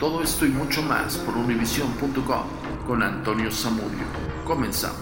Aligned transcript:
Todo 0.00 0.22
esto 0.22 0.46
y 0.46 0.48
mucho 0.48 0.80
más 0.80 1.18
por 1.18 1.36
univision.com 1.36 2.44
con 2.86 3.02
Antonio 3.02 3.52
Zamudio. 3.52 4.06
Comenzamos. 4.46 4.96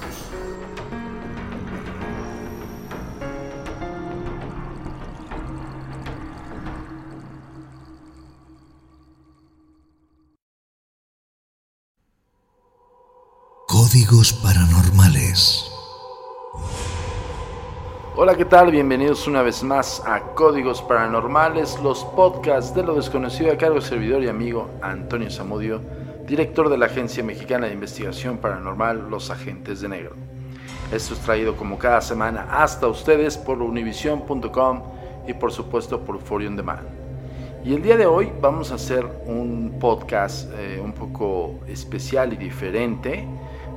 Códigos 13.68 14.32
paranormales. 14.32 15.67
Hola, 18.20 18.36
¿qué 18.36 18.44
tal? 18.44 18.72
Bienvenidos 18.72 19.28
una 19.28 19.42
vez 19.42 19.62
más 19.62 20.02
a 20.04 20.34
Códigos 20.34 20.82
Paranormales, 20.82 21.78
los 21.84 22.04
podcasts 22.04 22.74
de 22.74 22.82
lo 22.82 22.96
desconocido 22.96 23.52
a 23.52 23.56
cargo 23.56 23.80
servidor 23.80 24.24
y 24.24 24.28
amigo 24.28 24.70
Antonio 24.82 25.30
Zamudio, 25.30 25.80
director 26.26 26.68
de 26.68 26.78
la 26.78 26.86
Agencia 26.86 27.22
Mexicana 27.22 27.68
de 27.68 27.74
Investigación 27.74 28.38
Paranormal 28.38 29.08
Los 29.08 29.30
Agentes 29.30 29.82
de 29.82 29.88
Negro. 29.90 30.16
Esto 30.90 31.14
es 31.14 31.20
traído 31.20 31.56
como 31.56 31.78
cada 31.78 32.00
semana 32.00 32.48
hasta 32.50 32.88
ustedes 32.88 33.38
por 33.38 33.62
univision.com 33.62 34.82
y 35.28 35.34
por 35.34 35.52
supuesto 35.52 36.00
por 36.00 36.18
Forion 36.18 36.56
Demand. 36.56 36.88
Y 37.64 37.72
el 37.72 37.82
día 37.82 37.96
de 37.96 38.06
hoy 38.06 38.32
vamos 38.40 38.72
a 38.72 38.74
hacer 38.74 39.06
un 39.26 39.76
podcast 39.78 40.50
eh, 40.58 40.80
un 40.82 40.92
poco 40.92 41.60
especial 41.68 42.32
y 42.32 42.36
diferente. 42.36 43.28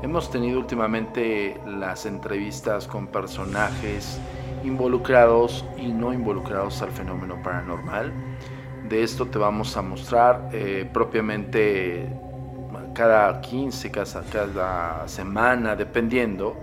Hemos 0.04 0.32
tenido 0.32 0.58
últimamente 0.58 1.62
las 1.64 2.08
entrevistas 2.08 2.88
con 2.88 3.06
personajes 3.06 4.20
involucrados 4.64 5.64
y 5.78 5.94
no 5.94 6.12
involucrados 6.12 6.82
al 6.82 6.90
fenómeno 6.90 7.42
paranormal. 7.44 8.12
De 8.90 9.04
esto 9.04 9.28
te 9.28 9.38
vamos 9.38 9.78
a 9.78 9.84
mostrar 9.84 10.50
eh, 10.54 10.90
propiamente 10.92 12.10
cada 12.96 13.42
15, 13.42 13.92
cada, 13.92 14.24
cada 14.24 15.08
semana, 15.08 15.76
dependiendo, 15.76 16.58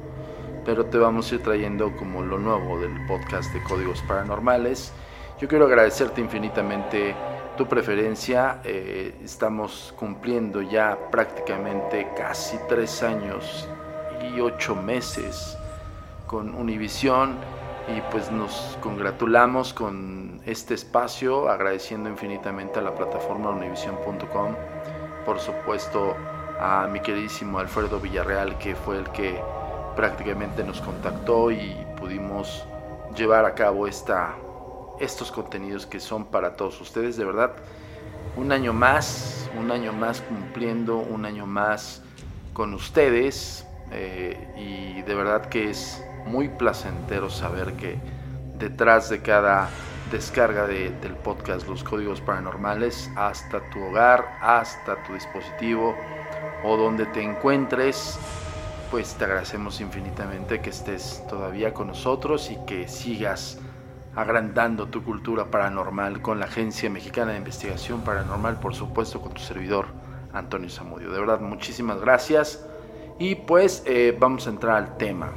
pero 0.65 0.87
te 0.87 0.99
vamos 0.99 1.31
a 1.31 1.37
ir 1.37 1.43
trayendo 1.43 1.97
como 1.97 2.22
lo 2.22 2.41
nuevo 2.41 2.81
del 2.81 3.06
podcast 3.06 3.53
de 3.55 3.62
Códigos 3.62 4.03
Paranormales. 4.03 4.93
Yo 5.41 5.47
quiero 5.47 5.66
agradecerte 5.66 6.20
infinitamente 6.20 7.15
tu 7.59 7.67
preferencia. 7.67 8.61
Eh, 8.65 9.19
estamos 9.23 9.93
cumpliendo 9.99 10.63
ya 10.63 10.97
prácticamente 11.11 12.09
casi 12.17 12.57
tres 12.69 13.03
años 13.03 13.69
y 14.23 14.41
ocho 14.41 14.75
meses 14.75 15.59
con 16.27 16.55
Univision 16.55 17.37
y 17.95 18.01
pues 18.13 18.31
nos 18.31 18.79
congratulamos 18.81 19.75
con 19.75 20.41
este 20.47 20.75
espacio, 20.75 21.49
agradeciendo 21.51 22.09
infinitamente 22.09 22.79
a 22.79 22.83
la 22.83 22.95
plataforma 22.95 23.51
univision.com, 23.51 24.55
por 25.27 25.41
supuesto 25.41 26.15
a 26.61 26.87
mi 26.87 27.01
queridísimo 27.01 27.59
Alfredo 27.59 27.99
Villarreal 27.99 28.57
que 28.59 28.75
fue 28.77 28.99
el 28.99 29.09
que 29.11 29.41
prácticamente 29.97 30.63
nos 30.63 30.81
contactó 30.81 31.51
y 31.51 31.77
pudimos 31.99 32.65
llevar 33.17 33.45
a 33.45 33.55
cabo 33.55 33.87
esta 33.87 34.37
estos 35.01 35.33
contenidos 35.33 35.87
que 35.87 36.01
son 36.01 36.27
para 36.27 36.57
todos 36.57 36.81
ustedes. 36.81 37.17
De 37.17 37.25
verdad, 37.25 37.53
un 38.37 38.53
año 38.53 38.73
más, 38.73 39.49
un 39.59 39.71
año 39.71 39.93
más 39.93 40.21
cumpliendo, 40.21 40.99
un 40.99 41.25
año 41.25 41.47
más 41.47 42.03
con 42.53 42.75
ustedes. 42.75 43.67
Eh, 43.91 44.37
y 44.57 45.03
de 45.03 45.15
verdad 45.15 45.47
que 45.47 45.71
es 45.71 46.05
muy 46.27 46.49
placentero 46.49 47.31
saber 47.31 47.73
que 47.75 47.99
detrás 48.59 49.09
de 49.09 49.23
cada 49.23 49.69
descarga 50.11 50.67
del 50.67 51.17
podcast 51.23 51.69
Los 51.69 51.85
Códigos 51.85 52.21
Paranormales, 52.21 53.11
hasta 53.17 53.61
tu 53.71 53.83
hogar, 53.83 54.39
hasta 54.41 55.03
tu 55.05 55.15
dispositivo 55.15 55.95
o 56.65 56.77
donde 56.77 57.07
te 57.07 57.23
encuentres, 57.23 58.19
pues 58.91 59.15
te 59.15 59.25
agradecemos 59.25 59.81
infinitamente 59.81 60.61
que 60.61 60.71
estés 60.71 61.23
todavía 61.29 61.75
con 61.75 61.89
nosotros 61.89 62.51
y 62.51 62.57
que 62.65 62.89
sigas 62.89 63.59
agrandando 64.15 64.89
tu 64.89 65.03
cultura 65.03 65.47
paranormal 65.47 66.21
con 66.23 66.41
la 66.41 66.47
Agencia 66.47 66.91
Mexicana 66.91 67.33
de 67.33 67.39
Investigación 67.39 68.03
Paranormal, 68.03 68.59
por 68.61 68.75
supuesto 68.75 69.21
con 69.21 69.33
tu 69.33 69.41
servidor 69.41 69.87
Antonio 70.33 70.71
Zamudio. 70.71 71.11
De 71.11 71.19
verdad, 71.19 71.41
muchísimas 71.41 72.01
gracias. 72.01 72.67
Y 73.19 73.35
pues 73.35 73.83
eh, 73.87 74.17
vamos 74.19 74.47
a 74.47 74.51
entrar 74.51 74.77
al 74.77 74.97
tema. 74.97 75.31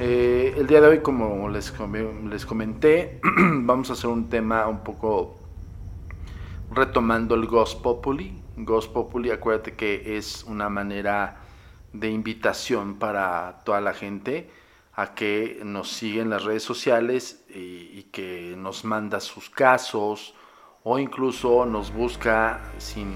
Eh, 0.00 0.54
el 0.56 0.66
día 0.66 0.80
de 0.80 0.88
hoy, 0.88 0.98
como 1.00 1.48
les, 1.48 1.72
les 2.28 2.46
comenté, 2.46 3.20
vamos 3.38 3.90
a 3.90 3.94
hacer 3.94 4.10
un 4.10 4.28
tema 4.28 4.66
un 4.66 4.80
poco 4.80 5.36
retomando 6.70 7.34
el 7.34 7.46
Ghost 7.46 7.82
Populi. 7.82 8.42
Ghost 8.56 8.92
Populi, 8.92 9.30
acuérdate 9.30 9.74
que 9.74 10.16
es 10.16 10.44
una 10.44 10.68
manera 10.68 11.38
de 11.92 12.10
invitación 12.10 12.96
para 12.96 13.60
toda 13.64 13.80
la 13.80 13.94
gente 13.94 14.50
a 14.94 15.14
que 15.14 15.60
nos 15.64 15.90
siga 15.92 16.22
en 16.22 16.30
las 16.30 16.44
redes 16.44 16.62
sociales 16.62 17.37
y, 17.54 18.02
que 18.12 18.54
nos 18.56 18.84
manda 18.84 19.20
sus 19.20 19.50
casos 19.50 20.34
o 20.82 20.98
incluso 20.98 21.66
nos 21.66 21.92
busca 21.92 22.72
sin 22.78 23.12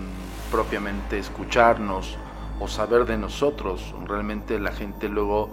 propiamente 0.50 1.19
escucharnos 1.19 2.19
o 2.61 2.69
saber 2.69 3.05
de 3.05 3.17
nosotros. 3.17 3.94
Realmente 4.06 4.58
la 4.58 4.73
gente 4.73 5.08
luego 5.08 5.49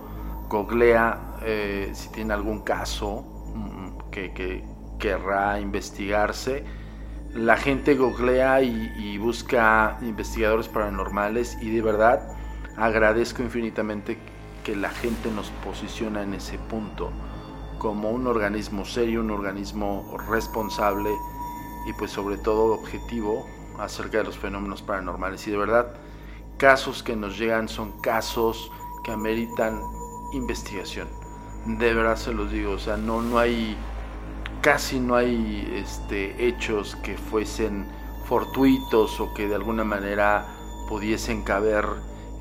googlea 0.50 1.38
eh, 1.42 1.92
si 1.94 2.12
tiene 2.12 2.34
algún 2.34 2.62
caso 2.62 3.22
mm, 3.56 4.10
que, 4.12 4.64
querrá 5.00 5.60
investigarse. 5.62 6.66
La 7.34 7.56
gente 7.56 7.96
googlea 7.96 8.62
y 8.62 9.18
busca 9.18 9.98
investigadores 10.02 10.68
paranormales 10.68 11.58
y 11.62 11.70
de 11.70 11.82
verdad 11.82 12.36
agradezco 12.76 13.42
infinitamente 13.42 14.18
que 14.64 14.76
la 14.76 14.90
gente 14.90 15.32
nos 15.32 15.50
posiciona 15.64 16.24
en 16.24 16.34
ese 16.34 16.58
punto 16.58 17.12
como 17.80 18.12
un 18.12 18.28
organismo 18.28 18.86
serio, 18.86 19.22
un 19.22 19.32
organismo 19.32 20.18
responsable 20.30 21.10
y 21.88 21.94
pues 21.94 22.12
sobre 22.12 22.38
todo 22.38 22.74
objetivo 22.74 23.48
acerca 23.80 24.20
de 24.20 24.26
los 24.26 24.38
fenómenos 24.38 24.84
paranormales. 24.84 25.48
Y 25.48 25.52
de 25.52 25.58
verdad 25.58 25.96
casos 26.58 27.02
que 27.02 27.16
nos 27.16 27.40
llegan 27.40 27.68
son 27.68 28.00
casos 28.02 28.72
que 29.04 29.12
ameritan 29.12 29.82
investigación. 30.34 31.08
De 31.66 31.94
verdad 31.94 32.18
se 32.18 32.34
los 32.34 32.52
digo, 32.52 32.74
o 32.74 32.80
sea, 32.80 32.98
no, 32.98 33.22
no 33.22 33.40
hay, 33.40 33.76
casi 34.62 35.00
no 35.00 35.16
hay 35.16 35.68
este, 35.74 36.48
hechos 36.48 36.96
que 36.98 37.18
fuesen 37.18 37.88
fortuitos 38.26 39.20
o 39.20 39.34
que 39.34 39.48
de 39.48 39.56
alguna 39.56 39.84
manera 39.84 40.46
pudiesen 40.88 41.44
caber 41.44 41.86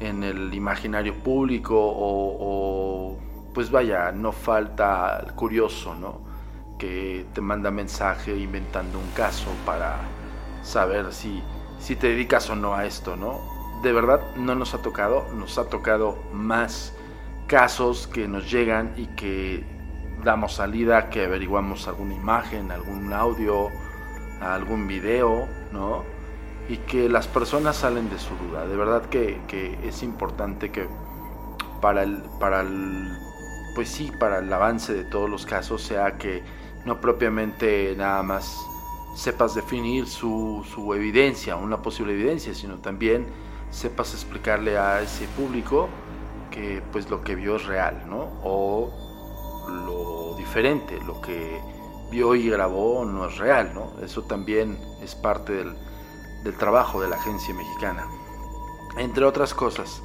en 0.00 0.22
el 0.22 0.52
imaginario 0.54 1.14
público 1.22 1.76
o, 1.78 3.18
pues 3.58 3.72
vaya, 3.72 4.12
no 4.12 4.30
falta 4.30 5.18
el 5.18 5.32
curioso, 5.32 5.92
¿no? 5.92 6.20
Que 6.78 7.26
te 7.34 7.40
manda 7.40 7.72
mensaje 7.72 8.36
inventando 8.36 9.00
un 9.00 9.10
caso 9.16 9.50
para 9.66 9.96
saber 10.62 11.12
si, 11.12 11.42
si 11.80 11.96
te 11.96 12.06
dedicas 12.06 12.48
o 12.50 12.54
no 12.54 12.76
a 12.76 12.86
esto, 12.86 13.16
¿no? 13.16 13.40
De 13.82 13.92
verdad 13.92 14.20
no 14.36 14.54
nos 14.54 14.74
ha 14.74 14.78
tocado, 14.78 15.26
nos 15.34 15.58
ha 15.58 15.64
tocado 15.64 16.16
más 16.32 16.94
casos 17.48 18.06
que 18.06 18.28
nos 18.28 18.48
llegan 18.48 18.94
y 18.96 19.06
que 19.06 19.64
damos 20.22 20.54
salida, 20.54 21.10
que 21.10 21.24
averiguamos 21.24 21.88
alguna 21.88 22.14
imagen, 22.14 22.70
algún 22.70 23.12
audio, 23.12 23.70
algún 24.40 24.86
video, 24.86 25.48
¿no? 25.72 26.04
Y 26.68 26.76
que 26.76 27.08
las 27.08 27.26
personas 27.26 27.74
salen 27.74 28.08
de 28.08 28.20
su 28.20 28.36
duda. 28.36 28.68
De 28.68 28.76
verdad 28.76 29.06
que, 29.06 29.40
es 29.82 30.04
importante 30.04 30.70
que 30.70 30.86
para 31.80 32.04
el, 32.04 32.22
para 32.38 32.60
el, 32.60 33.18
pues 33.78 33.90
sí, 33.90 34.10
para 34.18 34.40
el 34.40 34.52
avance 34.52 34.92
de 34.92 35.04
todos 35.04 35.30
los 35.30 35.46
casos 35.46 35.82
sea 35.82 36.18
que 36.18 36.42
no 36.84 37.00
propiamente 37.00 37.94
nada 37.96 38.24
más 38.24 38.58
sepas 39.14 39.54
definir 39.54 40.08
su, 40.08 40.66
su 40.74 40.92
evidencia, 40.94 41.54
una 41.54 41.80
posible 41.80 42.14
evidencia, 42.14 42.52
sino 42.54 42.78
también 42.78 43.28
sepas 43.70 44.14
explicarle 44.14 44.76
a 44.76 45.00
ese 45.00 45.28
público 45.28 45.88
que 46.50 46.82
pues 46.90 47.08
lo 47.08 47.22
que 47.22 47.36
vio 47.36 47.54
es 47.54 47.66
real, 47.66 48.02
¿no? 48.08 48.40
O 48.42 48.90
lo 49.68 50.34
diferente, 50.36 50.98
lo 51.06 51.20
que 51.20 51.60
vio 52.10 52.34
y 52.34 52.50
grabó 52.50 53.04
no 53.04 53.26
es 53.26 53.38
real, 53.38 53.74
¿no? 53.74 53.92
Eso 54.02 54.24
también 54.24 54.76
es 55.00 55.14
parte 55.14 55.52
del, 55.52 55.76
del 56.42 56.56
trabajo 56.56 57.00
de 57.00 57.10
la 57.10 57.14
agencia 57.14 57.54
mexicana. 57.54 58.08
Entre 58.96 59.24
otras 59.24 59.54
cosas, 59.54 60.02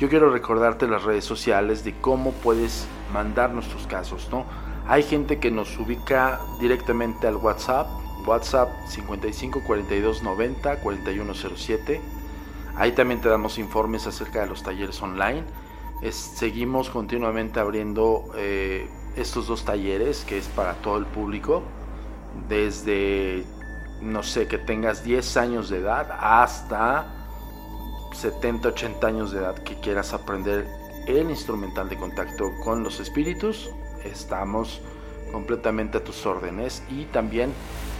yo 0.00 0.08
quiero 0.08 0.30
recordarte 0.30 0.88
las 0.88 1.04
redes 1.04 1.24
sociales 1.24 1.84
de 1.84 1.94
cómo 2.00 2.32
puedes 2.32 2.88
mandar 3.12 3.52
nuestros 3.52 3.86
casos, 3.86 4.28
¿no? 4.32 4.44
Hay 4.88 5.04
gente 5.04 5.38
que 5.38 5.52
nos 5.52 5.78
ubica 5.78 6.40
directamente 6.58 7.28
al 7.28 7.36
WhatsApp, 7.36 7.86
WhatsApp 8.26 8.70
55 8.88 9.62
42 9.64 10.24
90 10.24 10.76
4107. 10.80 12.00
Ahí 12.76 12.92
también 12.92 13.20
te 13.20 13.28
damos 13.28 13.58
informes 13.58 14.08
acerca 14.08 14.40
de 14.40 14.46
los 14.48 14.62
talleres 14.64 15.00
online 15.00 15.44
seguimos 16.10 16.88
continuamente 16.88 17.60
abriendo 17.60 18.30
eh, 18.36 18.88
estos 19.16 19.46
dos 19.46 19.64
talleres 19.64 20.24
que 20.24 20.38
es 20.38 20.46
para 20.48 20.74
todo 20.74 20.96
el 20.96 21.04
público, 21.04 21.62
desde, 22.48 23.44
no 24.00 24.22
sé, 24.22 24.48
que 24.48 24.56
tengas 24.56 25.04
10 25.04 25.36
años 25.36 25.68
de 25.68 25.78
edad 25.78 26.10
hasta 26.18 27.19
70, 28.20 28.68
80 28.68 29.06
años 29.06 29.32
de 29.32 29.38
edad 29.38 29.54
que 29.56 29.76
quieras 29.80 30.12
aprender 30.12 30.68
el 31.06 31.30
instrumental 31.30 31.88
de 31.88 31.96
contacto 31.96 32.50
con 32.62 32.82
los 32.82 33.00
espíritus. 33.00 33.70
Estamos 34.04 34.82
completamente 35.32 35.98
a 35.98 36.04
tus 36.04 36.26
órdenes 36.26 36.82
y 36.90 37.04
también 37.06 37.52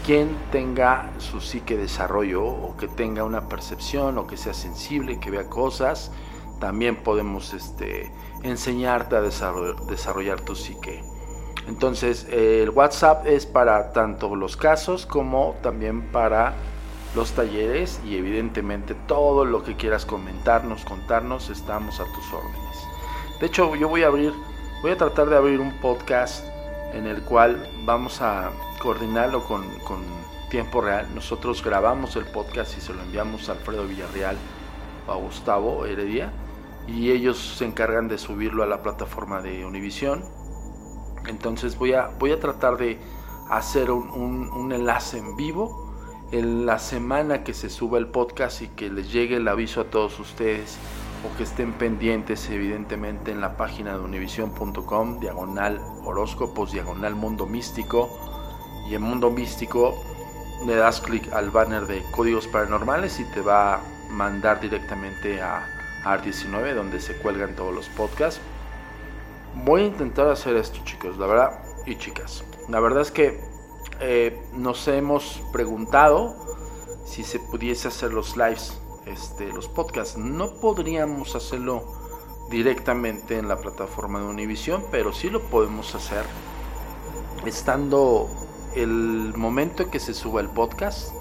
quien 0.05 0.37
tenga 0.53 1.11
su 1.19 1.41
psique 1.41 1.77
desarrollo 1.77 2.45
o 2.45 2.77
que 2.77 2.89
tenga 2.89 3.25
una 3.25 3.49
percepción 3.49 4.19
o 4.19 4.27
que 4.27 4.37
sea 4.37 4.53
sensible, 4.53 5.21
que 5.21 5.31
vea 5.31 5.49
cosas, 5.49 6.11
también 6.59 6.97
podemos 6.97 7.55
este, 7.55 8.13
enseñarte 8.43 9.17
a 9.17 9.23
desarrollar, 9.23 10.41
tu 10.43 10.55
psique. 10.55 11.03
Entonces, 11.67 12.27
el 12.31 12.71
WhatsApp 12.71 13.27
es 13.27 13.47
para 13.47 13.93
tanto 13.93 14.35
los 14.37 14.57
casos 14.57 15.07
como 15.07 15.57
también 15.63 16.11
para 16.11 16.55
los 17.15 17.33
talleres 17.33 18.01
y 18.05 18.17
evidentemente 18.17 18.95
todo 18.95 19.45
lo 19.45 19.63
que 19.63 19.77
quieras 19.77 20.07
comentarnos, 20.07 20.85
contarnos, 20.85 21.51
estamos 21.51 22.01
a 22.01 22.05
tus 22.05 22.33
órdenes. 22.33 22.87
De 23.41 23.47
hecho, 23.47 23.75
yo 23.75 23.89
voy 23.89 24.03
a 24.03 24.09
abrir, 24.09 24.33
voy 24.83 24.93
a 24.93 24.97
tratar 24.97 25.29
de 25.29 25.37
abrir 25.37 25.61
un 25.61 25.73
podcast 25.81 26.45
en 26.93 27.07
el 27.07 27.23
cual 27.23 27.69
vamos 27.85 28.21
a 28.21 28.51
coordinarlo 28.81 29.45
con, 29.45 29.65
con 29.81 30.03
tiempo 30.51 30.81
real. 30.81 31.07
Nosotros 31.15 31.65
grabamos 31.65 32.17
el 32.17 32.27
podcast 32.27 32.77
y 32.77 32.81
se 32.81 32.93
lo 32.93 33.03
enviamos 33.03 33.49
a 33.49 33.53
Alfredo 33.53 33.87
Villarreal 33.87 34.37
o 35.07 35.13
a 35.13 35.17
Gustavo 35.17 35.87
Heredia 35.87 36.33
y 36.87 37.11
ellos 37.11 37.57
se 37.57 37.65
encargan 37.65 38.09
de 38.09 38.19
subirlo 38.19 38.63
a 38.63 38.67
la 38.67 38.83
plataforma 38.83 39.41
de 39.41 39.65
Univision. 39.65 40.25
Entonces 41.27 41.79
voy 41.79 41.95
a, 41.95 42.09
voy 42.19 42.33
a 42.33 42.41
tratar 42.41 42.77
de 42.77 42.99
hacer 43.49 43.91
un, 43.91 44.73
enlace 44.73 45.19
en 45.19 45.37
vivo 45.37 45.90
en 46.33 46.65
la 46.65 46.79
semana 46.79 47.43
que 47.43 47.55
se 47.55 47.69
suba 47.71 47.99
el 47.99 48.07
podcast 48.07 48.63
y 48.63 48.69
que 48.69 48.89
les 48.89 49.13
llegue 49.13 49.37
el 49.37 49.49
aviso 49.49 49.81
a 49.81 49.85
todos 49.85 50.19
ustedes 50.21 50.79
o 51.25 51.37
que 51.37 51.43
estén 51.43 51.73
pendientes 51.73 52.49
evidentemente 52.51 53.33
en 53.33 53.41
la 53.41 53.57
página 53.57 53.95
de 53.95 54.01
univision.com, 54.01 55.21
diagonal 55.21 55.81
horóscopos, 56.05 56.73
diagonal 56.73 57.15
mundo 57.15 57.47
místico 57.47 58.09
y 58.89 58.95
en 58.95 59.03
mundo 59.03 59.31
místico 59.31 59.95
le 60.67 60.77
das 60.77 61.01
clic 61.01 61.33
al 61.33 61.51
banner 61.51 61.87
de 61.87 62.03
códigos 62.13 62.47
paranormales 62.47 63.19
y 63.19 63.25
te 63.25 63.41
va 63.41 63.75
a 63.75 63.81
mandar 64.11 64.61
directamente 64.61 65.43
a 65.43 65.67
AR19 66.05 66.75
donde 66.75 67.01
se 67.01 67.17
cuelgan 67.17 67.57
todos 67.57 67.75
los 67.75 67.89
podcasts. 67.89 68.41
Voy 69.65 69.83
a 69.83 69.87
intentar 69.87 70.29
hacer 70.29 70.57
esto 70.57 70.79
chicos, 70.85 71.19
la 71.19 71.27
verdad, 71.27 71.59
y 71.87 71.97
chicas. 71.97 72.45
La 72.69 72.79
verdad 72.79 73.03
es 73.03 73.11
que 73.11 73.50
eh, 74.01 74.43
nos 74.55 74.89
hemos 74.89 75.43
preguntado 75.53 76.35
si 77.05 77.25
se 77.25 77.39
pudiese 77.39 77.89
hacer 77.89 78.13
los 78.13 78.37
lives, 78.37 78.81
este, 79.07 79.53
los 79.53 79.69
podcasts. 79.69 80.17
No 80.17 80.55
podríamos 80.55 81.35
hacerlo 81.35 81.85
directamente 82.51 83.39
en 83.39 83.49
la 83.49 83.57
plataforma 83.57 84.21
de 84.21 84.27
Univision, 84.27 84.85
pero 84.91 85.13
sí 85.13 85.31
lo 85.31 85.41
podemos 85.41 85.95
hacer 85.95 86.25
estando 87.45 88.29
el 88.75 89.33
momento 89.37 89.91
que 89.91 90.01
se 90.01 90.15
suba 90.15 90.41
el 90.41 90.49
podcast. 90.49 91.13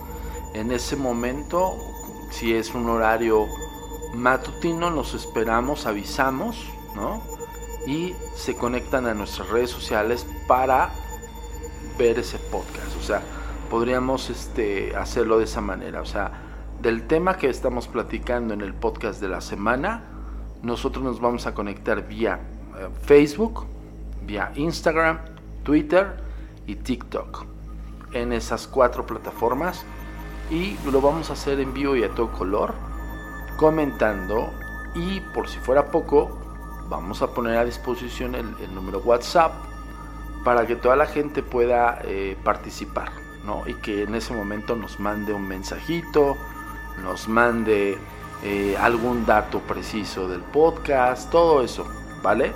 En 0.53 0.71
ese 0.71 0.95
momento, 0.95 1.75
si 2.31 2.53
es 2.53 2.73
un 2.73 2.89
horario 2.89 3.47
matutino 4.13 4.89
nos 4.89 5.13
esperamos, 5.13 5.85
avisamos, 5.85 6.65
¿no? 6.95 7.21
Y 7.85 8.15
se 8.35 8.55
conectan 8.55 9.05
a 9.05 9.13
nuestras 9.13 9.49
redes 9.49 9.69
sociales 9.69 10.25
para 10.47 10.91
ver 11.99 12.17
ese 12.17 12.39
podcast. 12.39 12.95
O 12.97 13.03
sea, 13.03 13.21
podríamos 13.69 14.31
este, 14.31 14.95
hacerlo 14.95 15.37
de 15.37 15.43
esa 15.43 15.61
manera. 15.61 16.01
O 16.01 16.05
sea, 16.05 16.31
del 16.81 17.05
tema 17.05 17.37
que 17.37 17.49
estamos 17.49 17.87
platicando 17.87 18.53
en 18.53 18.61
el 18.61 18.73
podcast 18.73 19.21
de 19.21 19.27
la 19.27 19.41
semana, 19.41 20.05
nosotros 20.63 21.03
nos 21.03 21.19
vamos 21.19 21.45
a 21.45 21.53
conectar 21.53 22.07
vía 22.07 22.39
eh, 22.77 22.87
Facebook, 23.03 23.65
vía 24.25 24.51
Instagram, 24.55 25.19
Twitter 25.63 26.15
y 26.65 26.75
TikTok. 26.75 27.45
En 28.13 28.33
esas 28.33 28.65
cuatro 28.65 29.05
plataformas. 29.05 29.83
Y 30.49 30.77
lo 30.89 30.99
vamos 30.99 31.29
a 31.29 31.33
hacer 31.33 31.59
en 31.59 31.75
vivo 31.75 31.95
y 31.95 32.03
a 32.03 32.09
todo 32.09 32.31
color 32.31 32.73
comentando 33.57 34.49
y 34.95 35.19
por 35.19 35.49
si 35.49 35.59
fuera 35.59 35.91
poco 35.91 36.39
vamos 36.87 37.21
a 37.21 37.27
poner 37.27 37.57
a 37.57 37.65
disposición 37.65 38.33
el, 38.33 38.73
número 38.73 38.99
WhatsApp 38.99 39.51
para 40.43 40.65
que 40.67 40.75
toda 40.75 40.95
la 40.95 41.05
gente 41.05 41.43
pueda 41.43 41.99
eh, 42.03 42.37
participar 42.43 43.11
¿no? 43.45 43.63
y 43.67 43.75
que 43.75 44.03
en 44.03 44.15
ese 44.15 44.33
momento 44.33 44.75
nos 44.75 44.99
mande 44.99 45.33
un 45.33 45.47
mensajito, 45.47 46.37
nos 47.03 47.27
mande 47.27 47.97
eh, 48.43 48.77
algún 48.79 49.25
dato 49.25 49.59
preciso 49.59 50.27
del 50.29 50.41
podcast, 50.41 51.29
todo 51.29 51.61
eso, 51.61 51.85
¿vale? 52.21 52.53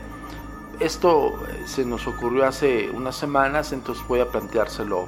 Esto 0.80 1.34
eh, 1.48 1.64
se 1.66 1.86
nos 1.86 2.08
ocurrió 2.08 2.46
hace 2.46 2.90
unas 2.90 3.16
semanas, 3.16 3.74
entonces 3.74 4.06
voy 4.08 4.22
a 4.22 4.30
planteárselo 4.30 5.08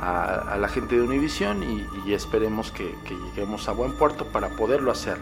a, 0.00 0.56
la 0.58 0.68
gente 0.68 0.96
de 0.96 1.02
Univision 1.02 1.62
y, 1.62 2.12
esperemos 2.12 2.72
que, 2.72 2.94
lleguemos 3.08 3.68
a 3.68 3.72
buen 3.72 3.92
puerto 3.92 4.26
para 4.26 4.48
poderlo 4.50 4.90
hacer. 4.90 5.18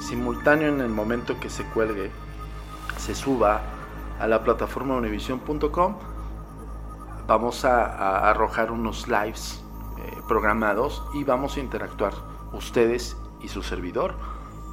Simultáneo 0.00 0.68
en 0.68 0.80
el 0.80 0.88
momento 0.88 1.38
que 1.38 1.48
se 1.48 1.64
cuelgue, 1.64 2.10
se 2.98 3.14
suba 3.14 3.62
a 4.20 4.26
la 4.26 4.42
plataforma 4.42 4.96
univision.com, 4.96 5.96
vamos 7.26 7.64
a, 7.64 8.28
arrojar 8.30 8.70
unos 8.70 9.08
lives 9.08 9.62
eh, 9.98 10.20
programados 10.28 11.02
y 11.14 11.24
vamos 11.24 11.56
a 11.56 11.60
interactuar 11.60 12.12
ustedes 12.52 13.16
y 13.40 13.48
su 13.48 13.62
servidor 13.62 14.14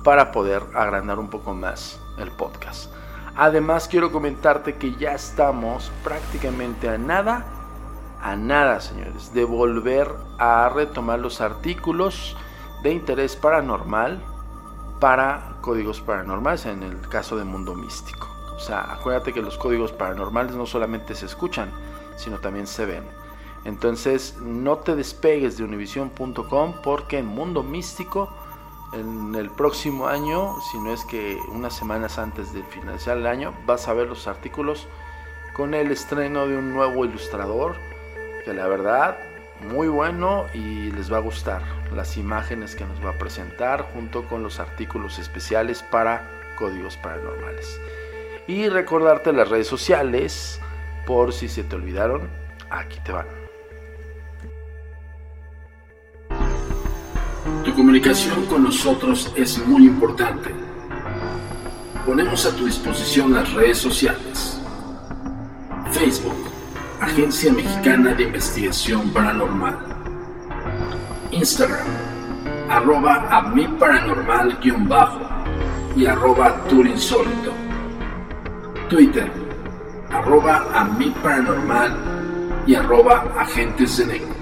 para 0.04 0.32
poder 0.32 0.64
agrandar 0.74 1.20
un 1.20 1.30
poco 1.30 1.54
más 1.54 2.00
el 2.18 2.32
podcast. 2.32 2.92
Además 3.36 3.88
quiero 3.88 4.12
comentarte 4.12 4.76
que 4.76 4.96
ya 4.96 5.14
estamos 5.14 5.92
prácticamente 6.04 6.90
a 6.90 6.98
nada 6.98 7.46
a 8.22 8.36
nada, 8.36 8.80
señores, 8.80 9.34
de 9.34 9.44
volver 9.44 10.08
a 10.38 10.70
retomar 10.70 11.20
los 11.20 11.42
artículos 11.42 12.38
de 12.84 12.92
interés 12.92 13.36
paranormal 13.36 14.24
para 15.00 15.56
códigos 15.62 16.02
paranormales 16.02 16.68
en 16.68 16.84
el 16.84 17.02
caso 17.02 17.36
de 17.36 17.44
Mundo 17.44 17.74
Místico. 17.74 18.28
O 18.56 18.60
sea, 18.60 18.94
acuérdate 18.94 19.34
que 19.34 19.42
los 19.42 19.58
códigos 19.58 19.92
paranormales 19.92 20.56
no 20.56 20.68
solamente 20.68 21.16
se 21.16 21.26
escuchan, 21.26 21.72
sino 22.16 22.40
también 22.40 22.68
se 22.68 22.86
ven. 22.86 23.04
Entonces, 23.64 24.38
no 24.42 24.78
te 24.78 24.96
despegues 24.96 25.58
de 25.58 25.64
univision.com 25.64 26.74
porque 26.84 27.20
en 27.20 27.28
Mundo 27.28 27.64
Místico, 27.64 28.34
en 28.94 29.36
el 29.36 29.50
próximo 29.50 30.08
año, 30.08 30.56
si 30.72 30.80
no 30.80 30.94
es 30.94 31.06
que 31.06 31.40
unas 31.50 31.76
semanas 31.76 32.18
antes 32.18 32.54
del 32.54 32.64
finalizar 32.66 33.18
el 33.18 33.28
año, 33.28 33.54
vas 33.66 33.88
a 33.88 33.94
ver 33.94 34.08
los 34.08 34.28
artículos 34.28 34.88
con 35.54 35.74
el 35.74 35.92
estreno 35.92 36.48
de 36.48 36.58
un 36.58 36.74
nuevo 36.74 37.06
ilustrador, 37.06 37.76
que 38.46 38.54
la 38.54 38.68
verdad, 38.68 39.18
muy 39.62 39.88
bueno 39.88 40.46
y 40.54 40.92
les 40.92 41.12
va 41.12 41.18
a 41.18 41.22
gustar 41.22 41.62
las 41.94 42.18
imágenes 42.18 42.76
que 42.76 42.86
nos 42.86 43.04
va 43.04 43.12
a 43.12 43.18
presentar 43.18 43.92
junto 43.94 44.28
con 44.28 44.44
los 44.44 44.60
artículos 44.60 45.20
especiales 45.20 45.84
para 45.84 46.30
códigos 46.58 46.98
paranormales. 46.98 47.80
Y 48.48 48.70
recordarte 48.70 49.34
las 49.34 49.50
redes 49.50 49.68
sociales, 49.68 50.61
por 51.06 51.34
si 51.34 51.48
se 51.48 51.64
te 51.64 51.76
olvidaron, 51.76 52.30
aquí 52.70 53.00
te 53.04 53.12
van. 53.12 53.28
Tu 57.64 57.74
comunicación 57.74 58.46
con 58.46 58.64
nosotros 58.64 59.32
es 59.36 59.66
muy 59.68 59.86
importante. 59.86 60.50
Ponemos 62.06 62.46
a 62.46 62.56
tu 62.56 62.66
disposición 62.66 63.34
las 63.34 63.54
redes 63.54 63.78
sociales. 63.78 64.60
Facebook, 65.92 66.50
Agencia 67.00 67.54
Mexicana 67.54 68.14
de 68.14 68.24
Investigación 68.24 69.10
Paranormal. 69.12 69.78
Instagram, 71.32 71.88
arroba 72.70 73.28
a 73.30 73.42
mi 73.50 73.68
paranormal-bajo 73.68 75.20
y 75.96 76.06
arroba 76.06 76.64
turinsólito. 76.68 77.54
Twitter, 78.90 79.32
arroba 80.14 80.66
a 80.74 80.84
mi 80.84 81.10
paranormal 81.10 81.96
y 82.68 82.76
arroba 82.76 83.24
agentes 83.38 83.98
de 83.98 84.06
negro. 84.06 84.36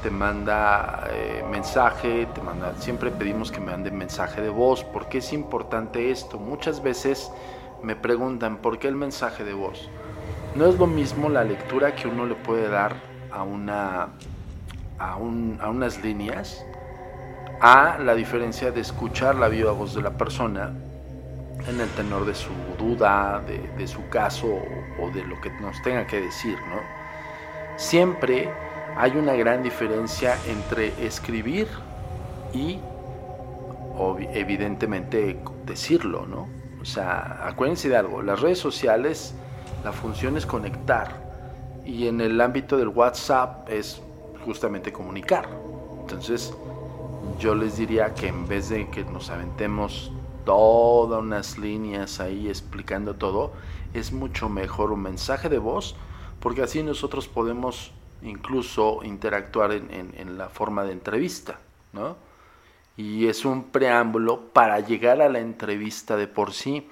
te 0.00 0.10
manda 0.10 1.08
eh, 1.10 1.44
mensaje, 1.50 2.26
te 2.32 2.40
manda, 2.40 2.72
siempre 2.78 3.10
pedimos 3.10 3.50
que 3.50 3.58
me 3.58 3.72
manden 3.72 3.98
mensaje 3.98 4.40
de 4.40 4.48
voz, 4.48 4.84
porque 4.84 5.18
es 5.18 5.32
importante 5.32 6.10
esto. 6.10 6.38
Muchas 6.38 6.82
veces 6.82 7.32
me 7.82 7.96
preguntan, 7.96 8.58
¿por 8.58 8.78
qué 8.78 8.86
el 8.86 8.94
mensaje 8.94 9.44
de 9.44 9.54
voz? 9.54 9.90
No 10.54 10.66
es 10.66 10.78
lo 10.78 10.86
mismo 10.86 11.28
la 11.28 11.42
lectura 11.42 11.96
que 11.96 12.06
uno 12.06 12.26
le 12.26 12.36
puede 12.36 12.68
dar 12.68 12.94
a, 13.32 13.42
una, 13.42 14.10
a, 15.00 15.16
unas 15.16 16.00
líneas 16.04 16.64
a 17.60 17.98
la 17.98 18.14
diferencia 18.14 18.70
de 18.70 18.80
escuchar 18.80 19.34
la 19.34 19.48
viva 19.48 19.72
voz 19.72 19.96
de 19.96 20.02
la 20.02 20.12
persona 20.12 20.72
en 21.68 21.80
el 21.80 21.88
tenor 21.90 22.24
de 22.24 22.36
su 22.36 22.52
duda, 22.78 23.42
de, 23.76 23.88
su 23.88 24.08
caso 24.08 24.46
o, 25.00 25.10
de 25.10 25.24
lo 25.24 25.40
que 25.40 25.50
nos 25.60 25.82
tenga 25.82 26.06
que 26.06 26.20
decir, 26.20 26.56
¿no? 26.68 26.80
Siempre 27.76 28.48
hay 28.96 29.16
una 29.16 29.32
gran 29.32 29.60
diferencia 29.60 30.36
entre 30.46 30.92
escribir 31.04 31.66
y 32.52 32.78
evidentemente 34.34 35.36
decirlo, 35.66 36.26
¿no? 36.26 36.48
O 36.80 36.84
sea, 36.84 37.40
acuérdense 37.44 37.88
de 37.88 37.96
algo, 37.96 38.22
las 38.22 38.40
redes 38.40 38.58
sociales 38.58 39.34
la 39.84 39.92
función 39.92 40.38
es 40.38 40.46
conectar 40.46 41.22
y 41.84 42.08
en 42.08 42.22
el 42.22 42.40
ámbito 42.40 42.78
del 42.78 42.88
WhatsApp 42.88 43.68
es 43.68 44.00
justamente 44.46 44.92
comunicar. 44.92 45.46
Entonces 46.00 46.54
yo 47.38 47.54
les 47.54 47.76
diría 47.76 48.14
que 48.14 48.28
en 48.28 48.48
vez 48.48 48.70
de 48.70 48.88
que 48.88 49.04
nos 49.04 49.28
aventemos 49.28 50.10
todas 50.46 51.20
unas 51.20 51.58
líneas 51.58 52.18
ahí 52.18 52.48
explicando 52.48 53.14
todo, 53.14 53.52
es 53.92 54.10
mucho 54.10 54.48
mejor 54.48 54.90
un 54.90 55.02
mensaje 55.02 55.50
de 55.50 55.58
voz 55.58 55.94
porque 56.40 56.62
así 56.62 56.82
nosotros 56.82 57.28
podemos 57.28 57.92
incluso 58.22 59.00
interactuar 59.02 59.72
en, 59.72 60.14
en 60.16 60.38
la 60.38 60.48
forma 60.48 60.84
de 60.84 60.92
entrevista, 60.92 61.58
¿no? 61.92 62.16
Y 62.96 63.26
es 63.26 63.44
un 63.44 63.64
preámbulo 63.64 64.40
para 64.52 64.80
llegar 64.80 65.20
a 65.20 65.28
la 65.28 65.40
entrevista 65.40 66.16
de 66.16 66.26
por 66.26 66.52
sí 66.52 66.88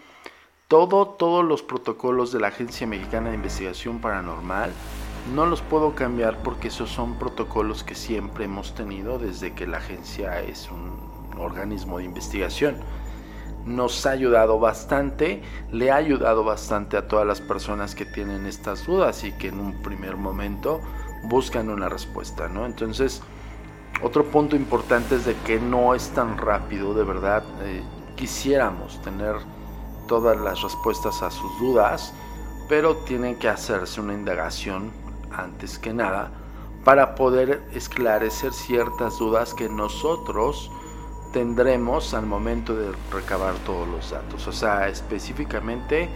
todo, 0.73 1.05
todos 1.07 1.45
los 1.45 1.62
protocolos 1.62 2.33
de 2.33 2.41
la 2.41 2.49
Agencia 2.49 2.87
Mexicana 2.87 3.29
de 3.29 3.35
Investigación 3.35 3.99
Paranormal 4.00 4.71
no 5.35 5.45
los 5.45 5.61
puedo 5.61 5.95
cambiar 5.95 6.43
porque 6.43 6.69
esos 6.69 6.88
son 6.88 7.19
protocolos 7.19 7.85
que 7.85 7.95
siempre 7.95 8.47
hemos 8.47 8.75
tenido 8.75 9.19
desde 9.19 9.52
que 9.52 9.67
la 9.67 9.76
agencia 9.76 10.41
es 10.41 10.71
un 10.71 11.38
organismo 11.38 11.99
de 11.99 12.05
investigación. 12.05 12.76
Nos 13.67 14.07
ha 14.07 14.12
ayudado 14.12 14.59
bastante, 14.59 15.43
le 15.71 15.91
ha 15.91 15.97
ayudado 15.97 16.43
bastante 16.43 16.97
a 16.97 17.07
todas 17.07 17.26
las 17.26 17.43
personas 17.43 17.95
que 17.95 18.07
tienen 18.07 18.47
estas 18.47 18.87
dudas 18.87 19.25
y 19.25 19.33
que 19.33 19.49
en 19.49 19.61
un 19.61 19.83
primer 19.83 20.17
momento 20.17 20.81
buscan 21.25 21.69
una 21.69 21.91
respuesta, 21.91 22.49
¿no? 22.49 22.64
Entonces, 22.64 23.21
otro 24.02 24.25
punto 24.25 24.57
importante 24.57 25.17
es 25.17 25.26
de 25.26 25.35
que 25.45 25.61
no 25.61 25.95
es 25.95 26.09
tan 26.14 26.38
rápido, 26.38 26.95
de 26.95 27.05
verdad. 27.05 27.43
Eh, 27.61 27.83
quisiéramos 28.17 29.02
tener 29.02 29.37
todas 30.07 30.39
las 30.39 30.63
respuestas 30.63 31.23
a 31.23 31.31
sus 31.31 31.59
dudas, 31.59 32.13
pero 32.69 32.97
tienen 32.97 33.37
que 33.37 33.49
hacerse 33.49 34.01
una 34.01 34.15
indagación 34.15 34.91
antes 35.31 35.79
que 35.79 35.93
nada 35.93 36.31
para 36.85 37.15
poder 37.15 37.63
esclarecer 37.75 38.53
ciertas 38.53 39.19
dudas 39.19 39.55
que 39.55 39.69
nosotros 39.69 40.71
tendremos 41.33 42.13
al 42.15 42.27
momento 42.27 42.75
de 42.75 42.93
recabar 43.11 43.55
todos 43.65 43.89
los 43.89 44.11
datos. 44.11 44.47
O 44.47 44.53
sea, 44.53 44.89
específicamente 44.89 46.09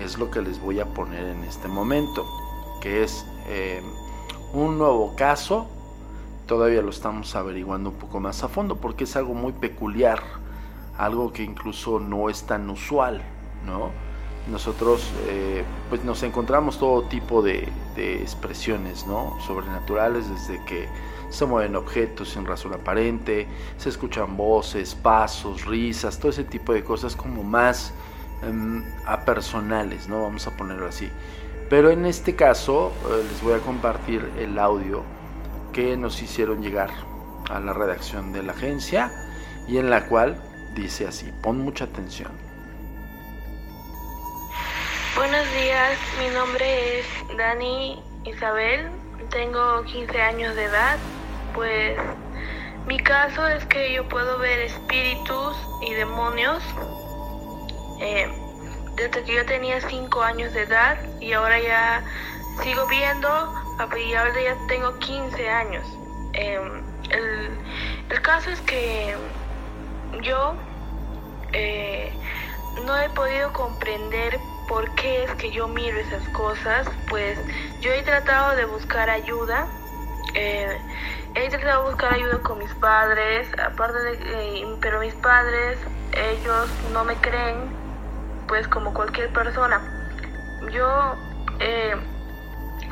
es 0.00 0.18
lo 0.18 0.30
que 0.30 0.42
les 0.42 0.60
voy 0.60 0.80
a 0.80 0.86
poner 0.86 1.26
en 1.26 1.44
este 1.44 1.68
momento, 1.68 2.26
que 2.80 3.02
es 3.02 3.24
eh, 3.46 3.82
un 4.52 4.78
nuevo 4.78 5.14
caso. 5.14 5.68
Todavía 6.46 6.80
lo 6.80 6.90
estamos 6.90 7.34
averiguando 7.36 7.90
un 7.90 7.96
poco 7.96 8.20
más 8.20 8.42
a 8.42 8.48
fondo 8.48 8.76
porque 8.76 9.04
es 9.04 9.16
algo 9.16 9.34
muy 9.34 9.52
peculiar 9.52 10.22
algo 10.98 11.32
que 11.32 11.42
incluso 11.42 11.98
no 12.00 12.28
es 12.28 12.44
tan 12.44 12.68
usual, 12.68 13.22
¿no? 13.64 13.90
nosotros 14.50 15.10
eh, 15.28 15.62
pues 15.88 16.04
nos 16.04 16.22
encontramos 16.22 16.78
todo 16.78 17.02
tipo 17.02 17.42
de, 17.42 17.68
expresiones 17.96 19.06
¿no? 19.06 19.36
sobrenaturales 19.46 20.28
desde 20.30 20.64
que 20.64 20.88
se 21.30 21.44
mueven 21.44 21.76
objetos 21.76 22.30
sin 22.30 22.46
razón 22.46 22.72
aparente, 22.72 23.46
se 23.76 23.88
escuchan 23.88 24.36
voces, 24.36 24.94
pasos, 24.94 25.66
risas, 25.66 26.18
todo 26.18 26.30
ese 26.30 26.44
tipo 26.44 26.72
de 26.72 26.82
cosas 26.82 27.14
como 27.16 27.42
más 27.42 27.92
um, 28.48 28.82
apersonales, 29.04 30.08
¿no? 30.08 30.22
Vamos 30.22 30.46
a 30.46 30.56
ponerlo 30.56 30.86
así. 30.86 31.10
Pero 31.68 31.90
en 31.90 32.06
este 32.06 32.34
caso 32.34 32.92
eh, 33.10 33.24
les 33.30 33.42
voy 33.42 33.52
a 33.52 33.58
compartir 33.58 34.26
el 34.38 34.58
audio 34.58 35.02
que 35.72 35.98
nos 35.98 36.22
hicieron 36.22 36.62
llegar 36.62 36.90
a 37.50 37.60
la 37.60 37.74
redacción 37.74 38.32
de 38.32 38.42
la 38.42 38.52
agencia 38.52 39.12
y 39.66 39.76
en 39.76 39.90
la 39.90 40.06
cual 40.06 40.40
dice 40.78 41.06
así, 41.06 41.32
pon 41.42 41.58
mucha 41.58 41.84
atención. 41.84 42.30
Buenos 45.16 45.52
días, 45.52 45.98
mi 46.20 46.28
nombre 46.28 47.00
es 47.00 47.06
Dani 47.36 48.00
Isabel, 48.24 48.88
tengo 49.30 49.82
15 49.82 50.22
años 50.22 50.54
de 50.54 50.64
edad, 50.64 50.96
pues 51.54 51.98
mi 52.86 52.98
caso 52.98 53.46
es 53.48 53.64
que 53.66 53.92
yo 53.92 54.08
puedo 54.08 54.38
ver 54.38 54.60
espíritus 54.60 55.56
y 55.82 55.94
demonios 55.94 56.62
eh, 58.00 58.28
desde 58.94 59.24
que 59.24 59.34
yo 59.34 59.44
tenía 59.46 59.80
5 59.80 60.22
años 60.22 60.52
de 60.52 60.62
edad 60.62 60.96
y 61.20 61.32
ahora 61.32 61.58
ya 61.60 62.04
sigo 62.62 62.86
viendo 62.86 63.28
y 63.96 64.14
ahora 64.14 64.40
ya 64.40 64.56
tengo 64.68 64.96
15 64.98 65.48
años. 65.48 65.86
Em, 66.32 66.82
el, 67.10 68.22
caso 68.22 68.50
es 68.50 68.60
que 68.62 69.16
yo 70.22 70.54
eh, 71.52 72.12
no 72.84 72.96
he 72.98 73.08
podido 73.10 73.52
comprender 73.52 74.40
por 74.66 74.94
qué 74.94 75.24
es 75.24 75.34
que 75.34 75.50
yo 75.50 75.66
miro 75.68 75.98
esas 75.98 76.28
cosas, 76.28 76.86
pues 77.08 77.38
yo 77.80 77.90
he 77.92 78.02
tratado 78.02 78.54
de 78.56 78.66
buscar 78.66 79.08
ayuda. 79.10 79.66
Eh, 80.34 80.78
he 81.34 81.48
tratado 81.48 81.84
de 81.84 81.90
buscar 81.90 82.14
ayuda 82.14 82.42
con 82.42 82.58
mis 82.58 82.72
padres, 82.74 83.48
aparte 83.66 83.98
de, 83.98 84.12
eh, 84.12 84.78
pero 84.80 85.00
mis 85.00 85.14
padres, 85.14 85.78
ellos 86.12 86.68
no 86.92 87.04
me 87.04 87.14
creen, 87.16 87.72
pues 88.46 88.68
como 88.68 88.92
cualquier 88.92 89.32
persona. 89.32 89.80
Yo 90.70 91.16
eh, 91.60 91.96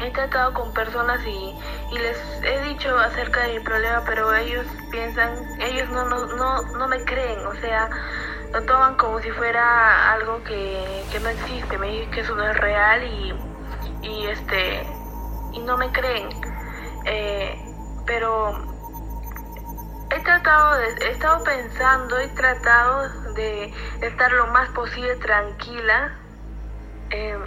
he 0.00 0.10
tratado 0.10 0.52
con 0.54 0.72
personas 0.72 1.20
y, 1.26 1.54
les 1.92 2.18
he 2.42 2.62
dicho 2.62 2.96
acerca 2.98 3.42
de 3.42 3.54
mi 3.54 3.60
problema, 3.60 4.02
pero 4.04 4.34
ellos 4.34 4.66
piensan, 4.90 5.30
ellos 5.60 5.88
no, 5.90 6.04
no, 6.08 6.26
no, 6.26 6.62
no 6.62 6.88
me 6.88 7.02
creen, 7.04 7.38
o 7.46 7.54
sea, 7.56 7.88
lo 8.56 8.62
toman 8.62 8.94
como 8.94 9.20
si 9.20 9.30
fuera 9.32 10.14
algo 10.14 10.42
que, 10.42 11.04
que 11.12 11.20
no 11.20 11.28
existe, 11.28 11.76
me 11.76 11.88
dicen 11.88 12.10
que 12.10 12.20
eso 12.20 12.34
no 12.34 12.48
es 12.48 12.56
real 12.56 13.04
y, 13.04 13.34
y 14.00 14.26
este 14.28 14.86
y 15.52 15.58
no 15.58 15.76
me 15.76 15.92
creen. 15.92 16.30
Eh, 17.04 17.54
pero 18.06 18.56
he 20.08 20.20
tratado 20.20 20.78
de, 20.78 20.86
he 21.04 21.10
estado 21.10 21.44
pensando, 21.44 22.18
he 22.18 22.28
tratado 22.28 23.34
de 23.34 23.74
estar 24.00 24.32
lo 24.32 24.46
más 24.46 24.70
posible 24.70 25.16
tranquila. 25.16 26.16
Em, 27.10 27.42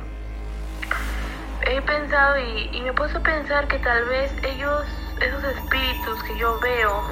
he 1.62 1.82
pensado 1.82 2.38
y, 2.38 2.82
me 2.82 2.94
puedo 2.94 3.18
a 3.18 3.24
pensar 3.24 3.68
que 3.68 3.80
tal 3.80 4.06
vez 4.06 4.32
ellos, 4.44 4.86
esos 5.22 5.44
espíritus 5.44 6.22
que 6.22 6.38
yo 6.38 6.60
veo, 6.60 7.04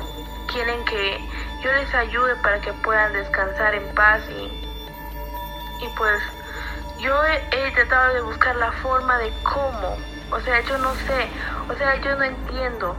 quieren 0.52 0.86
que 0.86 1.18
yo 1.62 1.72
les 1.72 1.94
ayude 1.94 2.36
para 2.38 2.60
que 2.62 2.72
puedan 2.74 3.14
descansar 3.14 3.74
en 3.74 3.96
paz 3.96 4.22
y, 4.30 5.84
y 5.84 5.90
pues 5.98 6.22
yo 7.00 7.14
he, 7.26 7.72
tratado 7.72 8.16
de 8.16 8.22
buscar 8.22 8.56
la 8.56 8.72
forma 8.72 9.18
de 9.20 9.32
cómo, 9.44 9.98
o 10.32 10.40
sea, 10.42 10.62
yo 10.62 10.78
no 10.80 10.94
sé, 10.96 11.28
o 11.70 11.74
sea, 11.76 11.96
yo 12.02 12.16
no 12.16 12.24
entiendo. 12.24 12.96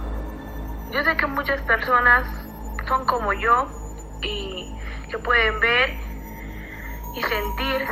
Yo 0.92 1.02
sé 1.02 1.16
que 1.16 1.26
muchas 1.26 1.60
personas 1.62 2.24
son 2.86 3.04
como 3.06 3.32
yo 3.32 3.68
y 4.22 4.72
que 5.10 5.18
pueden 5.18 5.60
ver 5.60 5.90
y 7.14 7.22
sentir, 7.22 7.86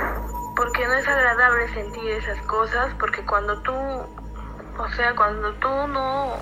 porque 0.55 0.87
no 0.87 0.95
es 0.95 1.09
agradable 1.09 1.69
sentir 1.75 2.11
esas 2.13 2.41
cosas, 2.47 2.95
porque 2.99 3.25
cuando 3.25 3.59
tú, 3.63 3.73
o 3.73 4.89
sea, 4.95 5.15
cuando 5.17 5.53
tú 5.55 5.69
no, 5.69 6.37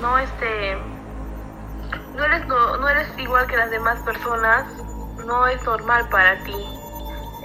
no 0.00 0.18
este, 0.18 0.78
no 2.14 2.24
eres, 2.24 2.46
no, 2.46 2.88
eres 2.88 3.08
igual 3.18 3.46
que 3.46 3.56
las 3.56 3.70
demás 3.70 3.98
personas, 4.00 4.66
no 5.24 5.46
es 5.46 5.62
normal 5.64 6.08
para 6.08 6.36
ti. 6.44 6.56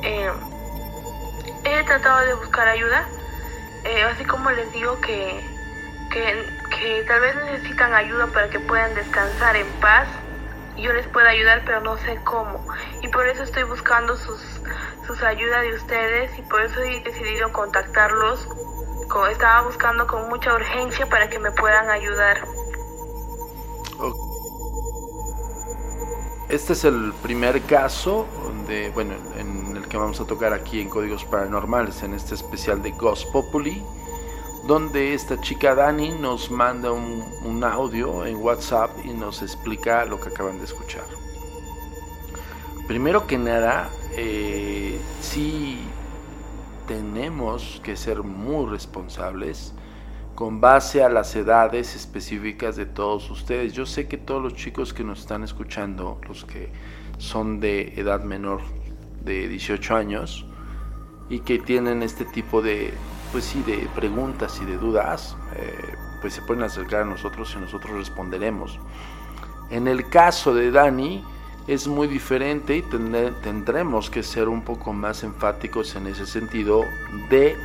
Eh, 0.03 0.31
he 1.63 1.83
tratado 1.83 2.25
de 2.25 2.33
buscar 2.35 2.67
ayuda, 2.67 3.05
eh, 3.83 4.03
así 4.03 4.25
como 4.25 4.49
les 4.51 4.71
digo 4.71 4.99
que, 5.01 5.43
que 6.11 6.61
que 6.71 7.03
tal 7.03 7.21
vez 7.21 7.35
necesitan 7.35 7.93
ayuda 7.93 8.27
para 8.27 8.49
que 8.49 8.59
puedan 8.59 8.95
descansar 8.95 9.55
en 9.55 9.67
paz. 9.79 10.07
Yo 10.77 10.91
les 10.93 11.05
puedo 11.07 11.27
ayudar, 11.27 11.61
pero 11.65 11.81
no 11.81 11.97
sé 11.97 12.17
cómo. 12.23 12.65
Y 13.01 13.07
por 13.09 13.27
eso 13.27 13.43
estoy 13.43 13.63
buscando 13.63 14.15
sus, 14.17 14.41
sus 15.05 15.21
ayudas 15.21 15.61
de 15.61 15.73
ustedes 15.75 16.39
y 16.39 16.41
por 16.43 16.61
eso 16.61 16.79
he 16.81 17.01
decidido 17.01 17.51
contactarlos. 17.51 18.47
Estaba 19.29 19.61
buscando 19.63 20.07
con 20.07 20.29
mucha 20.29 20.53
urgencia 20.53 21.05
para 21.07 21.29
que 21.29 21.37
me 21.37 21.51
puedan 21.51 21.89
ayudar. 21.89 22.41
Este 26.51 26.73
es 26.73 26.83
el 26.83 27.13
primer 27.23 27.61
caso 27.61 28.27
bueno, 28.93 29.13
en 29.37 29.77
el 29.77 29.87
que 29.87 29.95
vamos 29.95 30.19
a 30.19 30.25
tocar 30.25 30.51
aquí 30.51 30.81
en 30.81 30.89
Códigos 30.89 31.23
Paranormales, 31.23 32.03
en 32.03 32.13
este 32.13 32.35
especial 32.35 32.83
de 32.83 32.91
Ghost 32.91 33.31
Populi 33.31 33.81
donde 34.67 35.13
esta 35.13 35.39
chica 35.39 35.73
Dani 35.75 36.09
nos 36.09 36.51
manda 36.51 36.91
un, 36.91 37.63
audio 37.63 38.25
en 38.25 38.35
WhatsApp 38.35 38.91
y 39.03 39.09
nos 39.09 39.41
explica 39.41 40.05
lo 40.05 40.19
que 40.19 40.29
acaban 40.29 40.57
de 40.57 40.65
escuchar. 40.65 41.05
Primero 42.85 43.27
que 43.27 43.37
nada, 43.37 43.89
eh, 44.17 44.99
sí 45.21 45.79
tenemos 46.87 47.79
que 47.83 47.95
ser 47.95 48.23
muy 48.23 48.69
responsables 48.69 49.73
con 50.41 50.59
base 50.59 51.03
a 51.03 51.09
las 51.09 51.35
edades 51.35 51.95
específicas 51.95 52.75
de 52.75 52.87
todos 52.87 53.29
ustedes. 53.29 53.73
Yo 53.73 53.85
sé 53.85 54.07
que 54.07 54.17
todos 54.17 54.41
los 54.41 54.55
chicos 54.55 54.91
que 54.91 55.03
nos 55.03 55.19
están 55.19 55.43
escuchando, 55.43 56.19
los 56.27 56.45
que 56.45 56.71
son 57.19 57.59
de 57.59 57.93
edad 57.95 58.23
menor 58.23 58.61
de 59.23 59.47
18 59.47 59.95
años 59.95 60.47
y 61.29 61.41
que 61.41 61.59
tienen 61.59 62.01
este 62.01 62.25
tipo 62.25 62.63
de, 62.63 62.91
pues 63.31 63.43
sí, 63.43 63.61
de 63.67 63.87
preguntas 63.93 64.59
y 64.63 64.65
de 64.65 64.77
dudas, 64.77 65.37
eh, 65.57 65.75
pues 66.21 66.33
se 66.33 66.41
pueden 66.41 66.63
acercar 66.63 67.03
a 67.03 67.05
nosotros 67.05 67.53
y 67.55 67.59
nosotros 67.59 67.91
responderemos. 67.95 68.79
En 69.69 69.87
el 69.87 70.09
caso 70.09 70.55
de 70.55 70.71
Dani 70.71 71.23
es 71.67 71.87
muy 71.87 72.07
diferente 72.07 72.77
y 72.77 72.81
tendremos 73.43 74.09
que 74.09 74.23
ser 74.23 74.49
un 74.49 74.63
poco 74.63 74.91
más 74.91 75.23
enfáticos 75.23 75.95
en 75.95 76.07
ese 76.07 76.25
sentido 76.25 76.83
de 77.29 77.55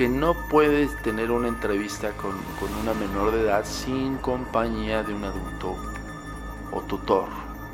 que 0.00 0.08
no 0.08 0.32
puedes 0.32 0.96
tener 1.02 1.30
una 1.30 1.48
entrevista 1.48 2.12
con, 2.12 2.34
una 2.80 2.94
menor 2.94 3.32
de 3.32 3.42
edad 3.42 3.66
sin 3.66 4.16
compañía 4.16 5.02
de 5.02 5.12
un 5.12 5.24
adulto 5.24 5.76
o 6.72 6.80
tutor. 6.80 7.28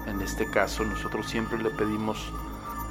En 0.09 0.21
este 0.21 0.51
caso 0.51 0.85
nosotros 0.85 1.29
siempre 1.29 1.57
le 1.57 1.71
pedimos 1.71 2.33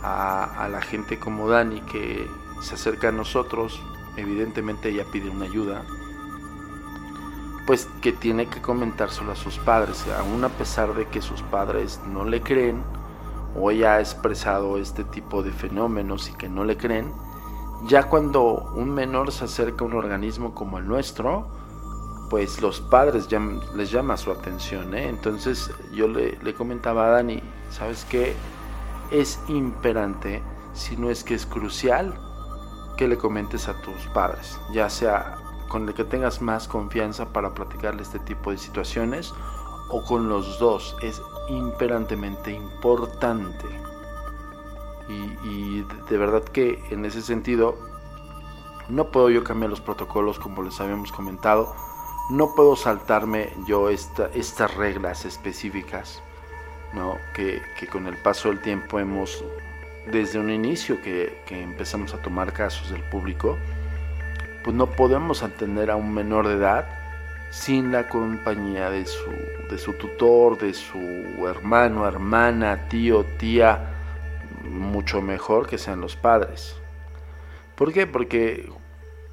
a, 0.04 0.64
a 0.64 0.70
la 0.70 0.82
gente 0.82 1.20
como 1.20 1.50
Dani 1.50 1.82
que 1.82 2.32
se 2.62 2.76
acerca 2.76 3.10
a 3.10 3.12
nosotros 3.12 3.84
evidentemente 4.16 4.88
ella 4.88 5.04
pide 5.12 5.30
una 5.30 5.44
ayuda, 5.44 5.84
pues 7.68 7.90
que 8.02 8.14
tiene 8.14 8.48
que 8.48 8.62
comentárselo 8.62 9.34
a 9.34 9.36
sus 9.36 9.58
padres, 9.58 10.06
aún 10.18 10.46
a 10.46 10.50
pesar 10.50 10.94
de 10.94 11.10
que 11.10 11.22
sus 11.22 11.42
padres 11.42 12.00
no 12.08 12.24
le 12.24 12.42
creen 12.42 12.82
o 13.54 13.70
ella 13.70 13.96
ha 13.96 14.00
expresado 14.00 14.78
este 14.78 15.04
tipo 15.04 15.44
de 15.44 15.52
fenómenos 15.52 16.30
y 16.30 16.34
que 16.36 16.48
no 16.48 16.64
le 16.64 16.78
creen, 16.78 17.12
ya 17.88 18.04
cuando 18.04 18.72
un 18.76 18.94
menor 18.94 19.32
se 19.32 19.46
acerca 19.46 19.84
a 19.84 19.88
un 19.88 19.94
organismo 19.94 20.54
como 20.54 20.78
el 20.78 20.88
nuestro, 20.88 21.48
pues 22.30 22.62
los 22.62 22.82
padres 22.82 23.28
les 23.76 23.92
llama 23.92 24.18
su 24.18 24.32
atención. 24.32 24.96
¿eh? 24.96 25.08
Entonces 25.08 25.72
yo 25.94 26.08
le, 26.08 26.38
le 26.42 26.54
comentaba 26.54 27.08
a 27.08 27.10
Dani, 27.12 27.42
¿sabes 27.70 28.06
qué? 28.10 28.36
Es 29.12 29.40
imperante, 29.48 30.42
si 30.74 30.98
no 30.98 31.10
es 31.10 31.24
que 31.24 31.36
es 31.36 31.46
crucial, 31.46 32.14
que 32.98 33.08
le 33.08 33.18
comentes 33.18 33.68
a 33.68 33.80
tus 33.82 34.08
padres, 34.14 34.60
ya 34.74 34.90
sea 34.90 35.38
con 35.68 35.88
el 35.88 35.94
que 35.94 36.04
tengas 36.04 36.42
más 36.42 36.68
confianza 36.68 37.34
para 37.34 37.54
platicarle 37.54 38.02
este 38.02 38.20
tipo 38.20 38.52
de 38.52 38.58
situaciones 38.58 39.34
o 39.90 40.04
con 40.04 40.30
los 40.30 40.60
dos. 40.60 40.96
Es 41.02 41.22
imperantemente 41.50 42.52
importante. 42.52 43.85
Y, 45.08 45.84
de 46.10 46.18
verdad 46.18 46.44
que 46.44 46.84
en 46.90 47.06
ese 47.06 47.22
sentido 47.22 47.78
no 48.90 49.12
puedo 49.12 49.30
yo 49.30 49.44
cambiar 49.44 49.70
los 49.70 49.82
protocolos 49.82 50.40
como 50.40 50.64
les 50.64 50.80
habíamos 50.80 51.12
comentado. 51.12 51.76
No 52.30 52.56
puedo 52.56 52.76
saltarme 52.76 53.54
yo 53.68 53.90
esta, 53.90 54.28
estas 54.34 54.74
reglas 54.76 55.26
específicas 55.26 56.24
¿no? 56.94 57.18
que, 57.36 57.62
que 57.80 57.88
con 57.88 58.08
el 58.08 58.18
paso 58.18 58.50
del 58.50 58.62
tiempo 58.62 59.00
hemos 59.00 59.44
desde 60.12 60.40
un 60.40 60.50
inicio 60.50 61.02
que, 61.02 61.44
que 61.46 61.62
empezamos 61.62 62.14
a 62.14 62.22
tomar 62.22 62.54
casos 62.54 62.90
del 62.90 63.04
público, 63.04 63.58
pues 64.64 64.76
no 64.76 64.88
podemos 64.88 65.44
atender 65.44 65.92
a 65.92 65.96
un 65.96 66.14
menor 66.14 66.48
de 66.48 66.56
edad 66.56 66.88
sin 67.52 67.92
la 67.92 68.08
compañía 68.10 68.90
de 68.90 69.06
su, 69.06 69.32
de 69.70 69.78
su 69.78 69.94
tutor, 69.94 70.58
de 70.58 70.74
su 70.74 71.00
hermano, 71.48 72.08
hermana, 72.08 72.88
tío, 72.90 73.26
tía, 73.38 73.95
mucho 74.66 75.22
mejor 75.22 75.68
que 75.68 75.78
sean 75.78 76.02
los 76.02 76.16
padres. 76.16 76.76
¿Por 77.76 77.94
qué? 77.94 78.08
Porque 78.08 78.70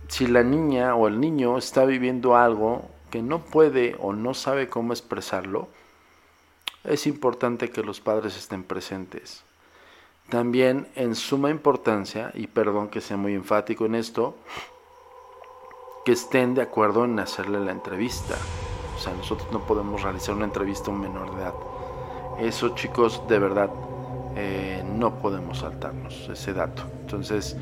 si 0.09 0.27
la 0.27 0.43
niña 0.43 0.95
o 0.95 1.09
el 1.09 1.21
niño 1.21 1.57
está 1.57 1.85
viviendo 1.85 2.37
algo 2.37 2.83
que 3.11 3.23
no 3.23 3.41
puede 3.41 3.97
o 4.01 4.13
no 4.13 4.35
sabe 4.35 4.69
cómo 4.69 4.93
expresarlo, 4.93 5.69
es 6.85 7.07
importante 7.07 7.71
que 7.71 7.83
los 7.83 8.01
padres 8.01 8.37
estén 8.37 8.65
presentes. 8.65 9.45
También 10.29 10.89
en 10.97 11.15
suma 11.15 11.51
importancia, 11.51 12.31
y 12.35 12.47
perdón 12.47 12.89
que 12.89 13.01
sea 13.01 13.17
muy 13.17 13.35
enfático 13.35 13.87
en 13.87 13.95
esto, 13.95 14.37
que 16.05 16.13
estén 16.13 16.55
de 16.55 16.63
acuerdo 16.63 17.05
en 17.05 17.19
hacerle 17.19 17.61
la 17.61 17.71
entrevista. 17.73 18.35
O 18.97 18.99
sea, 18.99 19.13
nosotros 19.15 19.51
no 19.53 19.67
podemos 19.67 20.03
realizar 20.03 20.35
una 20.35 20.47
entrevista 20.47 20.91
a 20.91 20.95
un 20.95 21.01
menor 21.01 21.35
de 21.35 21.43
edad. 21.43 21.55
Eso, 22.41 22.75
chicos, 22.75 23.23
de 23.29 23.39
verdad, 23.39 23.71
eh, 24.37 24.83
no 24.99 25.19
podemos 25.19 25.59
saltarnos 25.59 26.29
ese 26.31 26.53
dato. 26.53 26.85
Entonces, 27.01 27.57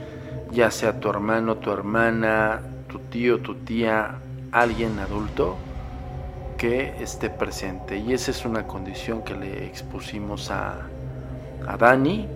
ya 0.52 0.70
sea 0.70 0.98
tu 1.00 1.08
hermano, 1.08 1.56
tu 1.56 1.70
hermana, 1.70 2.60
tu 2.88 2.98
tío, 2.98 3.40
tu 3.40 3.54
tía, 3.56 4.16
alguien 4.52 4.98
adulto 4.98 5.56
que 6.56 6.94
esté 7.00 7.30
presente. 7.30 7.98
Y 7.98 8.12
esa 8.12 8.30
es 8.30 8.44
una 8.44 8.66
condición 8.66 9.22
que 9.22 9.34
le 9.34 9.66
expusimos 9.66 10.50
a, 10.50 10.76
a 11.66 11.76
Dani 11.76 12.26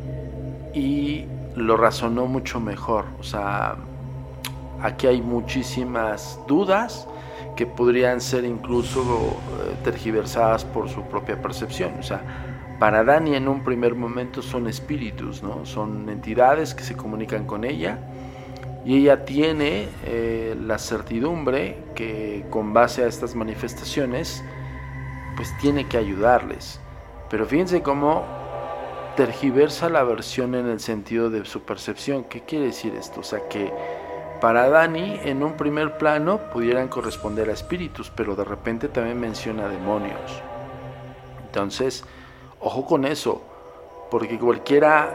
y 0.72 1.26
lo 1.56 1.76
razonó 1.76 2.26
mucho 2.26 2.60
mejor. 2.60 3.04
O 3.20 3.22
sea, 3.22 3.76
aquí 4.80 5.06
hay 5.06 5.20
muchísimas 5.20 6.38
dudas 6.46 7.06
que 7.56 7.66
podrían 7.66 8.20
ser 8.20 8.44
incluso 8.44 9.00
eh, 9.02 9.76
tergiversadas 9.84 10.64
por 10.64 10.88
su 10.88 11.02
propia 11.02 11.40
percepción. 11.40 11.92
O 11.98 12.02
sea, 12.02 12.20
para 12.78 13.04
Dani 13.04 13.36
en 13.36 13.48
un 13.48 13.62
primer 13.62 13.94
momento 13.94 14.42
son 14.42 14.66
espíritus, 14.66 15.42
¿no? 15.42 15.64
Son 15.64 16.08
entidades 16.08 16.74
que 16.74 16.82
se 16.82 16.96
comunican 16.96 17.46
con 17.46 17.64
ella 17.64 17.98
y 18.84 18.98
ella 18.98 19.24
tiene 19.24 19.88
eh, 20.04 20.56
la 20.60 20.78
certidumbre 20.78 21.78
que 21.94 22.44
con 22.50 22.72
base 22.72 23.04
a 23.04 23.06
estas 23.06 23.34
manifestaciones 23.34 24.44
pues 25.36 25.56
tiene 25.58 25.86
que 25.86 25.96
ayudarles. 25.96 26.80
Pero 27.30 27.46
fíjense 27.46 27.82
cómo 27.82 28.24
tergiversa 29.16 29.88
la 29.88 30.02
versión 30.02 30.54
en 30.54 30.66
el 30.66 30.80
sentido 30.80 31.30
de 31.30 31.44
su 31.44 31.62
percepción. 31.62 32.24
¿Qué 32.24 32.42
quiere 32.42 32.66
decir 32.66 32.94
esto? 32.94 33.20
O 33.20 33.24
sea 33.24 33.48
que 33.48 33.72
para 34.40 34.68
Dani 34.68 35.20
en 35.24 35.42
un 35.42 35.56
primer 35.56 35.96
plano 35.96 36.38
pudieran 36.52 36.88
corresponder 36.88 37.48
a 37.48 37.52
espíritus, 37.52 38.10
pero 38.10 38.36
de 38.36 38.44
repente 38.44 38.88
también 38.88 39.18
menciona 39.18 39.68
demonios. 39.68 40.42
Entonces, 41.46 42.04
ojo 42.64 42.86
con 42.86 43.04
eso, 43.04 43.42
porque 44.10 44.38
cualquiera, 44.38 45.10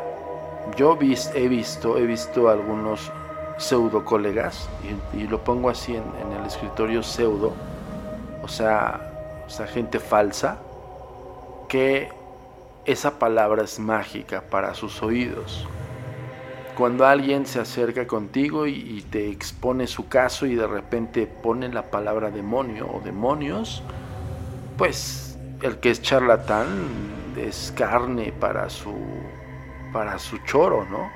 yo 0.77 0.97
he 1.33 1.47
visto, 1.47 1.97
he 1.97 2.05
visto 2.05 2.47
algunos 2.47 3.12
pseudo 3.57 4.05
colegas, 4.05 4.69
y, 5.13 5.23
lo 5.23 5.43
pongo 5.43 5.69
así 5.69 5.95
en, 5.95 6.03
el 6.39 6.45
escritorio 6.45 7.03
pseudo, 7.03 7.53
o 8.43 8.47
sea, 8.47 9.43
o 9.45 9.49
sea, 9.49 9.67
gente 9.67 9.99
falsa, 9.99 10.59
que 11.67 12.09
esa 12.85 13.19
palabra 13.19 13.63
es 13.63 13.79
mágica 13.79 14.41
para 14.49 14.73
sus 14.75 15.01
oídos. 15.01 15.67
Cuando 16.77 17.05
alguien 17.05 17.45
se 17.45 17.59
acerca 17.59 18.07
contigo 18.07 18.65
y, 18.65 18.73
y, 18.73 19.01
te 19.01 19.29
expone 19.29 19.88
su 19.88 20.07
caso 20.07 20.45
y 20.45 20.55
de 20.55 20.65
repente 20.65 21.27
pone 21.27 21.67
la 21.67 21.91
palabra 21.91 22.31
demonio 22.31 22.89
o 22.93 23.01
demonios, 23.01 23.83
pues 24.77 25.38
el 25.62 25.79
que 25.79 25.89
es 25.89 26.01
charlatán 26.01 27.18
es 27.47 27.73
carne 27.75 28.34
para 28.39 28.69
su 28.69 28.95
para 29.91 30.19
su 30.19 30.38
choro, 30.39 30.86
¿no? 30.89 31.10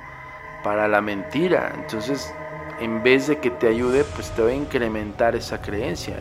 para 0.64 0.88
la 0.88 1.00
mentira. 1.00 1.72
Entonces, 1.76 2.34
en 2.80 3.04
vez 3.04 3.28
de 3.28 3.38
que 3.38 3.50
te 3.50 3.68
ayude, 3.68 4.02
pues 4.02 4.30
te 4.32 4.42
va 4.42 4.48
a 4.48 4.54
incrementar 4.54 5.36
esa 5.36 5.60
creencia. 5.60 6.16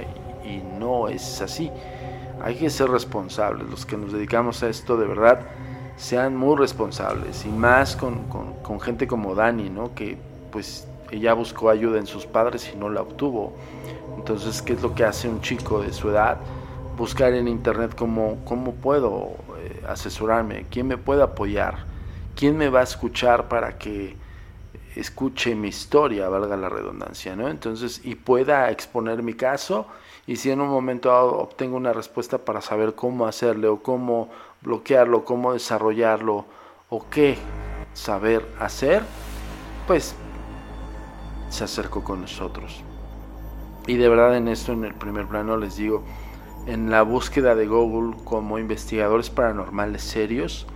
Y, 0.45 0.61
no 0.77 1.07
es 1.07 1.41
así. 1.41 1.71
Hay 2.43 2.55
que 2.55 2.69
ser 2.69 2.89
responsables. 2.89 3.67
Los 3.69 3.85
que 3.85 3.95
nos 3.95 4.11
dedicamos 4.11 4.61
a 4.61 4.69
esto, 4.69 4.97
de 4.97 5.07
verdad, 5.07 5.39
sean 5.95 6.35
muy 6.35 6.57
responsables. 6.57 7.45
Y 7.45 7.49
más 7.49 7.95
con, 7.95 8.25
con 8.25 8.81
gente 8.81 9.07
como 9.07 9.33
Dani, 9.33 9.69
¿no? 9.69 9.95
Que 9.95 10.17
pues 10.51 10.85
ella 11.09 11.33
buscó 11.33 11.69
ayuda 11.69 11.99
en 11.99 12.05
sus 12.05 12.25
padres 12.25 12.69
y 12.71 12.77
no 12.77 12.89
la 12.89 13.01
obtuvo. 13.01 13.53
Entonces, 14.17 14.61
¿qué 14.61 14.73
es 14.73 14.81
lo 14.81 14.93
que 14.93 15.05
hace 15.05 15.29
un 15.29 15.39
chico 15.39 15.81
de 15.81 15.93
su 15.93 16.09
edad? 16.09 16.37
Buscar 16.97 17.33
en 17.33 17.47
internet 17.47 17.95
cómo, 17.95 18.37
cómo 18.43 18.73
puedo 18.73 19.31
asesorarme, 19.87 20.65
quién 20.69 20.87
me 20.87 20.97
puede 20.97 21.23
apoyar, 21.23 21.85
quién 22.35 22.57
me 22.57 22.69
va 22.69 22.81
a 22.81 22.83
escuchar 22.83 23.47
para 23.47 23.77
que 23.77 24.15
escuche 24.95 25.55
mi 25.55 25.69
historia, 25.69 26.29
valga 26.29 26.55
la 26.57 26.69
redundancia, 26.69 27.35
¿no? 27.35 27.47
Entonces, 27.49 28.01
y 28.03 28.15
pueda 28.15 28.69
exponer 28.69 29.23
mi 29.23 29.33
caso 29.33 29.87
y 30.25 30.37
si 30.37 30.51
en 30.51 30.61
un 30.61 30.69
momento 30.69 31.13
obtengo 31.13 31.75
una 31.75 31.93
respuesta 31.93 32.37
para 32.37 32.61
saber 32.61 32.95
cómo 32.95 33.25
hacerle 33.25 33.67
o 33.67 33.81
cómo 33.81 34.29
bloquearlo, 34.61 35.25
cómo 35.25 35.53
desarrollarlo 35.53 36.45
o 36.89 37.05
qué 37.09 37.37
saber 37.93 38.47
hacer, 38.59 39.03
pues 39.85 40.15
se 41.49 41.63
acercó 41.63 42.03
con 42.03 42.21
nosotros. 42.21 42.83
Y 43.85 43.97
de 43.97 44.07
verdad 44.07 44.37
en 44.37 44.47
esto, 44.47 44.71
en 44.71 44.85
el 44.85 44.93
primer 44.93 45.27
plano, 45.27 45.57
les 45.57 45.75
digo, 45.75 46.03
en 46.67 46.89
la 46.89 47.01
búsqueda 47.01 47.55
de 47.55 47.67
Google 47.67 48.17
como 48.23 48.59
investigadores 48.59 49.29
paranormales 49.29 50.01
serios, 50.01 50.67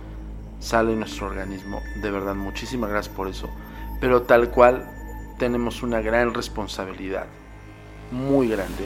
sale 0.60 0.94
nuestro 0.96 1.26
organismo. 1.26 1.80
De 2.02 2.10
verdad, 2.10 2.34
muchísimas 2.34 2.90
gracias 2.90 3.14
por 3.14 3.28
eso 3.28 3.48
pero 4.00 4.22
tal 4.22 4.50
cual 4.50 4.88
tenemos 5.38 5.82
una 5.82 6.00
gran 6.00 6.34
responsabilidad, 6.34 7.26
muy 8.10 8.48
grande, 8.48 8.84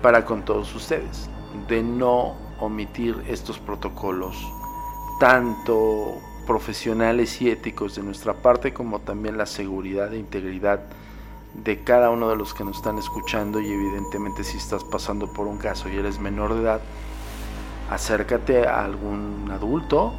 para 0.00 0.24
con 0.24 0.44
todos 0.44 0.74
ustedes, 0.74 1.28
de 1.68 1.82
no 1.82 2.36
omitir 2.60 3.22
estos 3.28 3.58
protocolos, 3.58 4.36
tanto 5.20 6.18
profesionales 6.46 7.40
y 7.40 7.50
éticos 7.50 7.94
de 7.94 8.02
nuestra 8.02 8.34
parte 8.34 8.72
como 8.72 9.00
también 9.00 9.38
la 9.38 9.46
seguridad 9.46 10.12
e 10.12 10.18
integridad 10.18 10.80
de 11.54 11.82
cada 11.82 12.10
uno 12.10 12.28
de 12.28 12.36
los 12.36 12.54
que 12.54 12.64
nos 12.64 12.76
están 12.76 12.98
escuchando 12.98 13.60
y 13.60 13.70
evidentemente 13.70 14.44
si 14.44 14.56
estás 14.56 14.84
pasando 14.84 15.32
por 15.32 15.46
un 15.46 15.58
caso 15.58 15.88
y 15.88 15.96
eres 15.96 16.18
menor 16.18 16.54
de 16.54 16.62
edad, 16.62 16.80
acércate 17.90 18.66
a 18.66 18.84
algún 18.84 19.50
adulto 19.52 20.14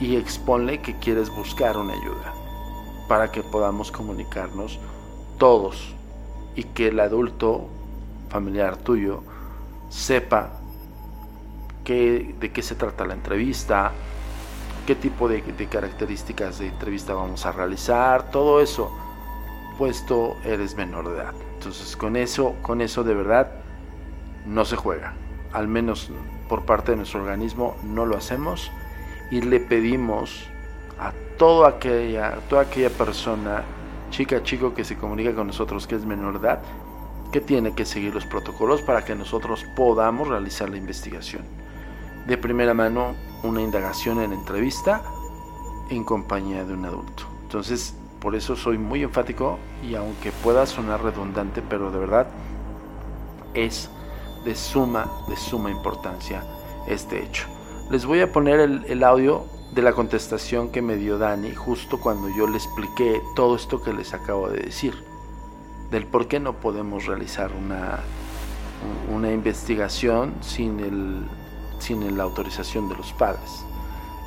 y 0.00 0.16
exponle 0.16 0.80
que 0.80 0.98
quieres 0.98 1.30
buscar 1.30 1.76
una 1.76 1.92
ayuda 1.92 2.34
para 3.08 3.30
que 3.30 3.42
podamos 3.42 3.92
comunicarnos 3.92 4.80
todos 5.38 5.94
y 6.56 6.64
que 6.64 6.88
el 6.88 7.00
adulto 7.00 7.68
familiar 8.28 8.76
tuyo 8.76 9.22
sepa 9.88 10.50
qué, 11.84 12.34
de 12.40 12.50
qué 12.50 12.62
se 12.62 12.74
trata 12.74 13.04
la 13.04 13.14
entrevista, 13.14 13.92
qué 14.86 14.96
tipo 14.96 15.28
de, 15.28 15.42
de, 15.42 15.66
características 15.68 16.58
de 16.58 16.68
entrevista 16.68 17.14
vamos 17.14 17.46
a 17.46 17.52
realizar, 17.52 18.30
todo 18.30 18.60
eso, 18.60 18.90
puesto 19.78 20.36
eres 20.44 20.76
menor 20.76 21.08
de 21.08 21.16
edad. 21.16 21.34
Entonces 21.54 21.96
con 21.96 22.16
eso, 22.16 22.54
con 22.62 22.80
eso 22.80 23.04
de 23.04 23.14
verdad 23.14 23.52
no 24.46 24.64
se 24.64 24.76
juega. 24.76 25.14
Al 25.52 25.68
menos 25.68 26.10
por 26.48 26.64
parte 26.64 26.92
de 26.92 26.96
nuestro 26.96 27.20
organismo 27.20 27.76
no 27.82 28.06
lo 28.06 28.16
hacemos 28.16 28.70
y 29.30 29.40
le 29.40 29.60
pedimos 29.60 30.46
a 30.98 31.12
toda 31.38 31.68
aquella, 31.70 32.38
toda 32.48 32.62
aquella 32.62 32.90
persona, 32.90 33.62
chica, 34.10 34.42
chico 34.42 34.74
que 34.74 34.84
se 34.84 34.96
comunica 34.96 35.34
con 35.34 35.46
nosotros 35.46 35.86
que 35.86 35.96
es 35.96 36.04
menor 36.04 36.40
de 36.40 36.48
edad, 36.48 36.62
que 37.32 37.40
tiene 37.40 37.74
que 37.74 37.84
seguir 37.84 38.14
los 38.14 38.26
protocolos 38.26 38.82
para 38.82 39.04
que 39.04 39.14
nosotros 39.14 39.64
podamos 39.74 40.28
realizar 40.28 40.70
la 40.70 40.76
investigación. 40.76 41.42
De 42.26 42.38
primera 42.38 42.74
mano, 42.74 43.14
una 43.42 43.60
indagación 43.60 44.20
en 44.20 44.32
entrevista 44.32 45.02
en 45.90 46.04
compañía 46.04 46.64
de 46.64 46.74
un 46.74 46.84
adulto. 46.84 47.24
Entonces, 47.42 47.94
por 48.24 48.34
eso 48.34 48.56
soy 48.56 48.78
muy 48.78 49.02
enfático 49.02 49.58
y 49.82 49.96
aunque 49.96 50.32
pueda 50.32 50.64
sonar 50.64 51.02
redundante, 51.02 51.60
pero 51.60 51.90
de 51.90 51.98
verdad 51.98 52.26
es 53.52 53.90
de 54.46 54.54
suma, 54.54 55.12
de 55.28 55.36
suma 55.36 55.70
importancia 55.70 56.42
este 56.88 57.22
hecho. 57.22 57.46
Les 57.90 58.06
voy 58.06 58.22
a 58.22 58.32
poner 58.32 58.60
el, 58.60 59.04
audio 59.04 59.44
de 59.74 59.82
la 59.82 59.92
contestación 59.92 60.72
que 60.72 60.80
me 60.80 60.96
dio 60.96 61.18
Dani 61.18 61.54
justo 61.54 62.00
cuando 62.00 62.34
yo 62.34 62.46
le 62.46 62.56
expliqué 62.56 63.20
todo 63.36 63.56
esto 63.56 63.82
que 63.82 63.92
les 63.92 64.14
acabo 64.14 64.48
de 64.48 64.62
decir, 64.62 64.94
del 65.90 66.06
por 66.06 66.26
qué 66.26 66.40
no 66.40 66.54
podemos 66.54 67.04
realizar 67.04 67.52
una, 67.52 67.98
una 69.14 69.32
investigación 69.32 70.32
sin, 70.40 70.80
el, 70.80 71.26
sin 71.78 72.16
la 72.16 72.22
autorización 72.22 72.88
de 72.88 72.96
los 72.96 73.12
padres, 73.12 73.66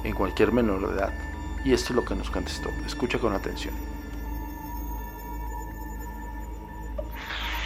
en 0.03 0.13
cualquier 0.13 0.51
menor 0.51 0.87
de 0.87 0.95
edad. 0.97 1.36
Y 1.63 1.73
esto 1.73 1.93
es 1.93 1.95
lo 1.95 2.05
que 2.05 2.15
nos 2.15 2.29
contestó. 2.29 2.71
Escucha 2.85 3.19
con 3.19 3.33
atención. 3.33 3.73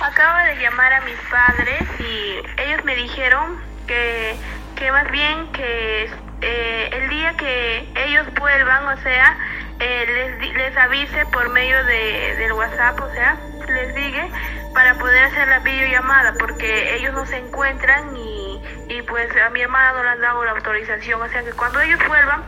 Acabo 0.02 0.46
de 0.48 0.56
llamar 0.60 0.94
a 0.94 1.02
mis 1.02 1.18
padres 1.30 1.84
y 2.00 2.62
ellos 2.62 2.84
me 2.84 2.96
dijeron 2.96 3.56
que, 3.86 4.36
que 4.76 4.92
más 4.92 5.12
bien 5.12 5.52
que 5.52 6.10
eh, 6.42 6.90
el 6.92 7.10
día 7.10 7.38
que 7.38 7.88
ellos 7.96 8.26
vuelvan, 8.40 8.88
o 8.98 9.02
sea, 9.04 9.38
eh, 9.80 10.38
les, 10.40 10.56
les 10.56 10.78
avise 10.78 11.26
por 11.28 11.50
medio 11.50 11.84
de, 11.86 12.36
del 12.38 12.54
WhatsApp, 12.54 13.00
o 13.00 13.12
sea, 13.14 13.38
les 13.68 13.94
diga 13.94 14.28
para 14.74 14.96
poder 14.96 15.26
hacer 15.26 15.48
la 15.48 15.60
videollamada, 15.60 16.34
porque 16.40 16.96
ellos 16.96 17.14
no 17.14 17.26
se 17.28 17.38
encuentran 17.38 18.16
y, 18.16 18.62
y 18.90 19.02
pues 19.04 19.30
a 19.38 19.50
mi 19.52 19.62
hermana 19.62 19.94
no 19.94 20.04
le 20.04 20.10
han 20.10 20.22
dado 20.22 20.44
la 20.46 20.52
autorización, 20.52 21.22
o 21.22 21.28
sea 21.30 21.44
que 21.44 21.52
cuando 21.52 21.80
ellos 21.82 22.00
vuelvan, 22.08 22.44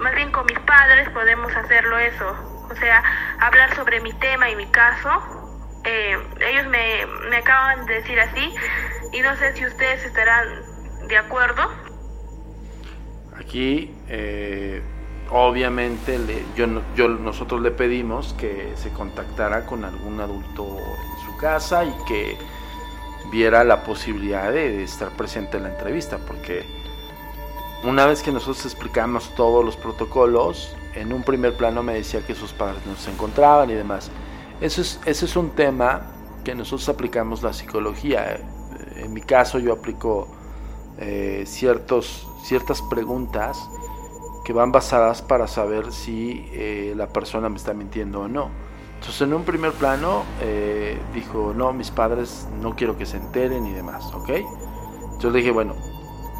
más 0.00 0.14
bien 0.14 0.30
con 0.32 0.46
mis 0.46 0.58
padres 0.60 1.08
podemos 1.10 1.54
hacerlo 1.54 1.98
eso, 1.98 2.66
o 2.70 2.74
sea, 2.76 3.02
hablar 3.40 3.74
sobre 3.74 4.00
mi 4.00 4.12
tema 4.14 4.50
y 4.50 4.56
mi 4.56 4.66
caso. 4.66 5.10
Eh, 5.84 6.18
ellos 6.40 6.66
me, 6.66 7.06
me 7.30 7.36
acaban 7.36 7.86
de 7.86 7.94
decir 7.94 8.18
así 8.18 8.54
y 9.12 9.20
no 9.20 9.36
sé 9.36 9.54
si 9.54 9.64
ustedes 9.64 10.04
estarán 10.04 10.48
de 11.08 11.16
acuerdo. 11.16 11.62
Aquí, 13.38 13.94
eh, 14.08 14.82
obviamente, 15.30 16.18
le, 16.18 16.44
yo, 16.56 16.66
yo, 16.96 17.08
nosotros 17.08 17.60
le 17.60 17.70
pedimos 17.70 18.34
que 18.34 18.72
se 18.76 18.92
contactara 18.92 19.66
con 19.66 19.84
algún 19.84 20.20
adulto 20.20 20.66
en 20.66 21.26
su 21.26 21.36
casa 21.36 21.84
y 21.84 21.94
que 22.08 22.36
viera 23.30 23.62
la 23.64 23.82
posibilidad 23.84 24.52
de 24.52 24.82
estar 24.82 25.10
presente 25.10 25.56
en 25.56 25.64
la 25.64 25.68
entrevista, 25.70 26.18
porque 26.18 26.64
una 27.84 28.06
vez 28.06 28.22
que 28.22 28.32
nosotros 28.32 28.64
explicamos 28.64 29.34
todos 29.34 29.64
los 29.64 29.76
protocolos, 29.76 30.74
en 30.94 31.12
un 31.12 31.22
primer 31.22 31.56
plano 31.56 31.82
me 31.82 31.94
decía 31.94 32.24
que 32.26 32.34
sus 32.34 32.52
padres 32.52 32.84
no 32.86 32.96
se 32.96 33.10
encontraban 33.10 33.70
y 33.70 33.74
demás. 33.74 34.10
Eso 34.60 34.80
es, 34.80 35.00
ese 35.04 35.26
es 35.26 35.36
un 35.36 35.50
tema 35.50 36.12
que 36.42 36.54
nosotros 36.54 36.88
aplicamos 36.88 37.42
la 37.42 37.52
psicología. 37.52 38.40
En 38.96 39.12
mi 39.12 39.20
caso 39.20 39.58
yo 39.58 39.72
aplico 39.72 40.28
eh, 40.98 41.44
ciertos, 41.46 42.26
ciertas 42.42 42.80
preguntas 42.82 43.58
que 44.44 44.52
van 44.52 44.72
basadas 44.72 45.20
para 45.20 45.46
saber 45.46 45.92
si 45.92 46.48
eh, 46.52 46.94
la 46.96 47.08
persona 47.08 47.48
me 47.48 47.56
está 47.56 47.74
mintiendo 47.74 48.22
o 48.22 48.28
no. 48.28 48.48
Entonces 48.94 49.20
en 49.20 49.34
un 49.34 49.44
primer 49.44 49.72
plano 49.72 50.24
eh, 50.40 50.98
dijo, 51.12 51.52
no, 51.54 51.72
mis 51.72 51.90
padres 51.90 52.48
no 52.62 52.74
quiero 52.74 52.96
que 52.96 53.04
se 53.04 53.18
enteren 53.18 53.66
y 53.66 53.72
demás, 53.72 54.06
¿ok? 54.14 54.30
Yo 55.18 55.30
le 55.30 55.38
dije, 55.38 55.50
bueno, 55.50 55.74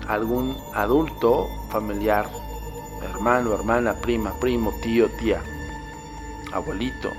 algún 0.09 0.57
adulto, 0.75 1.49
familiar, 1.71 2.29
hermano, 3.03 3.55
hermana, 3.55 3.95
prima, 3.95 4.33
primo, 4.39 4.73
tío, 4.83 5.09
tía, 5.11 5.43
abuelito, 6.53 7.11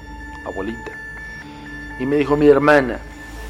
abuelita. 0.45 0.91
Y 1.99 2.05
me 2.05 2.17
dijo 2.17 2.37
mi 2.37 2.47
hermana. 2.47 2.99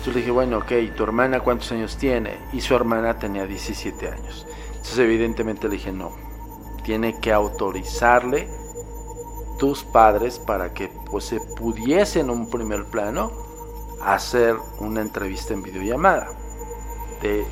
Yo 0.06 0.12
le 0.12 0.20
dije, 0.20 0.32
bueno, 0.32 0.60
ok, 0.60 0.72
¿tu 0.96 1.04
hermana 1.04 1.42
cuántos 1.42 1.72
años 1.72 1.98
tiene? 1.98 2.38
Y 2.54 2.62
su 2.62 2.74
hermana 2.76 3.20
tenía 3.20 3.46
17 3.46 4.08
años. 4.08 4.46
Entonces 4.70 5.00
evidentemente 5.00 5.68
le 5.68 5.74
dije, 5.74 5.92
no, 5.92 6.12
tiene 6.84 7.20
que 7.20 7.34
autorizarle 7.34 8.48
tus 9.60 9.84
padres 9.84 10.40
para 10.40 10.74
que 10.74 10.90
pues 11.10 11.26
se 11.26 11.40
pudiese 11.40 12.22
en 12.22 12.30
un 12.30 12.50
primer 12.50 12.86
plano 12.86 13.32
hacer 14.02 14.56
una 14.80 15.02
entrevista 15.02 15.54
en 15.54 15.64
videollamada. 15.64 16.30
De, 17.22 17.46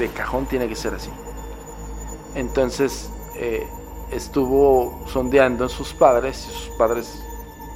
de 0.00 0.08
cajón 0.08 0.46
tiene 0.46 0.68
que 0.68 0.74
ser 0.74 0.94
así. 0.94 1.10
Entonces 2.34 3.10
eh, 3.36 3.66
estuvo 4.10 5.04
sondeando 5.06 5.66
a 5.66 5.68
sus 5.68 5.92
padres 5.92 6.48
y 6.48 6.52
sus 6.52 6.76
padres 6.76 7.22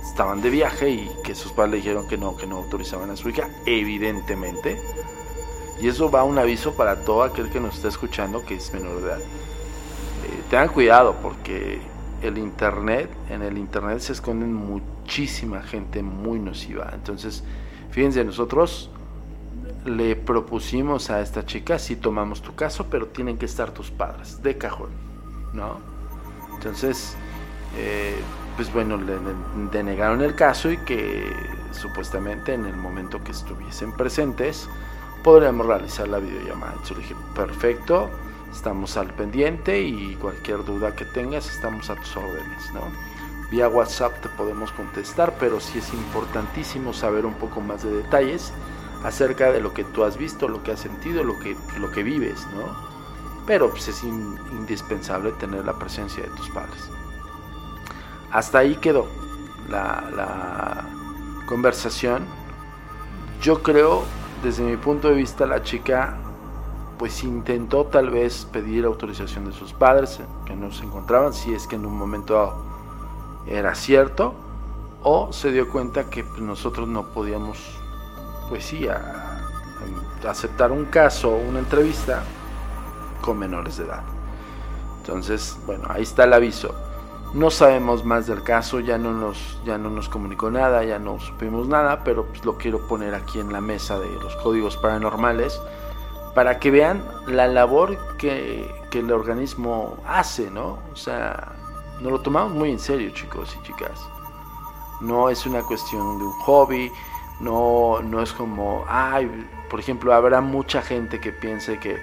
estaban 0.03 0.43
de 0.43 0.51
viaje 0.51 0.91
y 0.91 1.11
que 1.23 1.35
sus 1.35 1.53
padres 1.53 1.73
le 1.73 1.77
dijeron 1.79 2.09
que 2.09 2.17
no, 2.17 2.37
que 2.37 2.47
no 2.47 2.57
autorizaban 2.57 3.11
a 3.11 3.17
su 3.17 3.29
hija, 3.29 3.49
evidentemente. 3.67 4.81
Y 5.81 5.89
eso 5.89 6.11
va 6.11 6.25
un 6.25 6.39
aviso 6.39 6.75
para 6.75 7.05
todo 7.05 7.23
aquel 7.23 7.51
que 7.51 7.61
nos 7.61 7.77
está 7.77 7.89
escuchando 7.89 8.45
que 8.45 8.55
es 8.55 8.73
menor 8.73 9.01
de 9.01 9.07
edad. 9.09 9.19
Eh, 9.19 10.43
tengan 10.51 10.69
cuidado 10.69 11.17
porque 11.21 11.81
el 12.23 12.39
internet, 12.39 13.11
en 13.29 13.43
el 13.43 13.59
internet 13.59 13.99
se 13.99 14.13
esconden 14.13 14.55
muchísima 14.55 15.63
gente 15.63 16.03
muy 16.03 16.39
nociva. 16.39 16.91
Entonces, 16.95 17.45
fíjense, 17.91 18.25
nosotros 18.25 18.91
le 19.85 20.17
propusimos 20.17 21.11
a 21.11 21.21
esta 21.21 21.45
chica, 21.45 21.79
si 21.79 21.97
tomamos 21.97 22.43
tu 22.43 22.55
caso, 22.55 22.87
pero 22.89 23.09
tienen 23.09 23.39
que 23.39 23.47
estar 23.47 23.73
tus 23.73 23.91
padres, 23.91 24.43
de 24.43 24.57
cajón, 24.57 24.91
¿no? 25.53 25.79
Entonces, 26.55 27.17
eh, 27.77 28.17
pues 28.57 28.73
bueno, 28.73 28.97
le 28.97 29.15
denegaron 29.73 30.23
el 30.23 30.35
caso 30.35 30.71
y 30.71 30.79
que 30.79 31.31
supuestamente 31.73 32.55
en 32.55 32.65
el 32.65 32.77
momento 32.77 33.23
que 33.23 33.33
estuviesen 33.33 33.93
presentes 33.93 34.69
podríamos 35.23 35.67
realizar 35.67 36.09
la 36.09 36.19
videollamada. 36.19 36.73
Entonces 36.73 36.99
dije, 36.99 37.17
perfecto, 37.35 38.11
estamos 38.53 38.97
al 38.97 39.13
pendiente 39.15 39.81
y 39.83 40.15
cualquier 40.17 40.65
duda 40.65 40.95
que 40.95 41.05
tengas 41.05 41.49
estamos 41.51 41.91
a 41.91 41.97
tus 41.97 42.17
órdenes, 42.17 42.73
¿no? 42.73 42.83
Vía 43.51 43.69
WhatsApp 43.69 44.21
te 44.21 44.29
podemos 44.31 44.73
contestar, 44.73 45.35
pero 45.39 45.61
sí 45.61 45.79
es 45.79 45.93
importantísimo 45.93 46.93
saber 46.93 47.27
un 47.27 47.35
poco 47.35 47.61
más 47.61 47.83
de 47.83 47.91
detalles 47.91 48.53
acerca 49.05 49.53
de 49.53 49.61
lo 49.61 49.73
que 49.73 49.85
tú 49.85 50.05
has 50.05 50.17
visto, 50.17 50.49
lo 50.49 50.63
que 50.63 50.73
has 50.73 50.81
sentido, 50.81 51.23
lo 51.23 51.39
que, 51.39 51.57
lo 51.79 51.91
que 51.91 52.03
vives, 52.03 52.47
¿no? 52.55 52.65
Pero 53.47 53.71
pues 53.71 53.89
es 53.89 54.03
indispensable 54.03 55.33
tener 55.33 55.65
la 55.65 55.75
presencia 55.75 56.23
de 56.23 56.31
tus 56.31 56.49
padres. 56.51 56.91
Hasta 58.33 58.59
ahí 58.59 58.77
quedó 58.77 59.07
la, 59.69 60.05
la 60.17 60.85
conversación. 61.47 62.25
Yo 63.41 63.63
creo, 63.63 64.03
desde 64.43 64.65
mi 64.65 64.77
punto 64.77 65.09
de 65.09 65.15
vista, 65.15 65.47
la 65.47 65.63
chica 65.63 66.17
pues 66.99 67.23
intentó 67.25 67.87
tal 67.87 68.11
vez 68.11 68.47
pedir 68.47 68.85
autorización 68.85 69.45
de 69.45 69.53
sus 69.53 69.73
padres 69.73 70.21
que 70.47 70.57
no 70.57 70.73
se 70.73 70.85
encontraban, 70.85 71.33
si 71.33 71.53
es 71.53 71.67
que 71.67 71.77
en 71.77 71.87
un 71.87 71.97
momento 71.97 72.35
dado 72.35 72.75
era 73.47 73.75
cierto, 73.75 74.35
o 75.03 75.33
se 75.33 75.53
dio 75.53 75.69
cuenta 75.69 76.09
que 76.09 76.25
pues, 76.25 76.41
nosotros 76.41 76.89
no 76.89 77.09
podíamos, 77.09 77.59
pues 78.49 78.65
sí, 78.65 78.89
a, 78.89 79.41
aceptar 80.29 80.73
un 80.73 80.87
caso 80.87 81.37
una 81.37 81.59
entrevista 81.59 82.23
con 83.21 83.39
menores 83.39 83.77
de 83.77 83.85
edad. 83.85 84.03
Entonces, 84.99 85.59
bueno, 85.67 85.85
ahí 85.89 86.03
está 86.03 86.25
el 86.25 86.33
aviso. 86.33 86.75
No 87.35 87.51
sabemos 87.51 88.05
más 88.05 88.27
del 88.27 88.43
caso, 88.43 88.81
ya 88.81 88.97
no 88.97 89.13
nos, 89.13 89.59
ya 89.65 89.77
no 89.77 89.91
nos 89.91 90.09
comunicó 90.09 90.51
nada, 90.51 90.85
ya 90.85 90.99
no 90.99 91.19
supimos 91.19 91.67
nada, 91.67 92.05
pero 92.05 92.27
pues 92.27 92.45
lo 92.45 92.57
quiero 92.57 92.87
poner 92.87 93.15
aquí 93.15 93.41
en 93.41 93.53
la 93.53 93.61
mesa 93.61 93.99
de 93.99 94.11
los 94.15 94.37
códigos 94.37 94.77
paranormales 94.77 95.61
para 96.35 96.59
que 96.59 96.71
vean 96.71 97.05
la 97.27 97.47
labor 97.49 97.99
que, 98.17 98.73
que 98.91 99.01
el 99.01 99.13
organismo 99.13 99.97
hace, 100.07 100.51
¿no? 100.51 100.79
O 100.93 100.97
sea, 100.97 101.53
nos 102.01 102.13
lo 102.13 102.21
tomamos 102.21 102.53
muy 102.53 102.71
en 102.71 102.79
serio, 102.79 103.11
chicos 103.11 103.57
y 103.59 103.63
chicas. 103.67 104.01
No 105.01 105.29
es 105.29 105.45
una 105.47 105.63
cuestión 105.63 106.19
de 106.19 106.25
un 106.25 106.33
hobby, 106.41 106.91
no, 107.45 108.01
no 108.03 108.23
es 108.23 108.33
como, 108.33 108.85
ay, 108.89 109.31
por 109.69 109.79
ejemplo, 109.79 110.15
habrá 110.15 110.41
mucha 110.41 110.83
gente 110.83 111.21
que 111.21 111.31
piense 111.31 111.79
que 111.79 111.99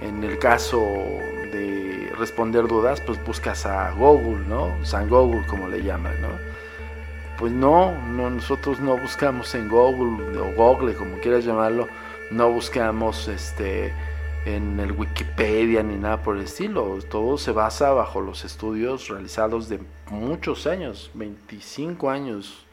en 0.00 0.24
el 0.24 0.38
caso 0.38 0.80
de 0.80 2.12
responder 2.18 2.66
dudas, 2.66 3.00
pues 3.00 3.24
buscas 3.24 3.64
a 3.66 3.92
Google, 3.92 4.44
¿no? 4.48 4.84
San 4.84 5.08
Google, 5.08 5.46
como 5.46 5.68
le 5.68 5.82
llaman, 5.82 6.20
¿no? 6.20 6.28
Pues 7.38 7.52
no, 7.52 7.92
no, 7.92 8.30
nosotros 8.30 8.80
no 8.80 8.96
buscamos 8.96 9.54
en 9.54 9.68
Google 9.68 10.38
o 10.38 10.52
Google, 10.54 10.94
como 10.94 11.18
quieras 11.18 11.44
llamarlo, 11.44 11.86
no 12.30 12.50
buscamos 12.50 13.28
este 13.28 13.92
en 14.44 14.78
el 14.78 14.92
Wikipedia 14.92 15.82
ni 15.82 15.96
nada 15.96 16.22
por 16.22 16.36
el 16.36 16.42
estilo. 16.42 16.98
Todo 17.10 17.38
se 17.38 17.52
basa 17.52 17.92
bajo 17.92 18.20
los 18.20 18.44
estudios 18.44 19.08
realizados 19.08 19.68
de 19.68 19.80
muchos 20.10 20.66
años, 20.66 21.10
25 21.14 22.10
años, 22.10 22.66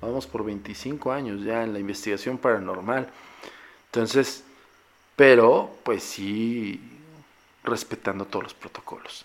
vamos 0.00 0.26
por 0.26 0.44
25 0.44 1.12
años 1.12 1.42
ya 1.42 1.62
en 1.62 1.72
la 1.72 1.78
investigación 1.78 2.38
paranormal. 2.38 3.08
Entonces, 3.86 4.44
pero 5.14 5.70
pues 5.82 6.02
sí 6.02 6.80
respetando 7.64 8.24
todos 8.26 8.44
los 8.44 8.54
protocolos. 8.54 9.24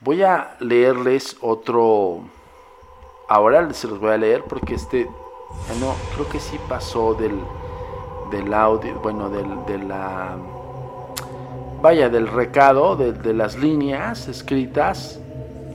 Voy 0.00 0.22
a 0.22 0.56
leerles 0.60 1.36
otro, 1.40 2.22
ahora 3.28 3.72
se 3.72 3.86
los 3.86 3.98
voy 3.98 4.12
a 4.12 4.16
leer 4.16 4.44
porque 4.44 4.74
este, 4.74 5.04
no, 5.78 5.94
creo 6.14 6.28
que 6.28 6.40
sí 6.40 6.58
pasó 6.68 7.14
del, 7.14 7.38
del 8.30 8.52
audio, 8.52 8.98
bueno, 9.00 9.28
del, 9.28 9.64
de 9.66 9.78
la, 9.86 10.36
vaya, 11.82 12.08
del 12.08 12.28
recado, 12.28 12.96
de, 12.96 13.12
de 13.12 13.34
las 13.34 13.56
líneas 13.56 14.26
escritas 14.28 15.20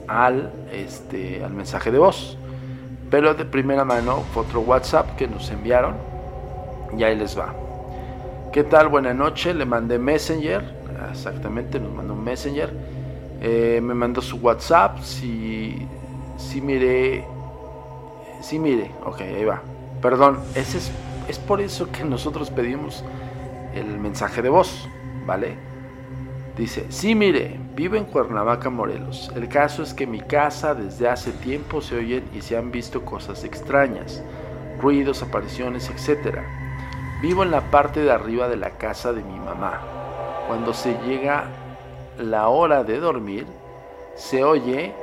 al, 0.08 0.52
este, 0.72 1.44
al 1.44 1.52
mensaje 1.52 1.90
de 1.90 1.98
voz. 1.98 2.36
Pero 3.10 3.34
de 3.34 3.44
primera 3.44 3.84
mano 3.84 4.24
otro 4.34 4.60
WhatsApp 4.60 5.16
que 5.16 5.28
nos 5.28 5.50
enviaron 5.50 5.94
y 6.96 7.04
ahí 7.04 7.16
les 7.16 7.38
va. 7.38 7.54
¿Qué 8.52 8.64
tal? 8.64 8.88
Buenas 8.88 9.14
noches. 9.14 9.54
Le 9.54 9.64
mandé 9.64 9.98
Messenger. 9.98 10.62
Exactamente, 11.10 11.78
nos 11.78 11.92
mandó 11.92 12.14
un 12.14 12.24
Messenger. 12.24 12.72
Eh, 13.40 13.80
me 13.82 13.94
mandó 13.94 14.20
su 14.22 14.36
WhatsApp. 14.38 14.98
Si 15.00 15.86
sí 16.36 16.60
mire, 16.60 17.24
sí 18.40 18.58
mire, 18.58 18.90
ok, 19.04 19.20
ahí 19.20 19.44
va. 19.44 19.62
Perdón, 20.02 20.38
es, 20.54 20.90
es 21.28 21.38
por 21.38 21.60
eso 21.60 21.90
que 21.90 22.04
nosotros 22.04 22.50
pedimos 22.50 23.04
el 23.74 23.98
mensaje 23.98 24.42
de 24.42 24.48
voz, 24.48 24.88
¿vale? 25.26 25.56
Dice, 26.56 26.86
sí, 26.88 27.14
mire, 27.14 27.60
vivo 27.74 27.96
en 27.96 28.06
Cuernavaca, 28.06 28.70
Morelos. 28.70 29.30
El 29.36 29.46
caso 29.46 29.82
es 29.82 29.92
que 29.92 30.04
en 30.04 30.12
mi 30.12 30.22
casa 30.22 30.74
desde 30.74 31.06
hace 31.06 31.32
tiempo 31.32 31.82
se 31.82 31.96
oyen 31.96 32.24
y 32.34 32.40
se 32.40 32.56
han 32.56 32.72
visto 32.72 33.04
cosas 33.04 33.44
extrañas, 33.44 34.22
ruidos, 34.80 35.22
apariciones, 35.22 35.90
etc. 35.90 36.38
Vivo 37.20 37.42
en 37.42 37.50
la 37.50 37.60
parte 37.70 38.00
de 38.00 38.10
arriba 38.10 38.48
de 38.48 38.56
la 38.56 38.70
casa 38.70 39.12
de 39.12 39.22
mi 39.22 39.38
mamá. 39.38 39.82
Cuando 40.46 40.72
se 40.72 40.96
llega 41.06 41.44
la 42.18 42.48
hora 42.48 42.84
de 42.84 43.00
dormir, 43.00 43.46
se 44.14 44.42
oye 44.42 44.94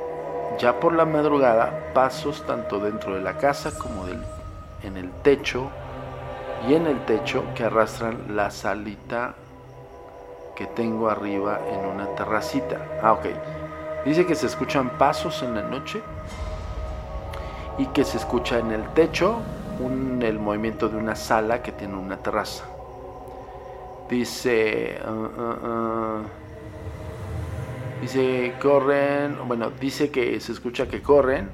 ya 0.58 0.80
por 0.80 0.92
la 0.92 1.04
madrugada 1.04 1.92
pasos 1.94 2.44
tanto 2.46 2.80
dentro 2.80 3.14
de 3.14 3.20
la 3.20 3.38
casa 3.38 3.78
como 3.78 4.06
del, 4.06 4.20
en 4.82 4.96
el 4.96 5.08
techo 5.22 5.70
y 6.68 6.74
en 6.74 6.88
el 6.88 7.04
techo 7.04 7.44
que 7.54 7.62
arrastran 7.62 8.34
la 8.34 8.50
salita 8.50 9.36
que 10.54 10.66
tengo 10.66 11.08
arriba 11.08 11.60
en 11.68 11.86
una 11.86 12.06
terracita. 12.14 12.86
Ah, 13.02 13.12
ok. 13.12 13.26
Dice 14.04 14.26
que 14.26 14.34
se 14.34 14.46
escuchan 14.46 14.90
pasos 14.98 15.42
en 15.42 15.54
la 15.54 15.62
noche 15.62 16.02
y 17.78 17.86
que 17.86 18.04
se 18.04 18.18
escucha 18.18 18.58
en 18.58 18.70
el 18.70 18.84
techo 18.90 19.40
el 20.20 20.38
movimiento 20.38 20.88
de 20.88 20.96
una 20.96 21.16
sala 21.16 21.62
que 21.62 21.72
tiene 21.72 21.96
una 21.96 22.16
terraza. 22.16 22.64
Dice... 24.08 25.00
Uh, 25.04 25.10
uh, 25.10 25.68
uh, 25.68 26.22
dice, 28.00 28.54
corren... 28.60 29.36
Bueno, 29.48 29.70
dice 29.80 30.10
que 30.10 30.38
se 30.40 30.52
escucha 30.52 30.86
que 30.86 31.02
corren. 31.02 31.50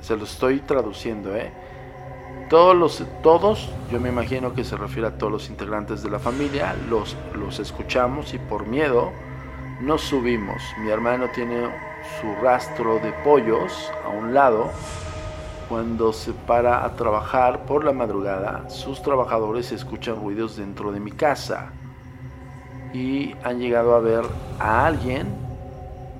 Se 0.00 0.16
lo 0.16 0.24
estoy 0.24 0.60
traduciendo, 0.60 1.34
¿eh? 1.34 1.50
Todos 2.54 2.76
los, 2.76 3.02
todos, 3.20 3.68
yo 3.90 3.98
me 3.98 4.10
imagino 4.10 4.54
que 4.54 4.62
se 4.62 4.76
refiere 4.76 5.08
a 5.08 5.18
todos 5.18 5.32
los 5.32 5.50
integrantes 5.50 6.04
de 6.04 6.08
la 6.08 6.20
familia, 6.20 6.76
los, 6.88 7.16
los 7.36 7.58
escuchamos 7.58 8.32
y 8.32 8.38
por 8.38 8.68
miedo 8.68 9.10
nos 9.80 10.02
subimos. 10.02 10.62
Mi 10.78 10.90
hermano 10.90 11.26
tiene 11.34 11.68
su 12.20 12.32
rastro 12.44 13.00
de 13.00 13.10
pollos 13.24 13.90
a 14.04 14.08
un 14.10 14.34
lado. 14.34 14.70
Cuando 15.68 16.12
se 16.12 16.32
para 16.32 16.84
a 16.84 16.94
trabajar 16.94 17.66
por 17.66 17.84
la 17.84 17.92
madrugada, 17.92 18.70
sus 18.70 19.02
trabajadores 19.02 19.72
escuchan 19.72 20.14
ruidos 20.22 20.56
dentro 20.56 20.92
de 20.92 21.00
mi 21.00 21.10
casa 21.10 21.72
y 22.92 23.34
han 23.42 23.58
llegado 23.58 23.96
a 23.96 23.98
ver 23.98 24.22
a 24.60 24.86
alguien 24.86 25.26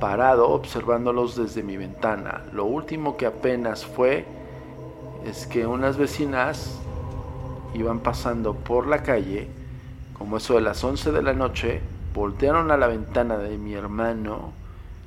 parado 0.00 0.50
observándolos 0.50 1.36
desde 1.36 1.62
mi 1.62 1.76
ventana. 1.76 2.42
Lo 2.52 2.64
último 2.64 3.16
que 3.16 3.26
apenas 3.26 3.86
fue 3.86 4.33
es 5.24 5.46
que 5.46 5.66
unas 5.66 5.96
vecinas 5.96 6.78
iban 7.74 8.00
pasando 8.00 8.54
por 8.54 8.86
la 8.86 9.02
calle, 9.02 9.48
como 10.16 10.36
eso 10.36 10.54
de 10.54 10.60
las 10.60 10.82
11 10.82 11.12
de 11.12 11.22
la 11.22 11.32
noche, 11.32 11.80
voltearon 12.14 12.70
a 12.70 12.76
la 12.76 12.86
ventana 12.86 13.38
de 13.38 13.58
mi 13.58 13.74
hermano 13.74 14.52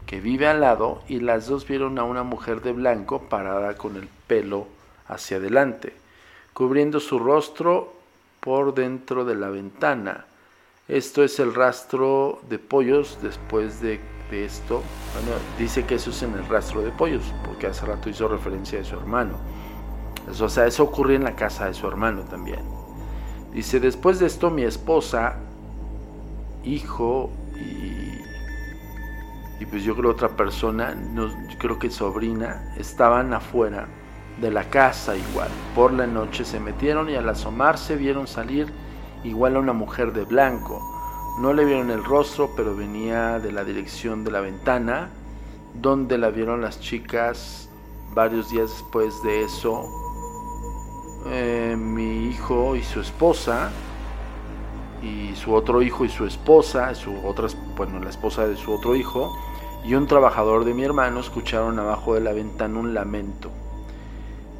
que 0.05 0.19
vive 0.21 0.47
al 0.47 0.61
lado 0.61 1.03
y 1.07 1.19
las 1.19 1.47
dos 1.47 1.67
vieron 1.67 1.99
a 1.99 2.03
una 2.03 2.23
mujer 2.23 2.61
de 2.61 2.71
blanco 2.71 3.23
parada 3.23 3.75
con 3.75 3.95
el 3.97 4.07
pelo 4.27 4.67
hacia 5.07 5.37
adelante, 5.37 5.93
cubriendo 6.53 6.99
su 6.99 7.19
rostro 7.19 7.93
por 8.39 8.73
dentro 8.73 9.25
de 9.25 9.35
la 9.35 9.49
ventana. 9.49 10.25
Esto 10.87 11.23
es 11.23 11.39
el 11.39 11.53
rastro 11.53 12.39
de 12.49 12.59
pollos 12.59 13.19
después 13.21 13.81
de, 13.81 13.99
esto. 14.31 14.81
Bueno, 15.13 15.37
dice 15.57 15.85
que 15.85 15.95
eso 15.95 16.09
es 16.09 16.21
en 16.21 16.33
el 16.33 16.45
rastro 16.47 16.81
de 16.81 16.91
pollos, 16.91 17.23
porque 17.45 17.67
hace 17.67 17.85
rato 17.85 18.09
hizo 18.09 18.27
referencia 18.27 18.81
a 18.81 18.83
su 18.83 18.95
hermano. 18.95 19.37
O 20.27 20.49
sea, 20.49 20.65
eso 20.67 20.83
ocurrió 20.83 21.15
en 21.15 21.23
la 21.23 21.35
casa 21.35 21.65
de 21.65 21.73
su 21.73 21.87
hermano 21.87 22.23
también. 22.23 22.59
Dice, 23.53 23.79
después 23.79 24.19
de 24.19 24.27
esto 24.27 24.51
mi 24.51 24.63
esposa, 24.63 25.37
hijo 26.63 27.31
y, 27.55 28.19
y 29.59 29.65
pues 29.65 29.83
yo 29.83 29.95
creo 29.95 30.11
otra 30.11 30.29
persona, 30.29 30.93
no, 30.93 31.31
creo 31.57 31.79
que 31.79 31.89
sobrina, 31.89 32.73
estaban 32.77 33.33
afuera 33.33 33.87
de 34.41 34.51
la 34.51 34.65
casa 34.65 35.15
igual. 35.15 35.47
Por 35.73 35.93
la 35.93 36.05
noche 36.05 36.43
se 36.43 36.59
metieron 36.59 37.09
y 37.09 37.15
al 37.15 37.29
asomarse 37.29 37.95
vieron 37.95 38.27
salir 38.27 38.71
igual 39.23 39.55
a 39.55 39.59
una 39.59 39.73
mujer 39.73 40.11
de 40.13 40.25
blanco. 40.25 40.81
No 41.39 41.53
le 41.53 41.65
vieron 41.65 41.89
el 41.89 42.03
rostro, 42.03 42.51
pero 42.55 42.75
venía 42.75 43.39
de 43.39 43.51
la 43.51 43.63
dirección 43.63 44.23
de 44.23 44.31
la 44.31 44.41
ventana, 44.41 45.09
donde 45.73 46.17
la 46.17 46.29
vieron 46.29 46.61
las 46.61 46.79
chicas 46.79 47.69
varios 48.13 48.49
días 48.49 48.69
después 48.71 49.21
de 49.23 49.43
eso 49.43 50.06
eh, 51.25 51.75
mi 51.77 52.27
hijo 52.27 52.75
y 52.75 52.83
su 52.83 53.01
esposa, 53.01 53.71
y 55.01 55.35
su 55.35 55.53
otro 55.53 55.81
hijo 55.81 56.05
y 56.05 56.09
su 56.09 56.25
esposa, 56.25 56.93
su 56.95 57.25
otra, 57.25 57.47
bueno, 57.75 57.99
la 57.99 58.09
esposa 58.09 58.47
de 58.47 58.55
su 58.55 58.71
otro 58.73 58.95
hijo, 58.95 59.37
y 59.83 59.95
un 59.95 60.07
trabajador 60.07 60.65
de 60.65 60.73
mi 60.73 60.83
hermano 60.83 61.19
escucharon 61.19 61.79
abajo 61.79 62.13
de 62.13 62.21
la 62.21 62.33
ventana 62.33 62.79
un 62.79 62.93
lamento. 62.93 63.51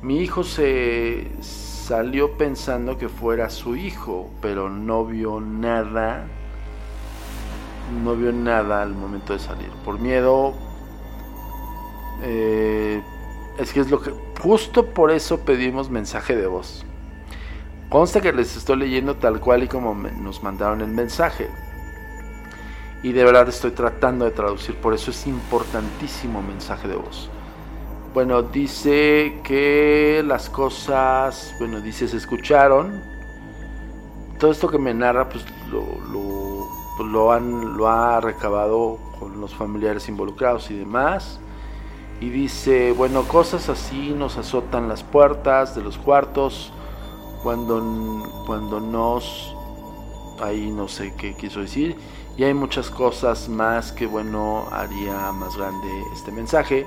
Mi 0.01 0.19
hijo 0.19 0.43
se 0.43 1.27
salió 1.41 2.37
pensando 2.37 2.97
que 2.97 3.09
fuera 3.09 3.49
su 3.49 3.75
hijo, 3.75 4.29
pero 4.41 4.69
no 4.69 5.05
vio 5.05 5.39
nada, 5.39 6.27
no 8.03 8.15
vio 8.15 8.31
nada 8.31 8.83
al 8.83 8.93
momento 8.93 9.33
de 9.33 9.39
salir. 9.39 9.69
Por 9.83 9.99
miedo, 9.99 10.53
eh, 12.21 13.01
es 13.57 13.73
que 13.73 13.79
es 13.79 13.89
lo 13.89 14.01
que 14.01 14.11
Justo 14.41 14.85
por 14.93 15.11
eso 15.11 15.39
pedimos 15.39 15.89
mensaje 15.89 16.35
de 16.35 16.47
voz. 16.47 16.85
Consta 17.89 18.21
que 18.21 18.33
les 18.33 18.55
estoy 18.55 18.77
leyendo 18.77 19.15
tal 19.15 19.39
cual 19.39 19.63
y 19.63 19.67
como 19.67 19.95
nos 19.95 20.43
mandaron 20.43 20.81
el 20.81 20.89
mensaje. 20.89 21.49
Y 23.01 23.13
de 23.13 23.23
verdad 23.23 23.49
estoy 23.49 23.71
tratando 23.71 24.25
de 24.25 24.31
traducir, 24.31 24.75
por 24.75 24.93
eso 24.93 25.11
es 25.11 25.25
importantísimo 25.25 26.41
mensaje 26.41 26.87
de 26.87 26.95
voz. 26.95 27.29
Bueno, 28.13 28.41
dice 28.41 29.39
que 29.43 30.23
las 30.25 30.49
cosas, 30.49 31.55
bueno, 31.59 31.81
dice 31.81 32.07
se 32.07 32.17
escucharon. 32.17 33.01
Todo 34.39 34.51
esto 34.51 34.69
que 34.69 34.77
me 34.77 34.93
narra, 34.93 35.29
pues 35.29 35.45
lo, 35.71 35.81
lo, 36.11 36.67
pues, 36.97 37.37
han, 37.37 37.77
lo 37.77 37.87
ha 37.87 38.19
recabado 38.21 38.99
con 39.19 39.39
los 39.39 39.53
familiares 39.53 40.07
involucrados 40.09 40.69
y 40.69 40.77
demás 40.77 41.39
y 42.19 42.29
dice, 42.29 42.91
bueno, 42.91 43.23
cosas 43.27 43.69
así 43.69 44.09
nos 44.09 44.37
azotan 44.37 44.87
las 44.87 45.03
puertas 45.03 45.75
de 45.75 45.83
los 45.83 45.97
cuartos 45.97 46.71
cuando, 47.43 48.43
cuando 48.45 48.79
nos... 48.79 49.53
Ahí 50.39 50.71
no 50.71 50.87
sé 50.87 51.13
qué 51.17 51.35
quiso 51.35 51.61
decir. 51.61 51.95
Y 52.37 52.43
hay 52.43 52.53
muchas 52.53 52.91
cosas 52.91 53.49
más 53.49 53.91
que, 53.91 54.05
bueno, 54.05 54.67
haría 54.71 55.31
más 55.31 55.57
grande 55.57 55.87
este 56.13 56.31
mensaje. 56.31 56.85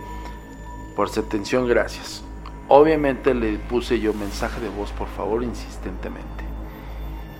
Por 0.94 1.08
su 1.08 1.20
atención, 1.20 1.66
gracias. 1.66 2.22
Obviamente 2.68 3.34
le 3.34 3.58
puse 3.58 3.98
yo 3.98 4.14
mensaje 4.14 4.60
de 4.60 4.68
voz, 4.68 4.92
por 4.92 5.08
favor, 5.08 5.42
insistentemente. 5.42 6.44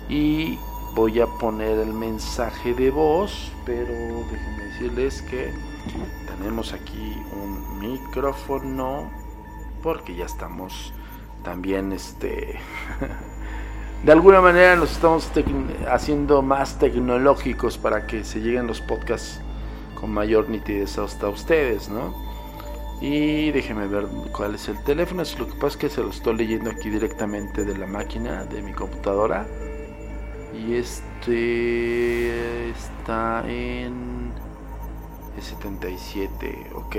Y 0.09 0.59
voy 0.95 1.21
a 1.21 1.27
poner 1.27 1.79
el 1.79 1.93
mensaje 1.93 2.75
de 2.75 2.91
voz, 2.91 3.53
pero 3.65 3.93
déjenme 4.31 4.65
decirles 4.65 5.23
que 5.23 5.53
tenemos 6.27 6.73
aquí 6.73 7.17
un 7.33 7.50
micrófono 7.81 9.11
porque 9.83 10.15
ya 10.15 10.27
estamos 10.27 10.93
también 11.43 11.93
este 11.93 12.61
de 14.05 14.13
alguna 14.13 14.41
manera 14.41 14.77
nos 14.77 14.93
estamos 14.93 15.31
haciendo 15.91 16.43
más 16.43 16.79
tecnológicos 16.79 17.79
para 17.79 18.07
que 18.07 18.25
se 18.25 18.41
lleguen 18.41 18.67
los 18.67 18.81
podcasts 18.81 19.41
con 20.01 20.11
mayor 20.11 20.49
nitidez 20.49 20.99
hasta 20.99 21.29
ustedes, 21.29 21.89
¿no? 21.91 22.15
Y 23.01 23.51
déjenme 23.51 23.87
ver 23.87 24.07
cuál 24.33 24.55
es 24.55 24.69
el 24.69 24.83
teléfono. 24.85 25.23
Lo 25.39 25.47
que 25.47 25.55
pasa 25.55 25.69
es 25.69 25.77
que 25.77 25.89
se 25.89 26.03
lo 26.03 26.11
estoy 26.11 26.37
leyendo 26.37 26.71
aquí 26.71 26.91
directamente 26.91 27.65
de 27.65 27.77
la 27.77 27.87
máquina 27.87 28.45
de 28.45 28.63
mi 28.63 28.73
computadora. 28.73 29.47
Y 30.55 30.75
este 30.75 32.71
está 32.71 33.43
en 33.49 34.33
77, 35.41 36.71
ok. 36.75 36.97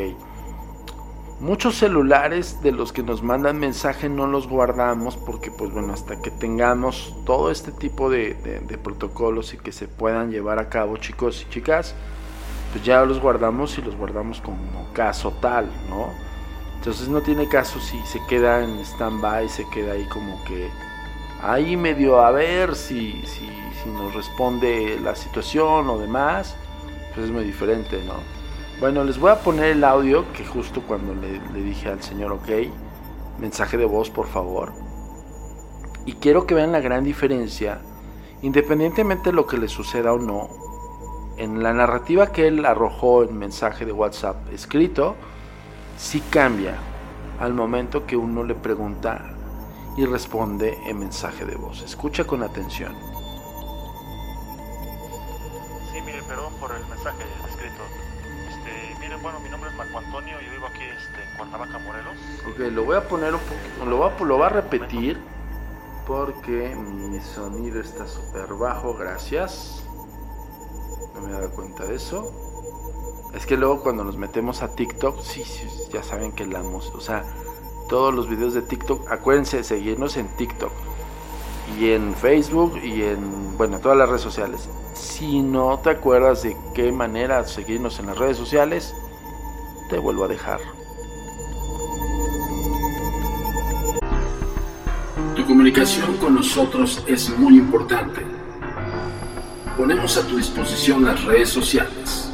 Muchos 1.41 1.79
celulares 1.79 2.61
de 2.61 2.71
los 2.71 2.93
que 2.93 3.01
nos 3.01 3.23
mandan 3.23 3.57
mensaje 3.57 4.09
no 4.09 4.27
los 4.27 4.47
guardamos 4.47 5.17
porque 5.17 5.49
pues 5.49 5.71
bueno, 5.71 5.91
hasta 5.91 6.21
que 6.21 6.29
tengamos 6.29 7.15
todo 7.25 7.49
este 7.49 7.71
tipo 7.71 8.11
de, 8.11 8.35
protocolos 8.83 9.55
y 9.55 9.57
que 9.57 9.71
se 9.71 9.87
puedan 9.87 10.29
llevar 10.29 10.59
a 10.59 10.69
cabo 10.69 10.97
chicos 10.97 11.41
y 11.41 11.51
chicas, 11.51 11.95
pues 12.71 12.85
ya 12.85 13.03
los 13.05 13.19
guardamos 13.19 13.75
y 13.79 13.81
los 13.81 13.95
guardamos 13.95 14.39
como 14.39 14.93
caso 14.93 15.33
tal, 15.41 15.65
¿no? 15.89 16.09
Entonces 16.77 17.07
no 17.07 17.21
tiene 17.21 17.49
caso 17.49 17.79
si 17.79 17.99
se 18.05 18.23
queda 18.27 18.63
en 18.63 18.77
stand-by, 18.77 19.49
se 19.49 19.67
queda 19.69 19.93
ahí 19.93 20.05
como 20.09 20.43
que 20.43 20.69
ahí 21.41 21.75
medio 21.75 22.19
a 22.19 22.29
ver 22.29 22.75
si, 22.75 23.13
si, 23.25 23.49
si 23.81 23.89
nos 23.89 24.13
responde 24.13 24.99
la 25.03 25.15
situación 25.15 25.89
o 25.89 25.97
demás, 25.97 26.55
pues 27.15 27.25
es 27.25 27.31
muy 27.31 27.43
diferente, 27.45 27.99
¿no? 28.05 28.40
Bueno, 28.81 29.03
les 29.03 29.19
voy 29.19 29.29
a 29.29 29.39
poner 29.39 29.65
el 29.65 29.83
audio 29.83 30.33
que 30.33 30.43
justo 30.43 30.81
cuando 30.81 31.13
le, 31.13 31.39
dije 31.61 31.89
al 31.89 32.01
señor 32.01 32.31
ok, 32.31 32.49
mensaje 33.37 33.77
de 33.77 33.85
voz 33.85 34.09
por 34.09 34.25
favor. 34.25 34.73
Y 36.07 36.13
quiero 36.13 36.47
que 36.47 36.55
vean 36.55 36.71
la 36.71 36.79
gran 36.79 37.03
diferencia, 37.03 37.79
independientemente 38.41 39.29
de 39.29 39.35
lo 39.35 39.45
que 39.45 39.59
le 39.59 39.67
suceda 39.67 40.13
o 40.13 40.17
no, 40.17 40.49
en 41.37 41.61
la 41.61 41.73
narrativa 41.73 42.31
que 42.31 42.47
él 42.47 42.65
arrojó 42.65 43.23
en 43.23 43.37
mensaje 43.37 43.85
de 43.85 43.91
WhatsApp 43.91 44.51
escrito, 44.51 45.15
sí 45.95 46.19
cambia 46.31 46.73
al 47.39 47.53
momento 47.53 48.07
que 48.07 48.17
uno 48.17 48.43
le 48.43 48.55
pregunta 48.55 49.35
y 49.95 50.07
responde 50.07 50.75
en 50.87 50.97
mensaje 50.97 51.45
de 51.45 51.55
voz. 51.55 51.83
Escucha 51.83 52.23
con 52.23 52.41
atención. 52.41 52.95
Sí, 55.93 56.01
mire, 56.03 56.23
perdón 56.23 56.51
por 56.59 56.71
el 56.71 56.83
mensaje 56.87 57.23
bueno, 59.21 59.39
mi 59.39 59.49
nombre 59.49 59.69
es 59.69 59.75
Marco 59.75 59.97
Antonio, 59.97 60.39
yo 60.39 60.51
vivo 60.51 60.67
aquí 60.67 60.83
este, 60.83 61.23
en 61.23 61.37
Cuernavaca, 61.37 61.77
Morelos. 61.79 62.15
Ok, 62.47 62.59
lo 62.71 62.85
voy 62.85 62.97
a 62.97 63.07
poner 63.07 63.33
un 63.33 63.39
poquito, 63.41 64.25
lo, 64.25 64.37
va, 64.39 64.47
a 64.47 64.49
repetir 64.49 65.19
porque 66.07 66.75
mi 66.75 67.19
sonido 67.19 67.79
está 67.79 68.07
súper 68.07 68.53
bajo, 68.55 68.95
gracias. 68.95 69.85
No 71.13 71.21
me 71.21 71.29
he 71.29 71.31
dado 71.33 71.51
cuenta 71.51 71.85
de 71.85 71.95
eso. 71.95 72.31
Es 73.35 73.45
que 73.45 73.57
luego 73.57 73.81
cuando 73.81 74.03
nos 74.03 74.17
metemos 74.17 74.61
a 74.61 74.75
TikTok, 74.75 75.21
sí, 75.21 75.43
sí 75.43 75.67
ya 75.91 76.03
saben 76.03 76.31
que 76.31 76.45
la 76.45 76.61
música, 76.61 76.97
o 76.97 77.01
sea, 77.01 77.23
todos 77.87 78.13
los 78.13 78.27
videos 78.29 78.53
de 78.53 78.61
TikTok, 78.61 79.09
acuérdense 79.11 79.57
de 79.57 79.63
seguirnos 79.63 80.17
en 80.17 80.27
TikTok 80.35 80.71
y 81.79 81.91
en 81.91 82.13
Facebook 82.15 82.77
y 82.83 83.03
en, 83.03 83.57
bueno, 83.57 83.79
todas 83.79 83.97
las 83.97 84.09
redes 84.09 84.21
sociales. 84.21 84.67
Si 84.93 85.41
no 85.41 85.79
te 85.79 85.91
acuerdas 85.91 86.43
de 86.43 86.57
qué 86.73 86.91
manera 86.91 87.45
seguirnos 87.45 87.99
en 87.99 88.07
las 88.07 88.17
redes 88.17 88.37
sociales, 88.37 88.95
te 89.91 89.99
vuelvo 89.99 90.23
a 90.23 90.27
dejar. 90.29 90.61
Tu 95.35 95.45
comunicación 95.45 96.15
con 96.15 96.35
nosotros 96.35 97.03
es 97.07 97.37
muy 97.37 97.57
importante. 97.57 98.21
Ponemos 99.75 100.15
a 100.17 100.25
tu 100.25 100.37
disposición 100.37 101.03
las 101.03 101.21
redes 101.25 101.49
sociales. 101.49 102.31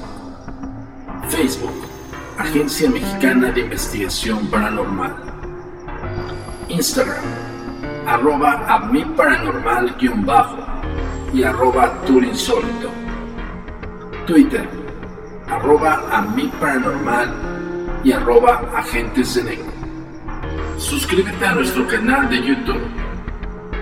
Facebook, 1.29 1.73
Agencia 2.37 2.91
Mexicana 2.91 3.51
de 3.51 3.61
Investigación 3.61 4.45
Paranormal. 4.51 5.15
Instagram, 6.69 7.25
arroba 8.05 8.67
a 8.67 8.85
mi 8.85 9.03
paranormal 9.03 9.95
guion 9.99 10.23
bajo 10.27 10.57
y 11.33 11.41
arroba 11.41 12.01
turinsólito. 12.05 12.91
Twitter, 14.27 14.69
arroba 15.47 16.03
a 16.11 16.21
mi 16.21 16.47
paranormal 16.59 17.46
y 18.03 18.11
arroba 18.11 18.69
agentes 18.75 19.35
de 19.35 19.43
negro. 19.43 19.71
Suscríbete 20.77 21.45
a 21.45 21.55
nuestro 21.55 21.87
canal 21.87 22.29
de 22.29 22.37
YouTube, 22.37 22.81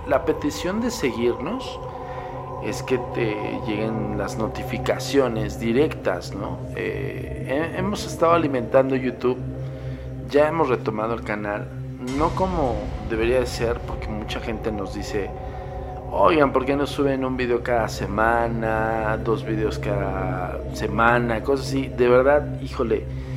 la 0.09 0.25
petición 0.25 0.81
de 0.81 0.91
seguirnos 0.91 1.79
es 2.65 2.83
que 2.83 2.97
te 3.15 3.61
lleguen 3.65 4.17
las 4.17 4.37
notificaciones 4.37 5.57
directas, 5.57 6.35
¿no? 6.35 6.59
Eh, 6.75 7.73
hemos 7.77 8.05
estado 8.05 8.33
alimentando 8.33 8.97
YouTube, 8.97 9.37
ya 10.29 10.49
hemos 10.49 10.67
retomado 10.67 11.13
el 11.13 11.23
canal, 11.23 11.69
no 12.17 12.31
como 12.31 12.75
debería 13.09 13.39
de 13.39 13.45
ser, 13.45 13.79
porque 13.87 14.09
mucha 14.09 14.41
gente 14.41 14.69
nos 14.69 14.93
dice, 14.93 15.31
oigan, 16.11 16.51
¿por 16.51 16.65
qué 16.65 16.75
no 16.75 16.85
suben 16.85 17.23
un 17.23 17.37
video 17.37 17.63
cada 17.63 17.87
semana, 17.87 19.17
dos 19.23 19.45
videos 19.45 19.79
cada 19.79 20.59
semana, 20.73 21.41
cosas 21.41 21.67
así? 21.67 21.87
De 21.87 22.09
verdad, 22.09 22.59
híjole, 22.61 23.28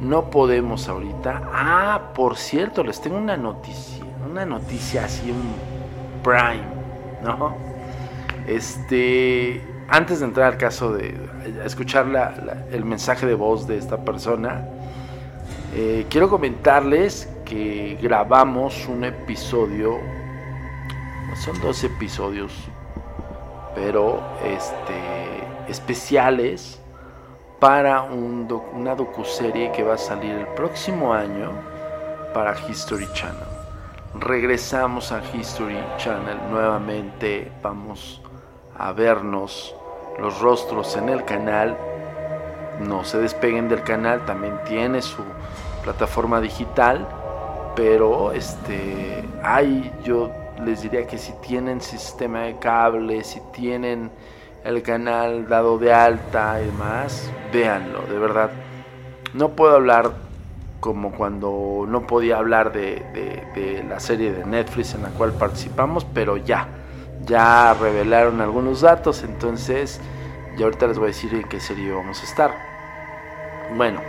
no 0.00 0.30
podemos 0.30 0.88
ahorita. 0.88 1.42
Ah, 1.52 2.12
por 2.14 2.36
cierto, 2.36 2.82
les 2.84 3.00
tengo 3.00 3.16
una 3.16 3.36
noticia, 3.36 4.04
una 4.30 4.44
noticia 4.44 5.04
así, 5.04 5.30
un 5.30 6.22
prime, 6.22 6.64
¿no? 7.22 7.54
Este, 8.46 9.62
antes 9.88 10.20
de 10.20 10.26
entrar 10.26 10.52
al 10.52 10.58
caso 10.58 10.92
de 10.92 11.14
escuchar 11.64 12.06
la, 12.06 12.64
el 12.70 12.84
mensaje 12.84 13.26
de 13.26 13.34
voz 13.34 13.66
de 13.66 13.78
esta 13.78 14.04
persona, 14.04 14.66
eh, 15.74 16.06
quiero 16.08 16.28
comentarles 16.28 17.28
que 17.44 17.98
grabamos 18.00 18.86
un 18.88 19.04
episodio 19.04 19.98
son 21.36 21.60
dos 21.60 21.84
episodios, 21.84 22.52
pero 23.74 24.22
este, 24.44 25.70
especiales 25.70 26.80
para 27.60 28.02
un 28.02 28.46
doc, 28.46 28.64
una 28.74 28.94
docuserie 28.94 29.72
que 29.72 29.82
va 29.82 29.94
a 29.94 29.98
salir 29.98 30.32
el 30.32 30.46
próximo 30.48 31.12
año 31.12 31.52
para 32.34 32.54
History 32.68 33.08
Channel. 33.14 33.48
Regresamos 34.14 35.12
a 35.12 35.22
History 35.32 35.78
Channel 35.96 36.38
nuevamente, 36.50 37.50
vamos 37.62 38.20
a 38.78 38.92
vernos 38.92 39.74
los 40.18 40.40
rostros 40.40 40.96
en 40.96 41.08
el 41.08 41.24
canal. 41.24 41.76
No 42.80 43.04
se 43.04 43.18
despeguen 43.18 43.68
del 43.68 43.82
canal, 43.82 44.24
también 44.26 44.58
tiene 44.66 45.00
su 45.00 45.22
plataforma 45.82 46.40
digital, 46.40 47.06
pero 47.74 48.32
este, 48.32 49.24
hay 49.42 49.92
yo 50.04 50.30
les 50.64 50.82
diría 50.82 51.06
que 51.06 51.18
si 51.18 51.32
tienen 51.40 51.80
sistema 51.80 52.42
de 52.42 52.58
cable, 52.58 53.22
si 53.24 53.40
tienen 53.52 54.10
el 54.64 54.82
canal 54.82 55.48
dado 55.48 55.78
de 55.78 55.92
alta 55.92 56.60
y 56.60 56.66
demás, 56.66 57.30
véanlo, 57.52 58.02
de 58.02 58.18
verdad. 58.18 58.50
No 59.34 59.50
puedo 59.50 59.74
hablar 59.74 60.12
como 60.80 61.12
cuando 61.12 61.84
no 61.88 62.06
podía 62.06 62.38
hablar 62.38 62.72
de, 62.72 63.02
de, 63.54 63.84
la 63.88 63.98
serie 64.00 64.32
de 64.32 64.44
Netflix 64.44 64.94
en 64.94 65.02
la 65.02 65.08
cual 65.10 65.32
participamos, 65.32 66.04
pero 66.04 66.36
ya, 66.36 66.68
ya 67.24 67.74
revelaron 67.74 68.40
algunos 68.40 68.82
datos, 68.82 69.22
entonces 69.22 70.00
ya 70.56 70.64
ahorita 70.64 70.86
les 70.86 70.98
voy 70.98 71.06
a 71.06 71.08
decir 71.08 71.34
en 71.34 71.44
qué 71.44 71.60
serie 71.60 71.92
vamos 71.92 72.20
a 72.20 72.24
estar. 72.24 72.54
Bueno, 73.76 74.00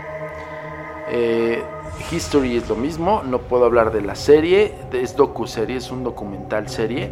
eh, 1.08 1.62
History 2.10 2.56
es 2.56 2.68
lo 2.68 2.76
mismo, 2.76 3.22
no 3.24 3.38
puedo 3.40 3.64
hablar 3.64 3.92
de 3.92 4.02
la 4.02 4.14
serie, 4.14 4.74
es 4.92 5.16
docu-serie, 5.16 5.76
es 5.76 5.90
un 5.90 6.04
documental 6.04 6.68
serie 6.68 7.10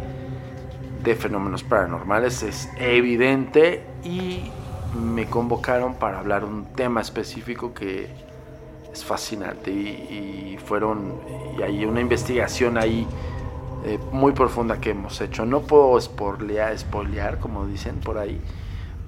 de 1.07 1.15
fenómenos 1.15 1.63
paranormales, 1.63 2.43
es 2.43 2.69
evidente 2.77 3.83
y 4.03 4.51
me 4.93 5.25
convocaron 5.27 5.95
para 5.95 6.19
hablar 6.19 6.43
un 6.43 6.65
tema 6.73 7.01
específico 7.01 7.73
que 7.73 8.07
es 8.91 9.05
fascinante 9.05 9.71
y, 9.71 10.57
fueron 10.65 11.13
y 11.57 11.61
hay 11.61 11.85
una 11.85 12.01
investigación 12.01 12.77
ahí 12.77 13.07
eh, 13.85 13.97
muy 14.11 14.33
profunda 14.33 14.81
que 14.81 14.89
hemos 14.89 15.21
hecho. 15.21 15.45
No 15.45 15.61
puedo 15.61 15.99
spoilear, 16.01 16.77
spoilear 16.77 17.39
como 17.39 17.65
dicen 17.65 18.01
por 18.01 18.17
ahí, 18.17 18.41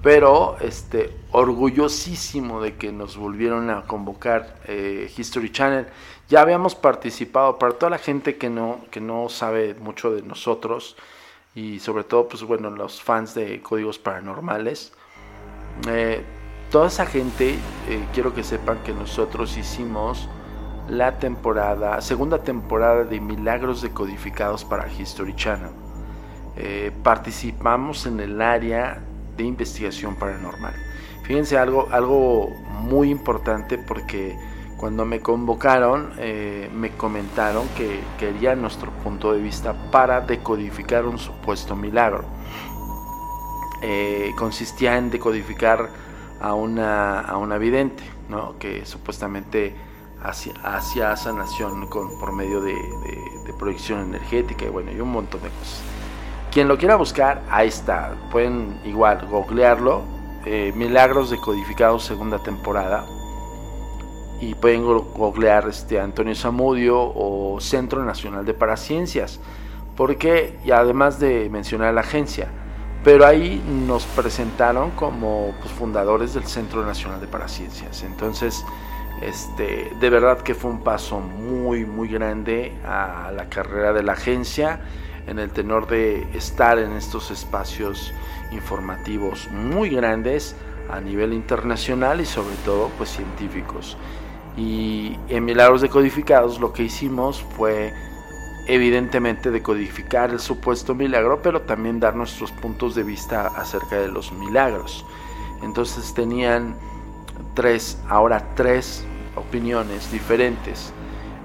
pero 0.02 0.56
este 0.60 1.14
orgullosísimo 1.32 2.62
de 2.62 2.76
que 2.76 2.92
nos 2.92 3.18
volvieron 3.18 3.68
a 3.68 3.82
convocar 3.82 4.56
eh, 4.66 5.12
History 5.14 5.52
Channel. 5.52 5.86
Ya 6.30 6.40
habíamos 6.40 6.74
participado, 6.74 7.58
para 7.58 7.74
toda 7.74 7.90
la 7.90 7.98
gente 7.98 8.38
que 8.38 8.48
no, 8.48 8.78
que 8.90 9.00
no 9.00 9.28
sabe 9.28 9.74
mucho 9.74 10.12
de 10.12 10.22
nosotros 10.22 10.96
y 11.54 11.80
sobre 11.80 12.04
todo, 12.04 12.28
pues 12.28 12.42
bueno, 12.42 12.70
los 12.70 13.02
fans 13.02 13.34
de 13.34 13.60
códigos 13.60 13.98
paranormales, 13.98 14.92
eh, 15.88 16.22
toda 16.70 16.88
esa 16.88 17.06
gente, 17.06 17.54
eh, 17.88 18.04
quiero 18.12 18.34
que 18.34 18.44
sepan 18.44 18.78
que 18.84 18.92
nosotros 18.92 19.56
hicimos 19.56 20.28
la 20.88 21.18
temporada, 21.18 22.00
segunda 22.00 22.42
temporada 22.42 23.04
de 23.04 23.20
Milagros 23.20 23.82
Decodificados 23.82 24.64
para 24.64 24.90
History 24.92 25.34
Channel. 25.34 25.70
Eh, 26.56 26.92
participamos 27.02 28.06
en 28.06 28.20
el 28.20 28.40
área 28.40 29.02
de 29.36 29.44
investigación 29.44 30.16
paranormal. 30.16 30.74
Fíjense 31.24 31.56
algo, 31.56 31.88
algo 31.90 32.48
muy 32.82 33.10
importante 33.10 33.78
porque 33.78 34.36
cuando 34.80 35.04
me 35.04 35.20
convocaron 35.20 36.14
eh, 36.16 36.70
me 36.74 36.92
comentaron 36.92 37.68
que 37.76 38.00
querían 38.18 38.62
nuestro 38.62 38.90
punto 38.90 39.34
de 39.34 39.38
vista 39.38 39.74
para 39.90 40.22
decodificar 40.22 41.04
un 41.04 41.18
supuesto 41.18 41.76
milagro. 41.76 42.24
Eh, 43.82 44.32
consistía 44.38 44.96
en 44.96 45.10
decodificar 45.10 45.90
a 46.40 46.54
una, 46.54 47.20
a 47.20 47.36
una 47.36 47.58
vidente, 47.58 48.02
¿no? 48.30 48.58
que 48.58 48.86
supuestamente 48.86 49.76
hacia 50.22 51.14
sanación 51.14 51.86
con, 51.88 52.18
por 52.18 52.32
medio 52.32 52.62
de, 52.62 52.74
proyección 53.58 54.00
energética 54.00 54.64
y 54.64 54.68
bueno, 54.68 54.92
y 54.92 55.00
un 55.00 55.12
montón 55.12 55.42
de 55.42 55.50
cosas. 55.50 55.82
Quien 56.50 56.68
lo 56.68 56.78
quiera 56.78 56.96
buscar, 56.96 57.42
ahí 57.50 57.68
está. 57.68 58.14
Pueden 58.32 58.80
igual 58.86 59.26
googlearlo. 59.30 60.04
Eh, 60.46 60.72
Milagros 60.74 61.28
decodificados 61.28 62.02
segunda 62.04 62.42
temporada. 62.42 63.04
Y 64.40 64.54
pueden 64.54 64.84
googlear 64.84 65.68
este 65.68 66.00
Antonio 66.00 66.34
Zamudio 66.34 66.98
o 66.98 67.60
Centro 67.60 68.04
Nacional 68.04 68.44
de 68.44 68.54
Paraciencias. 68.54 69.38
Porque, 69.96 70.58
y 70.64 70.70
además 70.70 71.20
de 71.20 71.50
mencionar 71.50 71.92
la 71.92 72.00
agencia, 72.00 72.48
pero 73.04 73.26
ahí 73.26 73.62
nos 73.86 74.04
presentaron 74.04 74.90
como 74.92 75.54
pues, 75.60 75.72
fundadores 75.72 76.34
del 76.34 76.44
Centro 76.44 76.84
Nacional 76.84 77.20
de 77.20 77.26
Paraciencias. 77.26 78.02
Entonces, 78.02 78.64
este, 79.20 79.92
de 80.00 80.10
verdad 80.10 80.38
que 80.40 80.54
fue 80.54 80.70
un 80.70 80.82
paso 80.82 81.20
muy, 81.20 81.84
muy 81.84 82.08
grande 82.08 82.72
a 82.86 83.30
la 83.34 83.48
carrera 83.48 83.92
de 83.92 84.02
la 84.02 84.12
agencia 84.12 84.80
en 85.26 85.38
el 85.38 85.50
tenor 85.50 85.86
de 85.86 86.26
estar 86.34 86.78
en 86.78 86.92
estos 86.92 87.30
espacios 87.30 88.12
informativos 88.52 89.48
muy 89.50 89.90
grandes 89.90 90.56
a 90.90 91.00
nivel 91.00 91.32
internacional 91.32 92.20
y 92.20 92.26
sobre 92.26 92.54
todo 92.64 92.90
pues 92.98 93.10
científicos. 93.10 93.96
Y 94.56 95.16
en 95.28 95.44
Milagros 95.44 95.80
Decodificados 95.80 96.60
lo 96.60 96.72
que 96.72 96.82
hicimos 96.82 97.42
fue 97.56 97.92
evidentemente 98.66 99.50
decodificar 99.50 100.30
el 100.30 100.40
supuesto 100.40 100.94
milagro, 100.94 101.40
pero 101.42 101.62
también 101.62 101.98
dar 101.98 102.14
nuestros 102.14 102.52
puntos 102.52 102.94
de 102.94 103.02
vista 103.02 103.48
acerca 103.48 103.96
de 103.96 104.08
los 104.08 104.32
milagros. 104.32 105.04
Entonces 105.62 106.14
tenían 106.14 106.76
tres, 107.54 108.00
ahora 108.08 108.54
tres 108.54 109.04
opiniones 109.36 110.10
diferentes. 110.12 110.92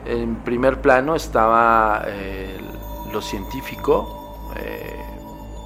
En 0.06 0.36
primer 0.36 0.82
plano 0.82 1.16
estaba 1.16 2.04
eh, 2.08 2.60
lo 3.12 3.22
científico, 3.22 4.52
eh, 4.58 5.04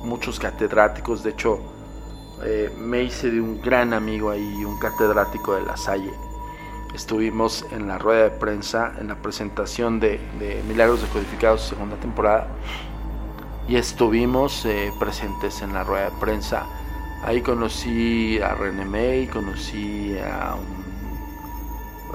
muchos 0.03 0.39
catedráticos, 0.39 1.23
de 1.23 1.31
hecho 1.31 1.59
eh, 2.43 2.73
me 2.77 3.03
hice 3.03 3.29
de 3.29 3.41
un 3.41 3.61
gran 3.61 3.93
amigo 3.93 4.29
ahí, 4.29 4.63
un 4.63 4.79
catedrático 4.79 5.55
de 5.55 5.63
la 5.63 5.75
Salle. 5.75 6.13
Estuvimos 6.93 7.65
en 7.71 7.87
la 7.87 7.97
rueda 7.97 8.23
de 8.23 8.31
prensa, 8.31 8.93
en 8.99 9.07
la 9.07 9.15
presentación 9.15 9.99
de, 9.99 10.19
de 10.39 10.61
Milagros 10.67 11.01
Decodificados 11.01 11.61
segunda 11.61 11.95
temporada 11.97 12.47
y 13.69 13.75
estuvimos 13.75 14.67
presentes 14.99 15.61
en 15.61 15.73
la 15.73 15.83
rueda 15.83 16.05
de 16.05 16.17
prensa. 16.19 16.65
Ahí 17.23 17.41
conocí 17.41 18.39
a 18.41 18.55
René 18.55 18.83
May, 18.83 19.27
conocí 19.27 20.17
a 20.17 20.55
un 20.55 20.79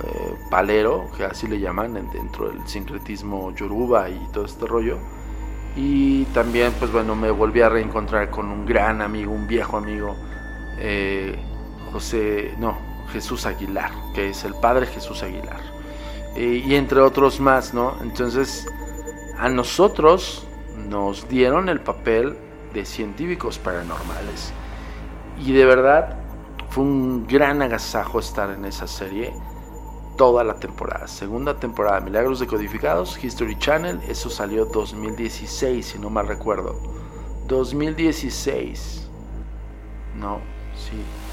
eh, 0.02 0.34
palero, 0.50 1.08
que 1.16 1.24
así 1.24 1.46
le 1.46 1.60
llaman 1.60 1.94
dentro 2.12 2.48
del 2.48 2.66
sincretismo 2.66 3.54
yoruba 3.54 4.08
y 4.08 4.18
todo 4.32 4.46
este 4.46 4.66
rollo. 4.66 4.98
Y 5.76 6.24
también, 6.26 6.72
pues 6.78 6.90
bueno, 6.90 7.14
me 7.14 7.30
volví 7.30 7.60
a 7.60 7.68
reencontrar 7.68 8.30
con 8.30 8.46
un 8.46 8.66
gran 8.66 9.00
amigo, 9.00 9.32
un 9.32 9.46
viejo 9.46 9.76
amigo, 9.76 10.16
eh, 10.78 11.36
José, 11.92 12.54
no, 12.58 12.76
Jesús 13.14 13.46
Aguilar, 13.46 13.92
que 14.12 14.30
es 14.30 14.44
el 14.44 14.54
padre 14.54 14.86
Jesús 14.86 15.22
Aguilar. 15.22 15.60
y 16.36 16.74
entre 16.74 17.00
otros 17.00 17.38
más, 17.38 17.72
¿no? 17.72 17.94
Entonces, 18.02 18.66
a 19.38 19.48
nosotros 19.48 20.48
nos 20.88 21.28
dieron 21.28 21.68
el 21.68 21.80
papel 21.80 22.36
de 22.72 22.84
científicos 22.84 23.58
paranormales. 23.60 24.52
Y 25.38 25.52
de 25.52 25.64
verdad, 25.64 26.18
fue 26.70 26.82
un 26.82 27.28
gran 27.28 27.62
agasajo 27.62 28.18
estar 28.18 28.50
en 28.50 28.64
esa 28.64 28.88
serie 28.88 29.32
toda 30.16 30.42
la 30.42 30.54
temporada. 30.54 31.06
Segunda 31.06 31.54
temporada, 31.54 32.00
Milagros 32.00 32.40
Decodificados, 32.40 33.22
History 33.22 33.56
Channel, 33.56 34.00
eso 34.08 34.28
salió 34.28 34.64
2016, 34.64 35.86
si 35.86 35.98
no 36.00 36.10
mal 36.10 36.26
recuerdo. 36.26 36.76
2016. 37.46 39.08
No, 40.16 40.40
sí. 40.74 41.23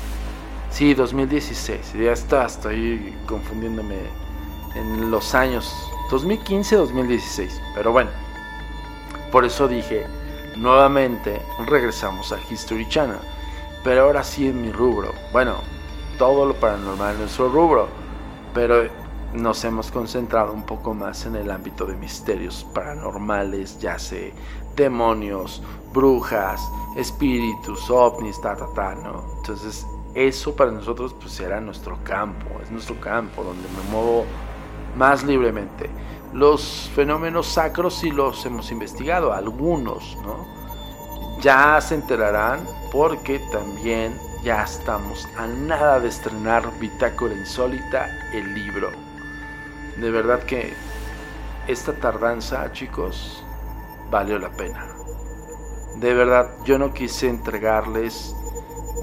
Sí, 0.71 0.93
2016. 0.93 1.93
Ya 1.93 2.13
está, 2.13 2.45
estoy 2.45 3.13
confundiéndome 3.27 3.99
en 4.75 5.11
los 5.11 5.35
años 5.35 5.71
2015-2016. 6.09 7.49
Pero 7.75 7.91
bueno, 7.91 8.09
por 9.31 9.45
eso 9.45 9.67
dije, 9.67 10.07
nuevamente 10.55 11.41
regresamos 11.67 12.31
a 12.31 12.39
History 12.49 12.87
Channel. 12.89 13.19
Pero 13.83 14.03
ahora 14.03 14.23
sí 14.23 14.47
en 14.47 14.61
mi 14.61 14.71
rubro. 14.71 15.13
Bueno, 15.31 15.55
todo 16.17 16.45
lo 16.45 16.53
paranormal 16.53 17.13
en 17.13 17.19
nuestro 17.21 17.49
rubro 17.49 18.01
pero 18.53 18.89
nos 19.33 19.63
hemos 19.63 19.91
concentrado 19.91 20.51
un 20.51 20.63
poco 20.63 20.93
más 20.93 21.25
en 21.25 21.35
el 21.35 21.49
ámbito 21.51 21.85
de 21.85 21.95
misterios 21.95 22.65
paranormales, 22.73 23.79
ya 23.79 23.97
sé, 23.97 24.33
demonios, 24.75 25.63
brujas, 25.93 26.61
espíritus, 26.97 27.89
ovnis, 27.89 28.39
ta, 28.41 28.55
ta, 28.55 28.67
ta, 28.75 28.95
¿no? 28.95 29.23
Entonces, 29.37 29.85
eso 30.13 30.55
para 30.55 30.71
nosotros 30.71 31.15
pues 31.19 31.39
era 31.39 31.61
nuestro 31.61 31.97
campo, 32.03 32.45
es 32.61 32.71
nuestro 32.71 32.99
campo 32.99 33.43
donde 33.43 33.67
me 33.69 33.91
muevo 33.91 34.25
más 34.95 35.23
libremente. 35.23 35.89
Los 36.33 36.89
fenómenos 36.95 37.47
sacros 37.47 37.95
sí 37.95 38.11
los 38.11 38.45
hemos 38.45 38.71
investigado, 38.71 39.33
algunos, 39.33 40.17
¿no? 40.23 40.47
Ya 41.41 41.79
se 41.81 41.95
enterarán 41.95 42.61
porque 42.91 43.39
también 43.51 44.17
ya 44.43 44.63
estamos 44.63 45.27
a 45.37 45.47
nada 45.47 45.99
de 45.99 46.09
estrenar 46.09 46.67
Bitácora 46.79 47.33
Insólita, 47.33 48.09
el 48.33 48.53
libro. 48.53 48.91
De 49.97 50.09
verdad 50.09 50.43
que 50.43 50.73
esta 51.67 51.93
tardanza, 51.93 52.71
chicos, 52.71 53.43
valió 54.09 54.39
la 54.39 54.49
pena. 54.51 54.87
De 55.97 56.13
verdad, 56.13 56.49
yo 56.65 56.79
no 56.79 56.93
quise 56.93 57.29
entregarles 57.29 58.35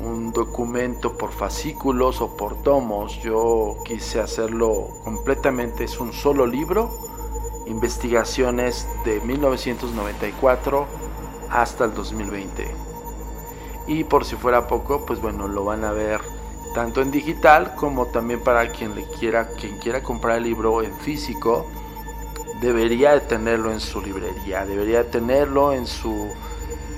un 0.01 0.32
documento 0.32 1.16
por 1.16 1.32
fascículos 1.32 2.20
o 2.20 2.36
por 2.36 2.62
tomos. 2.62 3.20
Yo 3.22 3.76
quise 3.84 4.20
hacerlo 4.20 4.89
completamente, 5.05 5.84
es 5.84 5.99
un 6.01 6.12
solo 6.12 6.47
libro. 6.47 6.91
Investigaciones 7.66 8.89
de 9.05 9.20
1994 9.20 10.86
hasta 11.51 11.84
el 11.84 11.95
2020 11.95 12.89
y 13.89 14.05
por 14.05 14.24
si 14.24 14.36
fuera 14.36 14.68
poco 14.68 15.05
pues 15.07 15.20
bueno 15.20 15.49
lo 15.49 15.64
van 15.64 15.84
a 15.84 15.93
ver 15.93 16.20
tanto 16.74 17.01
en 17.01 17.11
digital 17.11 17.74
como 17.74 18.07
también 18.07 18.41
para 18.41 18.70
quien 18.70 18.95
le 18.95 19.05
quiera 19.05 19.49
quien 19.49 19.78
quiera 19.78 20.03
comprar 20.03 20.36
el 20.39 20.45
libro 20.45 20.82
en 20.82 20.95
físico 20.95 21.66
debería 22.61 23.12
de 23.12 23.20
tenerlo 23.20 23.72
en 23.72 23.80
su 23.80 24.03
librería 24.03 24.66
debería 24.66 25.05
de 25.05 25.11
tenerlo 25.11 25.72
en 25.72 25.86
su 25.86 26.28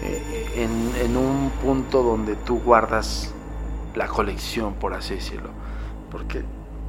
en, 0.03 0.93
en 0.97 1.17
un 1.17 1.51
punto 1.63 2.03
donde 2.03 2.37
tú 2.37 2.61
guardas 2.61 3.35
la 3.95 4.07
colección 4.09 4.75
por 4.75 4.95
así 4.95 5.15
decirlo. 5.15 5.51
Porque 6.11 6.43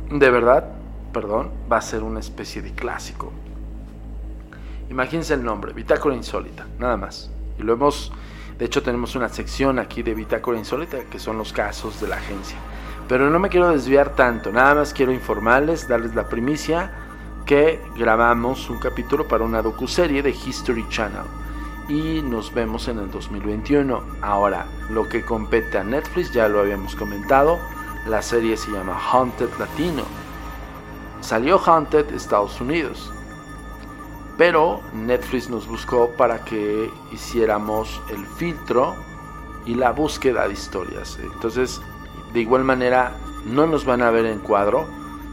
de 0.10 0.30
verdad 0.30 0.72
perdón 1.14 1.52
va 1.72 1.78
a 1.78 1.82
ser 1.82 2.04
una 2.04 2.20
especie 2.20 2.62
de 2.62 2.72
clásico. 2.72 3.32
Imagínense 4.90 5.34
el 5.34 5.44
nombre 5.44 5.74
bitácora 5.74 6.16
insólita 6.16 6.68
nada 6.80 6.98
más. 6.98 7.32
Y 7.58 7.64
lo 7.64 7.74
hemos 7.74 8.12
de 8.62 8.68
hecho, 8.68 8.84
tenemos 8.84 9.16
una 9.16 9.28
sección 9.28 9.80
aquí 9.80 10.04
de 10.04 10.14
Bitácora 10.14 10.56
Insólita, 10.56 11.00
que 11.06 11.18
son 11.18 11.36
los 11.36 11.52
casos 11.52 12.00
de 12.00 12.08
la 12.08 12.18
agencia. 12.18 12.58
Pero 13.08 13.28
no 13.28 13.40
me 13.40 13.50
quiero 13.50 13.72
desviar 13.72 14.16
tanto, 14.16 14.52
nada 14.52 14.76
más 14.76 14.94
quiero 14.94 15.12
informarles, 15.12 15.88
darles 15.88 16.14
la 16.14 16.30
primicia 16.30 16.92
que 17.48 17.82
grabamos 17.98 18.70
un 18.70 18.78
capítulo 18.78 19.28
para 19.28 19.44
una 19.44 19.64
docuserie 19.64 20.22
de 20.22 20.30
History 20.30 20.86
Channel 20.90 21.24
y 21.92 22.22
nos 22.22 22.54
vemos 22.54 22.88
en 22.88 23.00
el 23.00 23.12
2021. 23.12 24.02
Ahora, 24.22 24.66
lo 24.90 25.10
que 25.10 25.26
compete 25.26 25.78
a 25.78 25.84
Netflix 25.84 26.32
ya 26.32 26.48
lo 26.48 26.62
habíamos 26.62 26.96
comentado, 26.96 27.60
la 28.08 28.22
serie 28.22 28.56
se 28.56 28.72
llama 28.72 28.98
Haunted 28.98 29.50
Latino. 29.60 30.04
Salió 31.20 31.60
Haunted 31.60 32.14
Estados 32.14 32.62
Unidos, 32.62 33.12
pero 34.38 34.80
Netflix 34.94 35.50
nos 35.50 35.68
buscó 35.68 36.10
para 36.12 36.46
que 36.46 36.90
hiciéramos 37.12 38.02
el 38.10 38.26
filtro 38.26 38.96
y 39.66 39.76
la 39.76 39.92
búsqueda 39.92 40.48
de 40.48 40.54
historias. 40.54 41.20
Entonces, 41.22 41.82
de 42.32 42.40
igual 42.40 42.64
manera, 42.64 43.18
no 43.46 43.68
nos 43.68 43.84
van 43.84 44.02
a 44.02 44.12
ver 44.12 44.26
en 44.28 44.40
cuadro, 44.40 44.88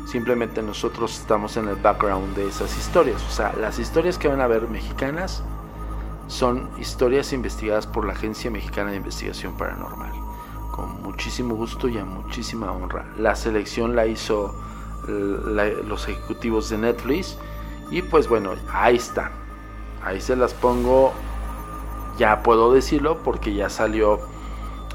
simplemente 0.06 0.60
nosotros 0.60 1.20
estamos 1.20 1.56
en 1.56 1.68
el 1.68 1.76
background 1.76 2.34
de 2.34 2.48
esas 2.48 2.76
historias. 2.76 3.22
O 3.28 3.30
sea, 3.30 3.54
las 3.60 3.78
historias 3.78 4.18
que 4.18 4.26
van 4.26 4.40
a 4.40 4.48
ver 4.48 4.66
mexicanas 4.66 5.44
son 6.28 6.68
historias 6.78 7.32
investigadas 7.32 7.86
por 7.86 8.04
la 8.04 8.12
Agencia 8.12 8.50
Mexicana 8.50 8.90
de 8.90 8.98
Investigación 8.98 9.56
Paranormal. 9.56 10.12
Con 10.70 11.02
muchísimo 11.02 11.56
gusto 11.56 11.88
y 11.88 11.98
a 11.98 12.04
muchísima 12.04 12.70
honra. 12.70 13.06
La 13.18 13.34
selección 13.34 13.96
la 13.96 14.06
hizo 14.06 14.54
los 15.08 16.06
ejecutivos 16.08 16.68
de 16.68 16.78
Netflix 16.78 17.38
y 17.90 18.02
pues 18.02 18.28
bueno, 18.28 18.52
ahí 18.70 18.96
está. 18.96 19.32
Ahí 20.04 20.20
se 20.20 20.36
las 20.36 20.54
pongo. 20.54 21.12
Ya 22.18 22.42
puedo 22.42 22.72
decirlo 22.72 23.18
porque 23.22 23.54
ya 23.54 23.68
salió 23.68 24.20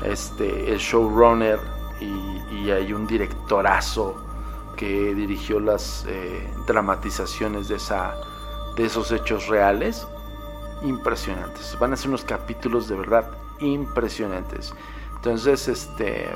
este 0.04 0.72
el 0.72 0.78
showrunner 0.80 1.60
y, 2.00 2.70
hay 2.70 2.94
un 2.94 3.08
directorazo 3.08 4.16
que 4.78 5.14
dirigió 5.14 5.60
las 5.60 6.06
eh, 6.08 6.50
dramatizaciones 6.66 7.68
de, 7.68 7.76
esa, 7.76 8.16
de 8.76 8.86
esos 8.86 9.12
hechos 9.12 9.48
reales, 9.48 10.08
impresionantes. 10.84 11.78
Van 11.80 11.94
a 11.94 11.98
ser 11.98 12.10
unos 12.10 12.24
capítulos 12.24 12.88
de 12.88 12.96
verdad 12.96 13.30
impresionantes. 13.60 14.74
Entonces, 15.16 15.68
este, 15.68 16.30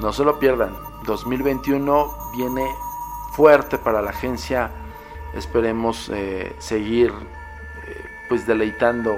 no 0.00 0.12
se 0.12 0.24
lo 0.24 0.38
pierdan. 0.38 0.76
2021 1.04 2.16
viene 2.36 2.66
fuerte 3.32 3.78
para 3.78 4.02
la 4.02 4.10
agencia. 4.10 4.70
Esperemos 5.34 6.10
eh, 6.12 6.54
seguir 6.58 7.10
eh, 7.10 8.04
pues 8.28 8.46
deleitando 8.46 9.14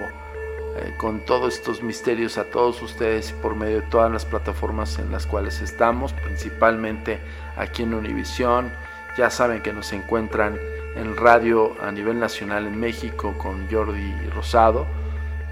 eh, 0.76 0.94
con 0.96 1.24
todos 1.24 1.55
estos 1.55 1.82
misterios 1.82 2.38
a 2.38 2.44
todos 2.44 2.80
ustedes 2.82 3.32
por 3.32 3.57
medio 3.57 3.80
de 3.80 3.86
todas 3.88 4.11
las 4.11 4.24
plataformas 4.24 4.99
en 4.99 5.11
las 5.11 5.26
cuales 5.26 5.61
estamos, 5.61 6.12
principalmente 6.12 7.20
aquí 7.57 7.82
en 7.82 7.94
Univisión. 7.94 8.72
Ya 9.16 9.30
saben 9.30 9.62
que 9.62 9.72
nos 9.72 9.92
encuentran 9.92 10.59
en 10.99 11.16
radio 11.16 11.76
a 11.80 11.92
nivel 11.92 12.18
nacional 12.18 12.66
en 12.66 12.78
México 12.78 13.34
con 13.38 13.70
Jordi 13.70 14.12
Rosado 14.34 14.86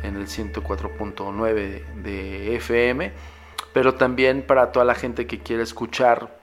en 0.03 0.17
el 0.17 0.27
104.9 0.27 1.85
de 2.03 2.57
FM, 2.57 3.13
pero 3.73 3.95
también 3.95 4.43
para 4.43 4.73
toda 4.73 4.85
la 4.85 4.95
gente 4.95 5.27
que 5.27 5.39
quiere 5.39 5.63
escuchar 5.63 6.37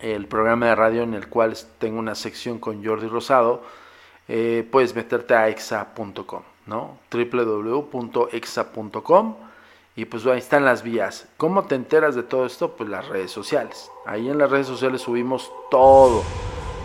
el 0.00 0.26
programa 0.26 0.66
de 0.66 0.74
radio 0.74 1.02
en 1.02 1.14
el 1.14 1.28
cual 1.28 1.56
tengo 1.78 1.98
una 1.98 2.14
sección 2.14 2.58
con 2.58 2.84
Jordi 2.84 3.08
Rosado, 3.08 3.62
eh, 4.28 4.66
puedes 4.70 4.94
meterte 4.94 5.34
a 5.34 5.48
exa.com, 5.48 6.42
¿no? 6.66 6.98
www.exa.com 7.10 8.24
y 9.96 10.04
pues 10.06 10.26
ahí 10.26 10.38
están 10.38 10.64
las 10.64 10.82
vías. 10.82 11.28
¿Cómo 11.36 11.64
te 11.64 11.74
enteras 11.74 12.14
de 12.14 12.22
todo 12.22 12.46
esto? 12.46 12.76
Pues 12.76 12.88
las 12.88 13.08
redes 13.08 13.30
sociales. 13.30 13.90
Ahí 14.06 14.28
en 14.28 14.38
las 14.38 14.50
redes 14.50 14.66
sociales 14.66 15.02
subimos 15.02 15.52
todo. 15.70 16.24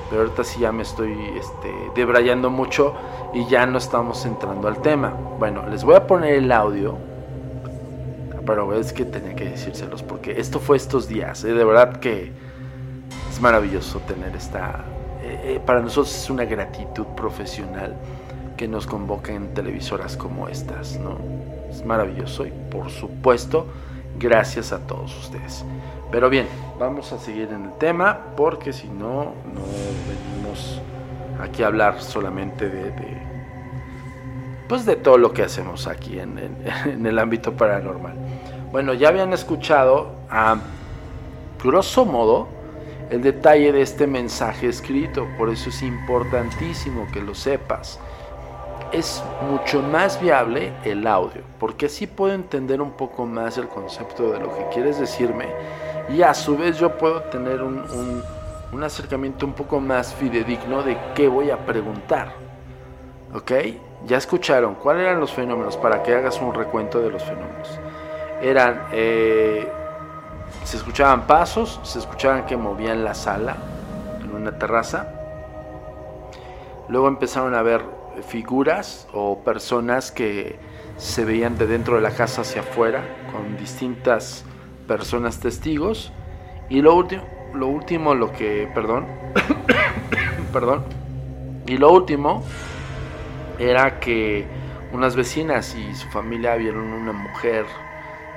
Pero 0.09 0.21
ahorita 0.21 0.43
sí 0.43 0.59
ya 0.59 0.71
me 0.71 0.83
estoy 0.83 1.13
este, 1.37 1.71
debrayando 1.95 2.49
mucho 2.49 2.93
y 3.33 3.45
ya 3.45 3.65
no 3.65 3.77
estamos 3.77 4.25
entrando 4.25 4.67
al 4.67 4.81
tema. 4.81 5.13
Bueno, 5.37 5.67
les 5.69 5.83
voy 5.83 5.95
a 5.95 6.07
poner 6.07 6.35
el 6.35 6.51
audio. 6.51 6.97
Pero 8.45 8.73
es 8.73 8.93
que 8.93 9.05
tenía 9.05 9.35
que 9.35 9.45
decírselos 9.45 10.01
porque 10.01 10.39
esto 10.39 10.59
fue 10.59 10.77
estos 10.77 11.07
días. 11.07 11.43
¿eh? 11.43 11.53
De 11.53 11.63
verdad 11.63 11.97
que 11.97 12.31
es 13.29 13.41
maravilloso 13.41 13.99
tener 13.99 14.35
esta... 14.35 14.83
Eh, 15.21 15.55
eh, 15.55 15.61
para 15.63 15.81
nosotros 15.81 16.15
es 16.15 16.29
una 16.29 16.45
gratitud 16.45 17.05
profesional 17.15 17.95
que 18.57 18.67
nos 18.67 18.87
convoquen 18.87 19.53
televisoras 19.53 20.17
como 20.17 20.49
estas, 20.49 20.99
¿no? 20.99 21.17
Es 21.69 21.85
maravilloso 21.85 22.45
y 22.45 22.51
por 22.71 22.89
supuesto 22.89 23.67
gracias 24.17 24.73
a 24.73 24.79
todos 24.79 25.17
ustedes. 25.17 25.63
Pero 26.11 26.29
bien, 26.29 26.47
vamos 26.79 27.11
a 27.13 27.19
seguir 27.19 27.49
en 27.51 27.65
el 27.65 27.73
tema 27.73 28.17
porque 28.35 28.73
si 28.73 28.87
no, 28.87 29.33
no 29.53 29.61
venimos 30.07 30.81
aquí 31.39 31.61
a 31.61 31.67
hablar 31.67 32.01
solamente 32.01 32.67
de, 32.67 32.91
pues 34.67 34.85
de 34.85 34.95
todo 34.95 35.17
lo 35.19 35.33
que 35.33 35.43
hacemos 35.43 35.85
aquí 35.87 36.19
en, 36.19 36.37
en, 36.85 37.05
el 37.05 37.19
ámbito 37.19 37.53
paranormal. 37.53 38.15
Bueno, 38.71 38.93
ya 38.93 39.09
habían 39.09 39.33
escuchado 39.33 40.11
a 40.29 40.57
grosso 41.63 42.05
modo 42.05 42.47
el 43.11 43.21
detalle 43.21 43.71
de 43.71 43.81
este 43.81 44.07
mensaje 44.07 44.67
escrito, 44.67 45.27
por 45.37 45.49
eso 45.49 45.69
es 45.69 45.81
importantísimo 45.81 47.07
que 47.11 47.21
lo 47.21 47.35
sepas. 47.35 47.99
Es 48.91 49.23
mucho 49.47 49.81
más 49.83 50.19
viable 50.19 50.73
el 50.83 51.05
audio, 51.05 51.43
porque 51.59 51.87
así 51.87 52.07
puedo 52.07 52.33
entender 52.33 52.81
un 52.81 52.91
poco 52.91 53.25
más 53.25 53.57
el 53.59 53.67
concepto 53.67 54.31
de 54.31 54.39
lo 54.39 54.55
que 54.55 54.67
quieres 54.73 54.99
decirme 54.99 55.45
y 56.09 56.23
a 56.23 56.33
su 56.33 56.57
vez 56.57 56.77
yo 56.77 56.97
puedo 56.97 57.21
tener 57.23 57.61
un, 57.61 58.23
un, 58.71 58.83
acercamiento 58.83 59.45
un 59.45 59.53
poco 59.53 59.79
más 59.79 60.13
fidedigno 60.13 60.81
de 60.83 60.97
qué 61.15 61.27
voy 61.27 61.51
a 61.51 61.57
preguntar. 61.65 62.33
¿Ok? 63.33 63.51
Ya 64.05 64.17
escucharon 64.17 64.75
cuáles 64.75 65.03
eran 65.03 65.19
los 65.19 65.31
fenómenos 65.31 65.77
para 65.77 66.01
que 66.01 66.15
hagas 66.15 66.39
un 66.41 66.53
recuento 66.53 66.99
de 66.99 67.11
los 67.11 67.23
fenómenos. 67.23 67.79
Eran, 68.41 68.87
eh, 68.91 69.67
se 70.63 70.77
escuchaban 70.77 71.27
pasos, 71.27 71.79
se 71.83 71.99
escuchaban 71.99 72.45
que 72.45 72.57
movían 72.57 73.03
la 73.03 73.13
sala 73.13 73.57
en 74.21 74.33
una 74.33 74.57
terraza. 74.57 75.13
Luego 76.87 77.07
empezaron 77.07 77.53
a 77.53 77.61
ver 77.61 77.81
figuras 78.27 79.07
o 79.13 79.39
personas 79.39 80.11
que 80.11 80.57
se 80.97 81.23
veían 81.23 81.57
de 81.57 81.67
dentro 81.67 81.95
de 81.95 82.01
la 82.01 82.11
casa 82.11 82.41
hacia 82.41 82.61
afuera 82.61 83.03
con 83.31 83.57
distintas 83.57 84.43
personas 84.89 85.39
testigos. 85.39 86.11
Y 86.67 86.81
lo 86.81 86.95
último, 86.95 87.23
lo 87.53 87.67
último, 87.67 88.15
lo 88.15 88.33
que, 88.33 88.69
perdón, 88.73 89.05
perdón, 90.53 90.83
y 91.67 91.77
lo 91.77 91.91
último 91.91 92.43
era 93.59 93.99
que 93.99 94.47
unas 94.91 95.15
vecinas 95.15 95.75
y 95.75 95.95
su 95.95 96.07
familia 96.09 96.55
vieron 96.55 96.91
una 96.91 97.13
mujer 97.13 97.65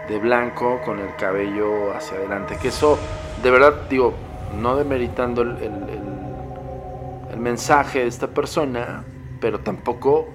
de 0.08 0.18
blanco 0.18 0.80
con 0.84 0.98
el 0.98 1.16
cabello 1.16 1.94
hacia 1.94 2.18
adelante. 2.18 2.58
Que 2.60 2.68
eso, 2.68 2.98
de 3.42 3.50
verdad, 3.50 3.88
digo, 3.88 4.12
no 4.60 4.76
demeritando 4.76 5.40
el, 5.42 5.56
el 7.30 7.38
mensaje 7.38 8.00
de 8.00 8.08
esta 8.08 8.28
persona, 8.28 9.04
pero 9.40 9.60
tampoco 9.60 10.28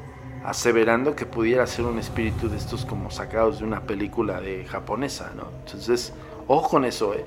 aseverando 0.48 1.14
que 1.14 1.26
pudiera 1.26 1.68
ser 1.68 1.84
un 1.84 2.00
espíritu 2.00 2.48
de 2.48 2.56
estos 2.56 2.86
como 2.86 3.12
sacados 3.12 3.60
de 3.60 3.66
una 3.66 3.82
película 3.82 4.40
de 4.40 4.66
japonesa, 4.66 5.32
¿no? 5.36 5.50
Entonces, 5.66 6.14
ojo 6.48 6.70
con 6.70 6.86
eso, 6.86 7.14
¿eh? 7.14 7.26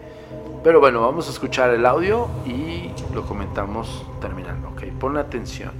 Pero 0.64 0.80
bueno, 0.80 1.02
vamos 1.02 1.28
a 1.28 1.30
escuchar 1.30 1.68
el 1.68 1.84
audio 1.84 2.30
y 2.46 2.90
lo 3.12 3.26
comentamos 3.26 4.06
terminando, 4.22 4.70
¿ok? 4.70 4.84
Pon 4.98 5.18
atención. 5.18 5.72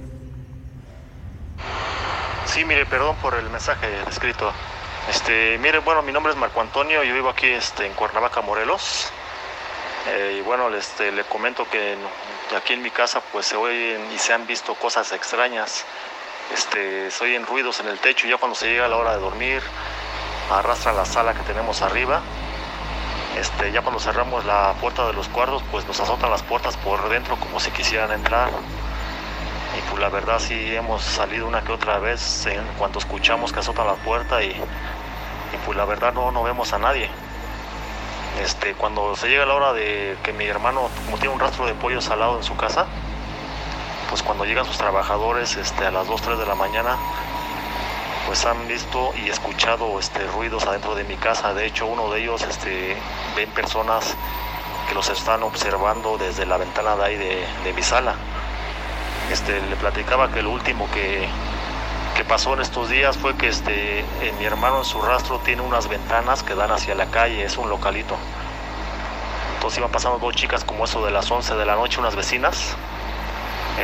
Sí, 2.45 2.63
mire, 2.63 2.85
perdón 2.85 3.15
por 3.23 3.33
el 3.33 3.49
mensaje 3.49 3.87
escrito. 4.07 4.51
Este, 5.09 5.57
mire, 5.57 5.79
bueno, 5.79 6.03
mi 6.03 6.11
nombre 6.11 6.33
es 6.33 6.37
Marco 6.37 6.61
Antonio, 6.61 7.03
yo 7.03 7.15
vivo 7.15 7.29
aquí 7.29 7.47
este, 7.47 7.87
en 7.87 7.93
Cuernavaca, 7.93 8.41
Morelos. 8.41 9.11
Eh, 10.09 10.37
y 10.39 10.41
bueno, 10.41 10.69
este, 10.75 11.11
le 11.11 11.23
comento 11.23 11.67
que 11.71 11.95
aquí 12.55 12.73
en 12.73 12.83
mi 12.83 12.91
casa 12.91 13.19
pues 13.31 13.47
se 13.47 13.55
oyen 13.55 13.99
y 14.13 14.19
se 14.19 14.31
han 14.31 14.45
visto 14.45 14.75
cosas 14.75 15.11
extrañas 15.11 15.85
este, 16.53 17.11
se 17.11 17.23
oyen 17.23 17.45
ruidos 17.45 17.79
en 17.79 17.87
el 17.87 17.99
techo 17.99 18.27
ya 18.27 18.37
cuando 18.37 18.55
se 18.55 18.67
llega 18.67 18.87
la 18.87 18.97
hora 18.97 19.13
de 19.13 19.19
dormir 19.19 19.61
arrastra 20.51 20.93
la 20.93 21.05
sala 21.05 21.33
que 21.33 21.43
tenemos 21.43 21.81
arriba. 21.81 22.21
Este, 23.37 23.71
ya 23.71 23.81
cuando 23.81 23.99
cerramos 23.99 24.43
la 24.45 24.73
puerta 24.81 25.07
de 25.07 25.13
los 25.13 25.29
cuartos, 25.29 25.63
pues 25.71 25.85
nos 25.87 25.99
azotan 25.99 26.29
las 26.29 26.43
puertas 26.43 26.75
por 26.77 27.07
dentro 27.09 27.37
como 27.37 27.59
si 27.59 27.71
quisieran 27.71 28.11
entrar. 28.11 28.49
Y 29.77 29.89
pues 29.89 30.01
la 30.01 30.09
verdad 30.09 30.39
sí 30.39 30.75
hemos 30.75 31.01
salido 31.01 31.47
una 31.47 31.61
que 31.61 31.71
otra 31.71 31.99
vez 31.99 32.45
en 32.45 32.65
cuanto 32.77 32.99
escuchamos 32.99 33.53
que 33.53 33.59
azotan 33.59 33.87
la 33.87 33.95
puerta 33.95 34.43
y, 34.43 34.49
y 34.49 35.57
pues 35.65 35.77
la 35.77 35.85
verdad 35.85 36.13
no, 36.13 36.31
no 36.31 36.43
vemos 36.43 36.73
a 36.73 36.79
nadie. 36.79 37.09
Este, 38.41 38.73
cuando 38.73 39.15
se 39.15 39.29
llega 39.29 39.45
la 39.45 39.53
hora 39.53 39.73
de 39.73 40.17
que 40.23 40.33
mi 40.33 40.45
hermano, 40.45 40.89
como 41.05 41.17
tiene 41.17 41.33
un 41.33 41.39
rastro 41.39 41.65
de 41.65 41.73
pollo 41.73 42.01
salado 42.01 42.37
en 42.37 42.43
su 42.43 42.55
casa, 42.57 42.87
pues 44.11 44.21
cuando 44.23 44.43
llegan 44.43 44.65
sus 44.65 44.77
trabajadores 44.77 45.55
este, 45.55 45.85
a 45.85 45.91
las 45.91 46.05
2, 46.05 46.21
3 46.21 46.37
de 46.37 46.45
la 46.45 46.53
mañana, 46.53 46.97
pues 48.27 48.45
han 48.45 48.67
visto 48.67 49.13
y 49.15 49.29
escuchado 49.29 49.97
este, 49.99 50.27
ruidos 50.27 50.67
adentro 50.67 50.95
de 50.95 51.05
mi 51.05 51.15
casa. 51.15 51.53
De 51.53 51.65
hecho, 51.65 51.85
uno 51.85 52.11
de 52.11 52.21
ellos 52.21 52.41
este, 52.43 52.97
ven 53.37 53.49
personas 53.51 54.13
que 54.89 54.95
los 54.95 55.09
están 55.09 55.43
observando 55.43 56.17
desde 56.17 56.45
la 56.45 56.57
ventana 56.57 56.97
de 56.97 57.05
ahí 57.05 57.15
de, 57.15 57.73
mi 57.73 57.81
sala. 57.81 58.15
Este, 59.31 59.61
le 59.61 59.77
platicaba 59.77 60.29
que 60.29 60.41
lo 60.41 60.51
último 60.51 60.89
que, 60.91 61.29
que 62.17 62.25
pasó 62.25 62.53
en 62.53 62.59
estos 62.59 62.89
días 62.89 63.17
fue 63.17 63.37
que 63.37 63.47
este, 63.47 64.03
mi 64.39 64.43
hermano 64.43 64.79
en 64.79 64.85
su 64.85 65.01
rastro 65.01 65.39
tiene 65.39 65.61
unas 65.61 65.87
ventanas 65.87 66.43
que 66.43 66.53
dan 66.53 66.71
hacia 66.71 66.95
la 66.95 67.05
calle, 67.05 67.45
es 67.45 67.57
un 67.57 67.69
localito. 67.69 68.17
Entonces 69.55 69.77
iban 69.77 69.91
pasando 69.91 70.19
dos 70.19 70.35
chicas 70.35 70.65
como 70.65 70.83
eso 70.83 71.05
de 71.05 71.11
las 71.11 71.31
11 71.31 71.55
de 71.55 71.65
la 71.65 71.75
noche, 71.75 72.01
unas 72.01 72.17
vecinas, 72.17 72.75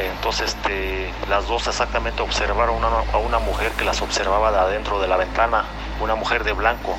entonces 0.05 0.55
este, 0.55 1.11
las 1.29 1.47
dos 1.47 1.67
exactamente 1.67 2.21
observaron 2.21 2.83
a 2.83 3.17
una 3.17 3.39
mujer 3.39 3.71
que 3.71 3.83
las 3.83 4.01
observaba 4.01 4.51
de 4.51 4.59
adentro 4.59 4.99
de 4.99 5.07
la 5.07 5.17
ventana, 5.17 5.65
una 5.99 6.15
mujer 6.15 6.43
de 6.43 6.53
blanco 6.53 6.95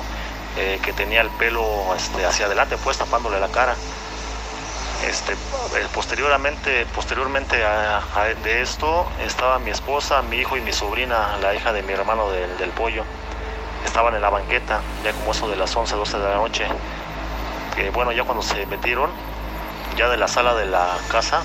eh, 0.57 0.79
que 0.83 0.91
tenía 0.93 1.21
el 1.21 1.29
pelo 1.29 1.63
este, 1.95 2.25
hacia 2.25 2.47
adelante, 2.47 2.77
pues 2.83 2.97
tapándole 2.97 3.39
la 3.39 3.47
cara. 3.47 3.75
Este, 5.07 5.33
eh, 5.33 5.87
posteriormente, 5.93 6.85
posteriormente 6.93 7.57
de 8.43 8.61
esto 8.61 9.07
estaba 9.23 9.59
mi 9.59 9.69
esposa, 9.71 10.21
mi 10.23 10.37
hijo 10.37 10.57
y 10.57 10.61
mi 10.61 10.73
sobrina, 10.73 11.37
la 11.41 11.55
hija 11.55 11.71
de 11.71 11.83
mi 11.83 11.93
hermano 11.93 12.29
del 12.31 12.69
pollo. 12.71 13.03
Estaban 13.85 14.15
en 14.15 14.21
la 14.21 14.29
banqueta, 14.29 14.81
ya 15.03 15.13
como 15.13 15.31
eso 15.31 15.47
de 15.47 15.55
las 15.55 15.73
11, 15.73 15.95
12 15.95 16.17
de 16.17 16.23
la 16.23 16.35
noche. 16.35 16.65
bueno, 17.93 18.11
ya 18.11 18.25
cuando 18.25 18.43
se 18.43 18.65
metieron, 18.65 19.09
ya 19.95 20.09
de 20.09 20.17
la 20.17 20.27
sala 20.27 20.55
de 20.55 20.65
la 20.65 20.97
casa, 21.09 21.41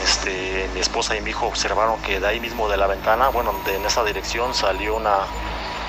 este, 0.00 0.68
mi 0.74 0.80
esposa 0.80 1.16
y 1.16 1.20
mi 1.20 1.30
hijo 1.30 1.46
observaron 1.46 2.00
que 2.02 2.20
de 2.20 2.26
ahí 2.26 2.40
mismo 2.40 2.68
de 2.68 2.76
la 2.76 2.86
ventana, 2.86 3.28
bueno, 3.28 3.54
de, 3.66 3.76
en 3.76 3.84
esa 3.84 4.04
dirección 4.04 4.54
salió 4.54 4.94
una, 4.94 5.18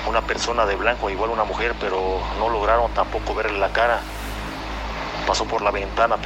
una 0.06 0.22
persona 0.22 0.66
de 0.66 0.76
blanco, 0.76 1.10
igual 1.10 1.30
una 1.30 1.44
mujer, 1.44 1.74
pero 1.80 2.20
no 2.38 2.48
lograron 2.48 2.92
tampoco 2.92 3.34
verle 3.34 3.58
la 3.58 3.72
cara. 3.72 4.00
pasó 5.26 5.46
por 5.46 5.62
la 5.62 5.70
ventana 5.70 6.18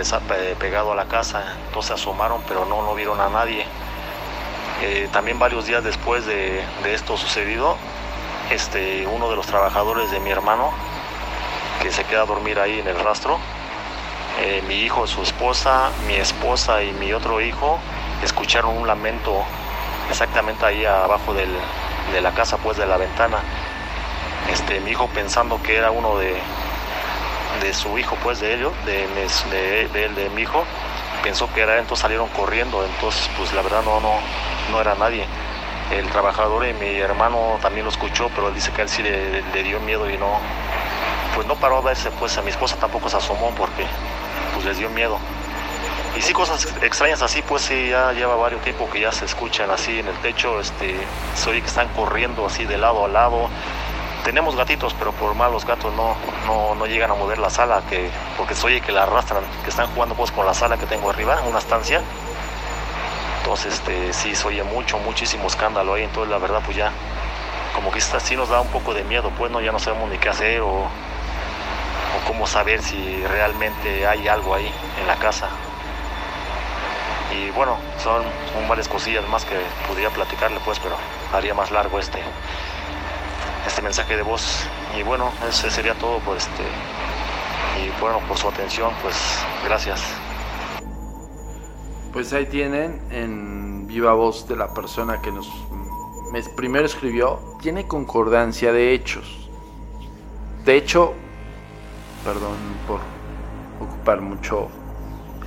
pegado 0.58 0.92
a 0.92 0.96
la 0.96 1.04
casa, 1.06 1.56
entonces 1.66 1.92
asomaron, 1.92 2.42
pero 2.48 2.64
no, 2.64 2.82
no 2.82 2.94
vieron 2.94 3.20
a 3.20 3.28
nadie. 3.28 3.64
Eh, 4.82 5.08
también 5.12 5.38
varios 5.38 5.66
días 5.66 5.82
después 5.82 6.24
de, 6.26 6.62
esto 6.84 7.16
sucedido, 7.16 7.76
este, 8.50 9.06
uno 9.06 9.28
de 9.28 9.36
los 9.36 9.46
trabajadores 9.46 10.10
de 10.10 10.20
mi 10.20 10.30
hermano, 10.30 10.72
que 11.82 11.90
se 11.90 12.04
queda 12.04 12.22
a 12.22 12.26
dormir 12.26 12.58
ahí 12.58 12.80
en 12.80 12.88
el 12.88 12.98
rastro, 12.98 13.38
eh, 14.40 14.62
mi 14.66 14.74
hijo, 14.76 15.06
su 15.06 15.22
esposa, 15.22 15.90
mi 16.06 16.14
esposa 16.14 16.82
y 16.82 16.92
mi 16.92 17.12
otro 17.12 17.40
hijo 17.40 17.78
escucharon 18.22 18.76
un 18.76 18.86
lamento 18.86 19.44
exactamente 20.10 20.64
ahí 20.64 20.84
abajo 20.84 21.34
de 21.34 22.20
la 22.20 22.30
casa, 22.32 22.56
pues 22.58 22.76
de 22.76 22.86
la 22.86 22.96
ventana. 22.96 23.38
Este, 24.52 24.80
mi 24.80 24.92
hijo 24.92 25.08
pensando 25.08 25.62
que 25.62 25.76
era 25.76 25.90
uno 25.90 26.16
de, 26.18 26.40
de 27.60 27.74
su 27.74 27.98
hijo, 27.98 28.16
pues 28.22 28.40
de 28.40 28.54
ellos, 28.54 28.72
de, 28.86 29.06
de, 29.50 29.88
de, 29.88 30.08
de 30.08 30.30
mi 30.30 30.42
hijo, 30.42 30.64
pensó 31.22 31.52
que 31.52 31.60
era, 31.60 31.78
entonces 31.78 32.00
salieron 32.00 32.28
corriendo, 32.28 32.84
entonces 32.84 33.28
pues 33.36 33.52
la 33.52 33.62
verdad 33.62 33.82
no, 33.84 34.00
no, 34.00 34.14
no 34.70 34.80
era 34.80 34.94
nadie. 34.94 35.26
El 35.90 36.08
trabajador 36.10 36.66
y 36.66 36.74
mi 36.74 36.98
hermano 36.98 37.58
también 37.60 37.84
lo 37.84 37.90
escuchó, 37.90 38.30
pero 38.34 38.48
él 38.48 38.54
dice 38.54 38.72
que 38.72 38.82
él 38.82 38.88
sí 38.88 39.02
le, 39.02 39.62
dio 39.62 39.80
miedo 39.80 40.08
y 40.08 40.16
no, 40.18 40.38
pues 41.34 41.46
no 41.46 41.54
paró 41.56 41.78
a 41.78 41.80
verse, 41.80 42.10
pues 42.18 42.36
a 42.38 42.42
mi 42.42 42.50
esposa 42.50 42.76
tampoco 42.76 43.08
se 43.08 43.16
asomó 43.16 43.50
porque 43.54 43.86
pues 44.58 44.66
les 44.66 44.78
dio 44.78 44.90
miedo. 44.90 45.20
Y 46.16 46.20
sí, 46.20 46.32
cosas 46.32 46.66
extrañas 46.82 47.22
así, 47.22 47.42
pues 47.42 47.62
sí, 47.62 47.90
ya 47.90 48.12
lleva 48.12 48.34
varios 48.34 48.60
tiempo 48.62 48.90
que 48.90 48.98
ya 48.98 49.12
se 49.12 49.24
escuchan 49.24 49.70
así 49.70 50.00
en 50.00 50.08
el 50.08 50.16
techo, 50.16 50.58
este, 50.58 50.96
se 51.36 51.50
oye 51.50 51.60
que 51.60 51.68
están 51.68 51.86
corriendo 51.90 52.44
así 52.44 52.64
de 52.64 52.76
lado 52.76 53.04
a 53.04 53.08
lado, 53.08 53.48
tenemos 54.24 54.56
gatitos, 54.56 54.96
pero 54.98 55.12
por 55.12 55.36
mal 55.36 55.52
los 55.52 55.64
gatos 55.64 55.94
no, 55.94 56.16
no, 56.74 56.86
llegan 56.86 57.12
a 57.12 57.14
mover 57.14 57.38
la 57.38 57.50
sala, 57.50 57.82
que, 57.88 58.10
porque 58.36 58.56
se 58.56 58.66
oye 58.66 58.80
que 58.80 58.90
la 58.90 59.04
arrastran, 59.04 59.44
que 59.62 59.70
están 59.70 59.86
jugando 59.94 60.16
pues 60.16 60.32
con 60.32 60.44
la 60.44 60.54
sala 60.54 60.76
que 60.76 60.86
tengo 60.86 61.08
arriba, 61.08 61.40
una 61.48 61.60
estancia. 61.60 62.02
Entonces, 63.38 63.74
este, 63.74 64.12
sí, 64.12 64.34
se 64.34 64.48
oye 64.48 64.64
mucho, 64.64 64.98
muchísimo 64.98 65.46
escándalo 65.46 65.94
ahí, 65.94 66.02
entonces 66.02 66.32
la 66.32 66.38
verdad 66.38 66.62
pues 66.64 66.76
ya, 66.76 66.90
como 67.76 67.92
que 67.92 68.00
sí 68.00 68.34
nos 68.34 68.48
da 68.48 68.60
un 68.60 68.68
poco 68.68 68.92
de 68.92 69.04
miedo, 69.04 69.30
pues 69.38 69.52
no, 69.52 69.60
ya 69.60 69.70
no 69.70 69.78
sabemos 69.78 70.10
ni 70.10 70.18
qué 70.18 70.30
hacer 70.30 70.62
o, 70.62 70.88
o 72.16 72.26
cómo 72.26 72.46
saber 72.46 72.82
si 72.82 73.22
realmente 73.26 74.06
hay 74.06 74.28
algo 74.28 74.54
ahí 74.54 74.70
en 75.00 75.06
la 75.06 75.16
casa. 75.16 75.48
Y 77.34 77.50
bueno, 77.50 77.76
son, 78.02 78.22
son 78.52 78.68
varias 78.68 78.88
cosillas 78.88 79.26
más 79.28 79.44
que 79.44 79.54
podría 79.86 80.10
platicarle 80.10 80.58
pues, 80.64 80.78
pero 80.78 80.96
haría 81.32 81.54
más 81.54 81.70
largo 81.70 81.98
este, 81.98 82.18
este 83.66 83.82
mensaje 83.82 84.16
de 84.16 84.22
voz. 84.22 84.64
Y 84.98 85.02
bueno, 85.02 85.30
ese 85.48 85.70
sería 85.70 85.94
todo 85.94 86.18
por 86.20 86.36
este. 86.36 86.62
Y 87.82 88.00
bueno, 88.00 88.20
por 88.26 88.36
su 88.36 88.48
atención, 88.48 88.92
pues 89.02 89.16
gracias. 89.64 90.02
Pues 92.12 92.32
ahí 92.32 92.46
tienen 92.46 93.00
en 93.10 93.86
viva 93.86 94.14
voz 94.14 94.48
de 94.48 94.56
la 94.56 94.72
persona 94.72 95.20
que 95.20 95.30
nos 95.30 95.48
primero 96.56 96.86
escribió, 96.86 97.40
tiene 97.60 97.86
concordancia 97.86 98.72
de 98.72 98.92
hechos. 98.92 99.48
De 100.64 100.76
hecho, 100.76 101.14
perdón 102.28 102.58
por 102.86 103.00
ocupar 103.80 104.20
mucho 104.20 104.68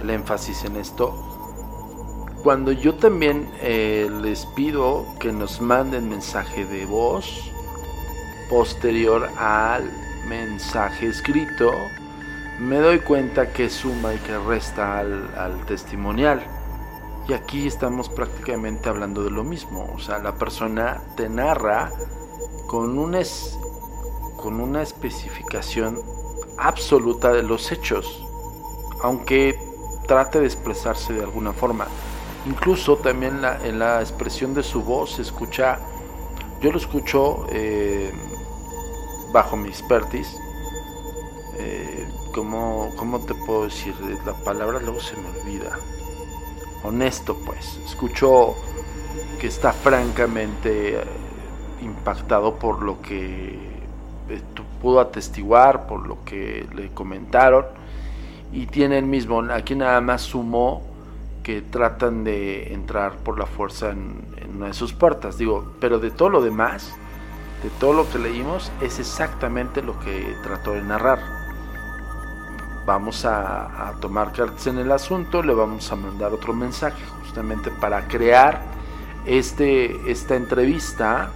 el 0.01 0.09
énfasis 0.09 0.65
en 0.65 0.77
esto, 0.77 1.13
cuando 2.41 2.71
yo 2.71 2.95
también 2.95 3.47
eh, 3.61 4.09
les 4.23 4.47
pido 4.47 5.05
que 5.19 5.31
nos 5.31 5.61
manden 5.61 6.09
mensaje 6.09 6.65
de 6.65 6.87
voz, 6.87 7.51
posterior 8.49 9.29
al 9.37 9.91
mensaje 10.27 11.05
escrito, 11.05 11.71
me 12.59 12.77
doy 12.77 12.97
cuenta 12.97 13.53
que 13.53 13.69
suma 13.69 14.15
y 14.15 14.17
que 14.17 14.39
resta 14.39 14.97
al, 14.97 15.63
testimonial. 15.67 16.41
Y 17.27 17.33
aquí 17.33 17.67
estamos 17.67 18.09
prácticamente 18.09 18.89
hablando 18.89 19.23
de 19.23 19.29
lo 19.29 19.43
mismo. 19.43 19.87
O 19.95 19.99
sea, 19.99 20.17
la 20.17 20.33
persona 20.33 20.99
te 21.15 21.29
narra 21.29 21.91
con 22.65 22.97
una, 22.97 23.19
con 24.37 24.59
una 24.59 24.81
especificación 24.81 25.99
absoluta 26.57 27.31
de 27.31 27.43
los 27.43 27.71
hechos. 27.71 28.23
Aunque 29.01 29.57
trate 30.07 30.39
de 30.39 30.45
expresarse 30.45 31.13
de 31.13 31.23
alguna 31.23 31.53
forma. 31.53 31.87
Incluso 32.45 32.97
también 32.97 33.41
en 33.63 33.79
la 33.79 34.01
expresión 34.01 34.53
de 34.53 34.63
su 34.63 34.81
voz 34.83 35.15
se 35.15 35.21
escucha, 35.21 35.79
yo 36.59 36.71
lo 36.71 36.77
escucho 36.77 37.45
eh, 37.51 38.11
bajo 39.31 39.55
mi 39.55 39.69
expertise, 39.69 40.37
eh, 41.57 42.07
¿cómo, 42.33 42.91
te 43.27 43.35
puedo 43.35 43.65
decir? 43.65 43.93
La 44.25 44.33
palabra 44.33 44.79
luego 44.79 44.99
se 44.99 45.15
me 45.17 45.29
olvida. 45.29 45.77
Honesto, 46.83 47.37
pues. 47.45 47.77
Escucho 47.85 48.55
que 49.39 49.47
está 49.47 49.71
francamente 49.71 50.95
eh, 50.95 51.03
impactado 51.81 52.55
por 52.55 52.81
lo 52.81 53.01
que 53.01 53.70
pudo 54.81 54.99
atestiguar, 54.99 55.87
por 55.87 56.07
lo 56.07 56.23
que 56.23 56.67
le 56.73 56.89
comentaron. 56.89 57.65
Y 58.51 58.65
tiene 58.65 58.97
el 58.97 59.05
mismo, 59.05 59.41
aquí 59.51 59.75
nada 59.75 60.01
más 60.01 60.21
sumó 60.21 60.83
que 61.43 61.61
tratan 61.61 62.23
de 62.23 62.73
entrar 62.73 63.17
por 63.17 63.39
la 63.39 63.45
fuerza 63.45 63.91
en, 63.91 64.25
una 64.55 64.67
de 64.67 64.73
sus 64.73 64.93
puertas. 64.93 65.37
Digo, 65.37 65.73
pero 65.79 65.99
de 65.99 66.11
todo 66.11 66.29
lo 66.29 66.41
demás, 66.41 66.93
de 67.63 67.69
todo 67.79 67.93
lo 67.93 68.09
que 68.09 68.19
leímos 68.19 68.71
es 68.81 68.99
exactamente 68.99 69.81
lo 69.81 69.99
que 69.99 70.35
trató 70.43 70.71
de 70.71 70.81
narrar. 70.81 71.19
Vamos 72.85 73.25
a, 73.25 73.93
tomar 74.01 74.33
cartas 74.33 74.67
en 74.67 74.79
el 74.79 74.91
asunto, 74.91 75.43
le 75.43 75.53
vamos 75.53 75.91
a 75.91 75.95
mandar 75.95 76.33
otro 76.33 76.53
mensaje 76.53 77.01
justamente 77.21 77.71
para 77.71 78.07
crear 78.07 78.61
este, 79.25 80.11
esta 80.11 80.35
entrevista 80.35 81.31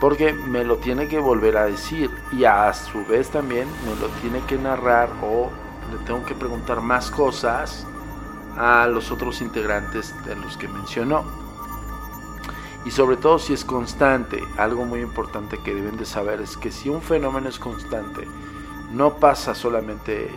porque 0.00 0.32
me 0.32 0.64
lo 0.64 0.76
tiene 0.76 1.08
que 1.08 1.18
volver 1.18 1.56
a 1.56 1.66
decir 1.66 2.10
y 2.32 2.44
a 2.44 2.72
su 2.72 3.04
vez 3.06 3.30
también 3.30 3.68
me 3.84 3.94
lo 4.00 4.08
tiene 4.20 4.40
que 4.46 4.58
narrar 4.58 5.10
o 5.22 5.50
le 5.90 6.04
tengo 6.04 6.24
que 6.24 6.34
preguntar 6.34 6.80
más 6.80 7.10
cosas 7.10 7.86
a 8.56 8.86
los 8.86 9.10
otros 9.10 9.40
integrantes 9.40 10.14
de 10.24 10.36
los 10.36 10.56
que 10.56 10.68
mencionó 10.68 11.44
y 12.84 12.90
sobre 12.90 13.16
todo 13.16 13.38
si 13.38 13.54
es 13.54 13.64
constante. 13.64 14.42
Algo 14.56 14.84
muy 14.84 15.00
importante 15.00 15.58
que 15.58 15.74
deben 15.74 15.96
de 15.96 16.04
saber 16.04 16.40
es 16.40 16.56
que 16.56 16.70
si 16.70 16.88
un 16.88 17.00
fenómeno 17.00 17.48
es 17.48 17.58
constante, 17.58 18.26
no 18.92 19.14
pasa 19.14 19.54
solamente 19.54 20.28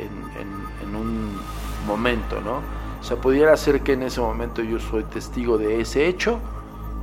en, 0.82 0.96
un 0.96 1.38
momento, 1.86 2.42
¿no? 2.42 2.62
O 3.00 3.04
sea, 3.04 3.18
pudiera 3.18 3.56
ser 3.58 3.82
que 3.82 3.94
en 3.94 4.04
ese 4.04 4.20
momento 4.20 4.64
yo 4.64 4.80
soy 4.80 5.04
testigo 5.04 5.58
de 5.58 5.82
ese 5.82 6.08
hecho 6.08 6.40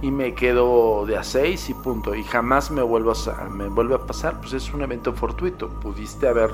y 0.04 0.10
me 0.10 0.34
quedo 0.34 1.06
de 1.06 1.16
a 1.16 1.24
seis 1.24 1.70
y 1.70 1.74
punto, 1.74 2.14
y 2.14 2.24
jamás 2.24 2.70
me, 2.70 2.82
vuelvo 2.82 3.12
a, 3.12 3.44
me 3.48 3.68
vuelve 3.68 3.94
a 3.94 4.00
pasar, 4.00 4.38
pues 4.38 4.52
es 4.52 4.70
un 4.74 4.82
evento 4.82 5.14
fortuito. 5.14 5.70
Pudiste 5.70 6.28
haber 6.28 6.50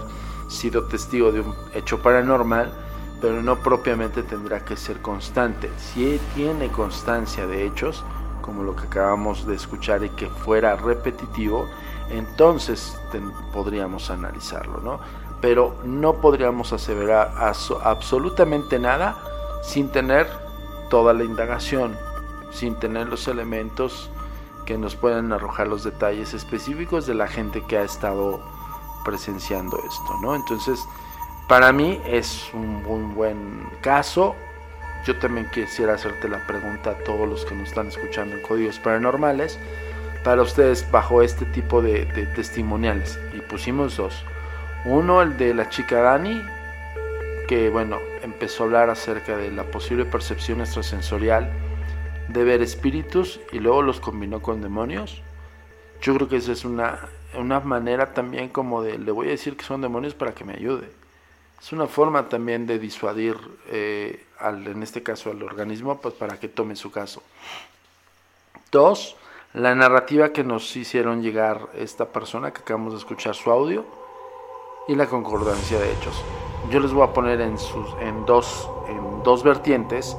sido 0.47 0.85
testigo 0.85 1.33
de 1.33 1.41
un 1.41 1.53
hecho 1.75 2.01
paranormal, 2.01 2.73
pero 3.21 3.43
no 3.43 3.57
propiamente 3.57 4.23
tendrá 4.23 4.65
que 4.65 4.77
ser 4.77 5.03
constante. 5.03 5.69
Si 5.79 6.21
tiene 6.37 6.69
constancia 6.69 7.49
de 7.49 7.67
hechos, 7.67 8.05
como 8.41 8.63
lo 8.63 8.77
que 8.77 8.87
acabamos 8.87 9.45
de 9.45 9.57
escuchar 9.57 10.05
y 10.05 10.11
que 10.11 10.29
fuera 10.29 10.77
repetitivo, 10.77 11.67
entonces 12.09 12.97
podríamos 13.53 14.13
analizarlo, 14.13 14.79
¿no? 14.79 15.01
Pero 15.41 15.75
no 15.83 16.21
podríamos 16.21 16.73
aseverar 16.73 17.35
absolutamente 17.83 18.79
nada 18.79 19.19
sin 19.65 19.89
tener 19.89 20.29
toda 20.89 21.13
la 21.13 21.25
indagación, 21.25 21.97
sin 22.51 22.79
tener 22.79 23.09
los 23.09 23.29
elementos 23.29 24.11
que 24.67 24.79
nos 24.79 24.95
puedan 24.97 25.33
arrojar 25.33 25.69
los 25.69 25.85
detalles 25.85 26.35
específicos 26.35 27.07
de 27.07 27.15
la 27.15 27.27
gente 27.27 27.63
que 27.67 27.79
ha 27.79 27.83
estado 27.83 28.41
presenciando 29.05 29.79
esto, 29.79 30.19
¿no? 30.23 30.35
Entonces, 30.35 30.87
para 31.49 31.73
mí 31.73 32.01
es 32.07 32.49
un, 32.55 33.15
buen 33.15 33.69
caso, 33.81 34.37
yo 35.05 35.19
también 35.19 35.51
quisiera 35.53 35.95
hacerte 35.95 36.29
la 36.29 36.47
pregunta 36.47 36.91
a 36.91 36.99
todos 36.99 37.29
los 37.29 37.45
que 37.45 37.55
nos 37.55 37.69
están 37.69 37.89
escuchando 37.89 38.37
en 38.37 38.43
Códigos 38.43 38.79
Paranormales, 38.79 39.59
para 40.23 40.43
ustedes 40.43 40.89
bajo 40.91 41.23
este 41.23 41.47
tipo 41.47 41.83
de, 41.83 42.05
testimoniales. 42.37 43.19
Y 43.35 43.41
pusimos 43.41 43.97
dos. 43.97 44.25
Uno, 44.85 45.23
el 45.23 45.37
de 45.39 45.55
la 45.55 45.69
chica 45.69 46.03
Dani, 46.03 46.41
que 47.49 47.71
bueno, 47.71 47.99
empezó 48.23 48.63
a 48.63 48.67
hablar 48.67 48.91
acerca 48.91 49.37
de 49.37 49.51
la 49.51 49.65
posible 49.65 50.05
percepción 50.05 50.61
extrasensorial 50.61 51.51
de 52.33 52.45
ver 52.45 52.62
espíritus 52.62 53.41
y 53.53 53.59
luego 53.59 53.83
los 53.83 54.01
combinó 54.01 54.41
con 54.41 54.61
demonios. 54.61 55.22
Yo 56.03 56.14
creo 56.14 56.28
que 56.28 56.37
esa 56.37 56.53
es 56.53 56.64
una, 56.64 56.99
una 57.39 57.61
manera 57.61 58.12
también 58.14 58.49
como 58.49 58.83
de, 58.83 58.99
le 58.99 59.12
voy 59.12 59.28
a 59.28 59.31
decir 59.31 59.57
que 59.57 59.64
son 59.64 59.81
demonios 59.81 60.14
para 60.14 60.33
que 60.33 60.45
me 60.45 60.55
ayude. 60.55 60.91
Es 61.61 61.72
una 61.72 61.87
forma 61.87 62.28
también 62.28 62.66
de 62.66 62.78
disuadir, 62.78 63.37
eh, 63.68 64.24
al, 64.39 64.66
en 64.66 64.83
este 64.83 65.03
caso 65.03 65.31
al 65.31 65.43
organismo, 65.43 66.01
pues 66.01 66.14
para 66.14 66.41
que 66.41 66.49
tome 66.49 66.74
su 66.74 66.91
caso. 66.91 67.22
Dos, 68.72 69.16
la 69.53 69.74
narrativa 69.74 70.33
que 70.33 70.43
nos 70.43 70.74
hicieron 70.76 71.22
llegar 71.22 71.68
esta 71.74 72.07
persona 72.07 72.53
que 72.53 72.62
acabamos 72.62 72.95
de 72.95 72.99
escuchar 73.01 73.35
su 73.35 73.51
audio, 73.51 73.85
y 74.91 74.97
la 74.97 75.07
concordancia 75.07 75.78
de 75.78 75.93
hechos. 75.93 76.24
Yo 76.68 76.81
les 76.81 76.93
voy 76.93 77.05
a 77.05 77.12
poner 77.12 77.41
en, 77.41 77.57
sus, 77.59 77.95
en, 78.01 78.26
dos, 78.26 78.68
en 78.89 79.22
dos 79.22 79.45
vertientes 79.45 80.16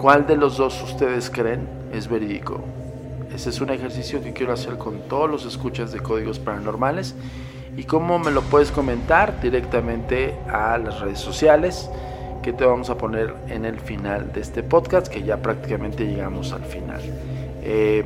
cuál 0.00 0.26
de 0.26 0.36
los 0.36 0.56
dos 0.56 0.82
ustedes 0.82 1.30
creen 1.30 1.68
es 1.92 2.08
verídico. 2.08 2.60
Ese 3.34 3.50
es 3.50 3.60
un 3.60 3.70
ejercicio 3.70 4.22
que 4.22 4.32
quiero 4.32 4.52
hacer 4.52 4.78
con 4.78 5.00
todos 5.08 5.28
los 5.30 5.44
escuchas 5.44 5.92
de 5.92 6.00
códigos 6.00 6.38
paranormales. 6.38 7.14
¿Y 7.76 7.84
cómo 7.84 8.18
me 8.18 8.30
lo 8.30 8.42
puedes 8.42 8.72
comentar? 8.72 9.40
Directamente 9.40 10.34
a 10.50 10.78
las 10.78 11.00
redes 11.00 11.20
sociales 11.20 11.90
que 12.42 12.52
te 12.52 12.64
vamos 12.64 12.90
a 12.90 12.96
poner 12.96 13.34
en 13.48 13.64
el 13.64 13.78
final 13.78 14.32
de 14.32 14.40
este 14.40 14.62
podcast, 14.62 15.08
que 15.08 15.22
ya 15.22 15.36
prácticamente 15.36 16.06
llegamos 16.06 16.52
al 16.52 16.64
final. 16.64 17.00
Eh, 17.62 18.04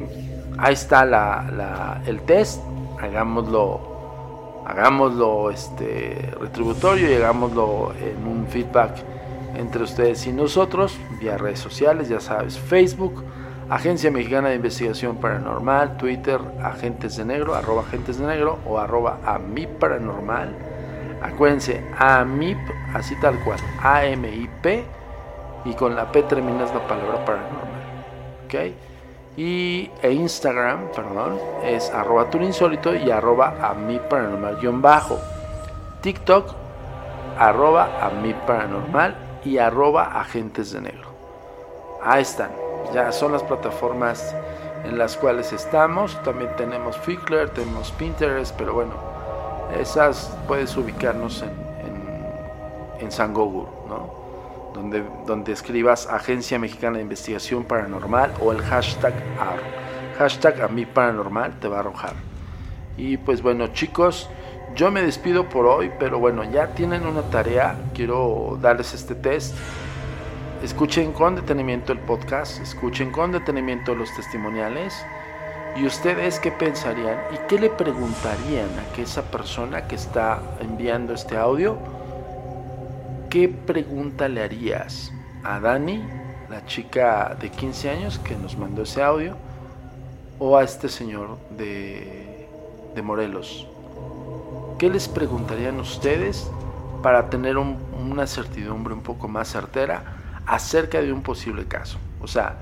ahí 0.58 0.74
está 0.74 2.00
el 2.06 2.20
test, 2.22 2.60
hagámoslo, 3.00 4.64
hagámoslo 4.66 5.50
este, 5.50 6.30
retributorio 6.40 7.10
y 7.10 7.14
hagámoslo 7.14 7.92
en 8.00 8.26
un 8.26 8.46
feedback 8.46 8.96
entre 9.56 9.84
ustedes 9.84 10.26
y 10.26 10.32
nosotros, 10.32 10.96
vía 11.22 11.38
redes 11.38 11.60
sociales, 11.60 12.08
ya 12.08 12.20
sabes, 12.20 12.58
Facebook, 12.58 13.24
Agencia 13.70 14.10
Mexicana 14.10 14.48
de 14.48 14.56
Investigación 14.56 15.16
Paranormal, 15.16 15.96
Twitter, 15.96 16.40
Agentes 16.62 17.16
de 17.16 17.24
Negro, 17.24 17.54
arroba 17.54 17.82
Agentes 17.82 18.18
de 18.18 18.26
Negro 18.26 18.58
o 18.66 18.78
arroba 18.78 19.20
a 19.24 19.38
mi 19.38 19.66
paranormal. 19.66 20.54
Acuérdense, 21.22 21.82
AMIP, 21.96 22.58
así 22.92 23.14
tal 23.20 23.38
cual, 23.44 23.58
A-M-I-P, 23.80 24.84
y 25.64 25.74
con 25.74 25.94
la 25.94 26.10
P 26.10 26.24
terminas 26.24 26.74
la 26.74 26.86
palabra 26.86 27.24
paranormal. 27.24 27.82
¿Ok? 28.44 28.54
Y 29.36 29.90
e 30.02 30.12
Instagram, 30.12 30.88
perdón, 30.94 31.38
es 31.64 31.88
arroba 31.90 32.28
turinsólito 32.28 32.94
y 32.94 33.10
arroba 33.10 33.54
a 33.62 33.72
mi 33.74 33.98
paranormal 33.98 34.56
guion 34.56 34.82
bajo. 34.82 35.18
TikTok, 36.02 36.52
arroba 37.38 38.04
a 38.04 38.10
mi 38.10 38.34
paranormal 38.34 39.16
y 39.44 39.58
arroba 39.58 40.20
agentes 40.20 40.72
de 40.72 40.82
negro. 40.82 41.11
Ahí 42.04 42.22
están, 42.22 42.50
ya 42.92 43.12
son 43.12 43.32
las 43.32 43.42
plataformas 43.42 44.34
en 44.84 44.98
las 44.98 45.16
cuales 45.16 45.52
estamos. 45.52 46.20
También 46.22 46.50
tenemos 46.56 46.96
Flickr, 46.96 47.50
tenemos 47.50 47.92
Pinterest, 47.92 48.54
pero 48.56 48.74
bueno, 48.74 48.94
esas 49.78 50.36
puedes 50.46 50.76
ubicarnos 50.76 51.42
en, 51.42 51.50
en, 51.50 53.04
en 53.04 53.12
San 53.12 53.32
¿no? 53.32 54.22
Donde, 54.74 55.04
donde 55.26 55.52
escribas 55.52 56.06
Agencia 56.06 56.58
Mexicana 56.58 56.96
de 56.96 57.02
Investigación 57.02 57.64
Paranormal 57.64 58.32
o 58.40 58.52
el 58.52 58.60
hashtag 58.62 59.14
AR. 59.38 59.60
Hashtag 60.18 60.62
a 60.62 60.68
mí 60.68 60.86
paranormal 60.86 61.58
te 61.60 61.68
va 61.68 61.76
a 61.76 61.80
arrojar. 61.80 62.14
Y 62.96 63.16
pues 63.16 63.42
bueno 63.42 63.68
chicos, 63.68 64.28
yo 64.74 64.90
me 64.90 65.02
despido 65.02 65.48
por 65.48 65.66
hoy, 65.66 65.90
pero 65.98 66.18
bueno, 66.18 66.44
ya 66.44 66.68
tienen 66.68 67.06
una 67.06 67.22
tarea. 67.22 67.76
Quiero 67.94 68.58
darles 68.60 68.94
este 68.94 69.14
test. 69.14 69.54
Escuchen 70.62 71.12
con 71.12 71.34
detenimiento 71.34 71.92
el 71.92 71.98
podcast, 71.98 72.62
escuchen 72.62 73.10
con 73.10 73.32
detenimiento 73.32 73.96
los 73.96 74.14
testimoniales. 74.14 75.04
¿Y 75.74 75.84
ustedes 75.84 76.38
qué 76.38 76.52
pensarían 76.52 77.18
y 77.34 77.48
qué 77.48 77.58
le 77.58 77.68
preguntarían 77.68 78.68
a 78.78 78.94
que 78.94 79.02
esa 79.02 79.22
persona 79.22 79.88
que 79.88 79.96
está 79.96 80.40
enviando 80.60 81.14
este 81.14 81.36
audio? 81.36 81.78
¿Qué 83.28 83.48
pregunta 83.48 84.28
le 84.28 84.44
harías 84.44 85.12
a 85.42 85.58
Dani, 85.58 86.00
la 86.48 86.64
chica 86.66 87.36
de 87.40 87.50
15 87.50 87.90
años 87.90 88.20
que 88.20 88.36
nos 88.36 88.56
mandó 88.56 88.82
ese 88.82 89.02
audio, 89.02 89.36
o 90.38 90.56
a 90.56 90.62
este 90.62 90.88
señor 90.88 91.38
de, 91.50 92.46
de 92.94 93.02
Morelos, 93.02 93.66
¿Qué 94.78 94.90
les 94.90 95.08
preguntarían 95.08 95.78
ustedes 95.80 96.48
para 97.02 97.30
tener 97.30 97.56
una 97.56 98.26
certidumbre 98.26 98.94
un 98.94 99.02
poco 99.02 99.28
más 99.28 99.48
certera 99.48 100.21
acerca 100.46 101.00
de 101.00 101.12
un 101.12 101.22
posible 101.22 101.66
caso? 101.66 101.98
O 102.20 102.28
sea, 102.28 102.58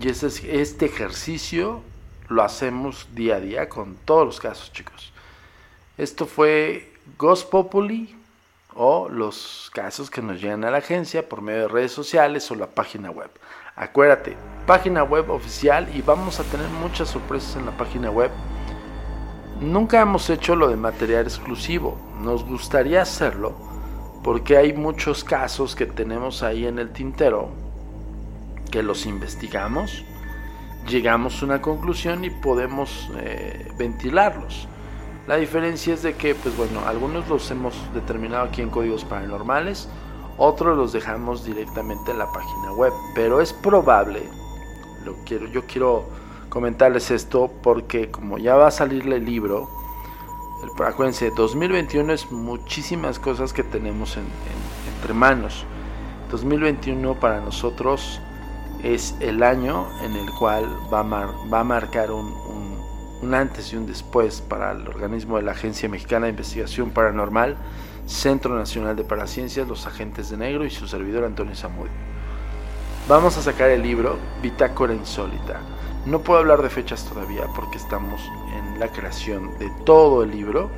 y 0.00 0.08
este, 0.08 0.86
ejercicio 0.86 1.82
lo 2.28 2.42
hacemos 2.42 3.08
día 3.14 3.36
a 3.36 3.40
día 3.40 3.68
con 3.68 3.96
todos 4.04 4.26
los 4.26 4.40
casos, 4.40 4.72
chicos. 4.72 5.12
Esto 5.98 6.26
fue 6.26 6.92
Ghost 7.18 7.50
Populi 7.50 8.16
o 8.74 9.08
los 9.08 9.70
casos 9.74 10.10
que 10.10 10.22
nos 10.22 10.40
llegan 10.40 10.64
a 10.64 10.70
la 10.70 10.78
agencia 10.78 11.28
por 11.28 11.42
medio 11.42 11.62
de 11.62 11.68
redes 11.68 11.92
sociales 11.92 12.50
o 12.50 12.54
la 12.54 12.68
página 12.68 13.10
web. 13.10 13.30
Acuérdate, 13.76 14.36
página 14.66 15.02
web 15.02 15.30
oficial 15.30 15.88
y 15.94 16.02
vamos 16.02 16.40
a 16.40 16.44
tener 16.44 16.68
muchas 16.68 17.10
sorpresas 17.10 17.56
en 17.56 17.66
la 17.66 17.76
página 17.76 18.10
web 18.10 18.30
Nunca 19.62 20.00
hemos 20.00 20.28
hecho 20.28 20.56
lo 20.56 20.66
de 20.66 20.76
material 20.76 21.24
exclusivo, 21.24 21.96
nos 22.20 22.44
gustaría 22.44 23.00
hacerlo 23.00 23.54
porque 24.22 24.56
hay 24.56 24.72
muchos 24.72 25.24
casos 25.24 25.74
que 25.74 25.86
tenemos 25.86 26.42
ahí 26.42 26.66
en 26.66 26.78
el 26.78 26.90
tintero 26.90 27.50
que 28.70 28.82
los 28.82 29.06
investigamos, 29.06 30.04
llegamos 30.88 31.42
a 31.42 31.46
una 31.46 31.62
conclusión 31.62 32.24
y 32.24 32.30
podemos 32.30 33.10
eh, 33.18 33.70
ventilarlos. 33.76 34.68
La 35.26 35.36
diferencia 35.36 35.94
es 35.94 36.02
de 36.02 36.14
que, 36.14 36.34
pues 36.34 36.56
bueno, 36.56 36.80
algunos 36.86 37.28
los 37.28 37.50
hemos 37.50 37.74
determinado 37.94 38.44
aquí 38.44 38.62
en 38.62 38.70
códigos 38.70 39.04
paranormales, 39.04 39.88
otros 40.38 40.76
los 40.76 40.92
dejamos 40.92 41.44
directamente 41.44 42.10
en 42.10 42.18
la 42.18 42.26
página 42.32 42.72
web, 42.72 42.92
pero 43.14 43.40
es 43.40 43.52
probable, 43.52 44.22
lo 45.04 45.14
quiero, 45.24 45.46
yo 45.46 45.66
quiero 45.66 46.06
comentarles 46.48 47.10
esto 47.10 47.50
porque 47.62 48.10
como 48.10 48.38
ya 48.38 48.54
va 48.56 48.68
a 48.68 48.70
salir 48.70 49.10
el 49.12 49.24
libro, 49.24 49.68
acuérdense, 50.86 51.30
2021 51.30 52.12
es 52.12 52.30
muchísimas 52.30 53.18
cosas 53.18 53.52
que 53.52 53.62
tenemos 53.62 54.16
entre 54.16 55.14
manos. 55.14 55.64
2021 56.30 57.18
para 57.20 57.40
nosotros 57.40 58.20
es 58.82 59.14
el 59.20 59.42
año 59.42 59.86
en 60.02 60.14
el 60.14 60.30
cual 60.38 60.64
va 60.92 61.00
a, 61.00 61.26
va 61.52 61.60
a 61.60 61.64
marcar 61.64 62.10
un, 62.10 62.32
un, 63.22 63.34
antes 63.34 63.72
y 63.72 63.76
un 63.76 63.86
después 63.86 64.40
para 64.40 64.72
el 64.72 64.86
organismo 64.88 65.36
de 65.36 65.42
la 65.42 65.52
Agencia 65.52 65.88
Mexicana 65.88 66.26
de 66.26 66.30
Investigación 66.30 66.90
Paranormal, 66.90 67.56
Centro 68.06 68.56
Nacional 68.56 68.96
de 68.96 69.04
Paraciencias, 69.04 69.68
los 69.68 69.86
agentes 69.86 70.30
de 70.30 70.36
negro 70.36 70.64
y 70.64 70.70
su 70.70 70.88
servidor 70.88 71.24
Antonio 71.24 71.54
Zamudio. 71.54 71.92
Vamos 73.08 73.36
a 73.36 73.42
sacar 73.42 73.70
el 73.70 73.82
libro 73.82 74.18
Bitácora 74.42 74.94
Insólita 74.94 75.60
no 76.04 76.20
puedo 76.20 76.40
hablar 76.40 76.62
de 76.62 76.70
fechas 76.70 77.04
todavía 77.04 77.46
porque 77.54 77.78
estamos 77.78 78.20
la 78.82 78.92
creación 78.92 79.58
de 79.58 79.70
todo 79.84 80.22
el 80.22 80.30
libro. 80.30 80.70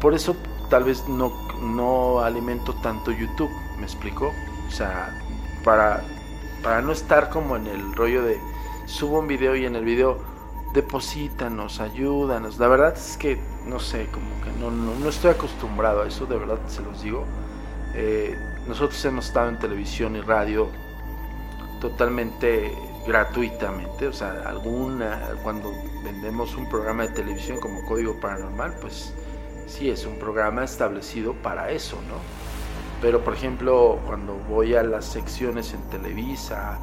Por 0.00 0.14
eso 0.14 0.34
tal 0.70 0.84
vez 0.84 1.06
no, 1.08 1.32
no 1.60 2.20
alimento 2.20 2.74
tanto 2.82 3.12
YouTube 3.12 3.50
¿Me 3.78 3.84
explico? 3.84 4.32
O 4.66 4.70
sea, 4.70 5.14
para, 5.62 6.02
para 6.62 6.80
no 6.80 6.92
estar 6.92 7.28
como 7.28 7.56
en 7.56 7.66
el 7.66 7.94
rollo 7.94 8.22
de 8.22 8.40
subo 8.86 9.18
un 9.18 9.26
video 9.26 9.54
y 9.56 9.66
en 9.66 9.76
el 9.76 9.84
video 9.84 10.18
deposítanos, 10.72 11.80
ayúdanos. 11.80 12.58
La 12.58 12.68
verdad 12.68 12.94
es 12.96 13.16
que 13.16 13.38
no 13.66 13.80
sé, 13.80 14.06
como 14.06 14.40
que 14.42 14.50
no, 14.60 14.70
no, 14.70 15.08
estoy 15.08 15.32
acostumbrado 15.32 16.02
a 16.02 16.06
eso, 16.06 16.26
de 16.26 16.36
verdad 16.36 16.58
se 16.68 16.82
los 16.82 17.02
digo. 17.02 17.24
Eh, 17.94 18.36
nosotros 18.66 19.04
hemos 19.04 19.26
estado 19.26 19.48
en 19.48 19.58
televisión 19.58 20.16
y 20.16 20.20
radio 20.20 20.68
totalmente 21.80 22.72
gratuitamente, 23.06 24.08
o 24.08 24.12
sea, 24.12 24.42
alguna 24.44 25.30
cuando 25.42 25.72
vendemos 26.02 26.56
un 26.56 26.68
programa 26.68 27.04
de 27.06 27.14
televisión 27.14 27.58
como 27.60 27.84
Código 27.86 28.18
Paranormal, 28.20 28.74
pues 28.80 29.14
sí 29.66 29.90
es 29.90 30.04
un 30.06 30.18
programa 30.18 30.64
establecido 30.64 31.34
para 31.34 31.70
eso, 31.70 31.96
¿no? 32.08 32.16
Pero 33.00 33.22
por 33.22 33.34
ejemplo, 33.34 34.00
cuando 34.06 34.34
voy 34.48 34.74
a 34.74 34.82
las 34.82 35.04
secciones 35.04 35.72
en 35.74 35.82
Televisa, 35.90 36.78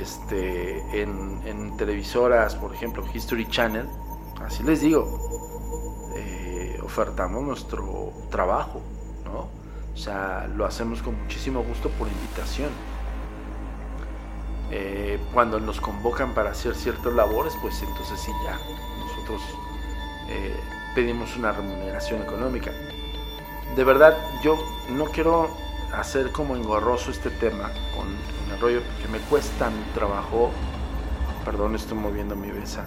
este, 0.00 1.02
en, 1.02 1.76
televisoras, 1.76 2.56
por 2.56 2.74
ejemplo, 2.74 3.04
History 3.12 3.48
Channel, 3.48 3.86
así 4.44 4.62
les 4.62 4.82
digo, 4.82 6.10
eh, 6.14 6.78
ofertamos 6.84 7.42
nuestro 7.42 8.12
trabajo, 8.30 8.82
¿no? 9.24 9.48
O 9.94 9.96
sea, 9.96 10.48
lo 10.54 10.66
hacemos 10.66 11.02
con 11.02 11.20
muchísimo 11.20 11.62
gusto 11.62 11.88
por 11.90 12.08
invitación. 12.08 12.70
Eh, 14.70 15.18
cuando 15.32 15.58
nos 15.58 15.80
convocan 15.80 16.32
para 16.32 16.50
hacer 16.50 16.74
ciertas 16.74 17.12
labores, 17.12 17.54
pues 17.60 17.82
entonces 17.82 18.20
sí, 18.20 18.30
ya 18.44 18.58
nosotros 18.98 19.42
eh, 20.28 20.54
pedimos 20.94 21.36
una 21.36 21.52
remuneración 21.52 22.22
económica. 22.22 22.70
De 23.74 23.84
verdad, 23.84 24.16
yo 24.42 24.56
no 24.90 25.06
quiero 25.06 25.48
hacer 25.92 26.30
como 26.30 26.56
engorroso 26.56 27.10
este 27.10 27.30
tema 27.30 27.72
con, 27.96 28.06
el 28.52 28.60
rollo, 28.60 28.82
porque 28.82 29.08
me 29.08 29.18
cuesta 29.18 29.68
un 29.68 29.94
trabajo, 29.94 30.50
perdón, 31.44 31.74
estoy 31.74 31.98
moviendo 31.98 32.36
mi 32.36 32.50
besa, 32.50 32.86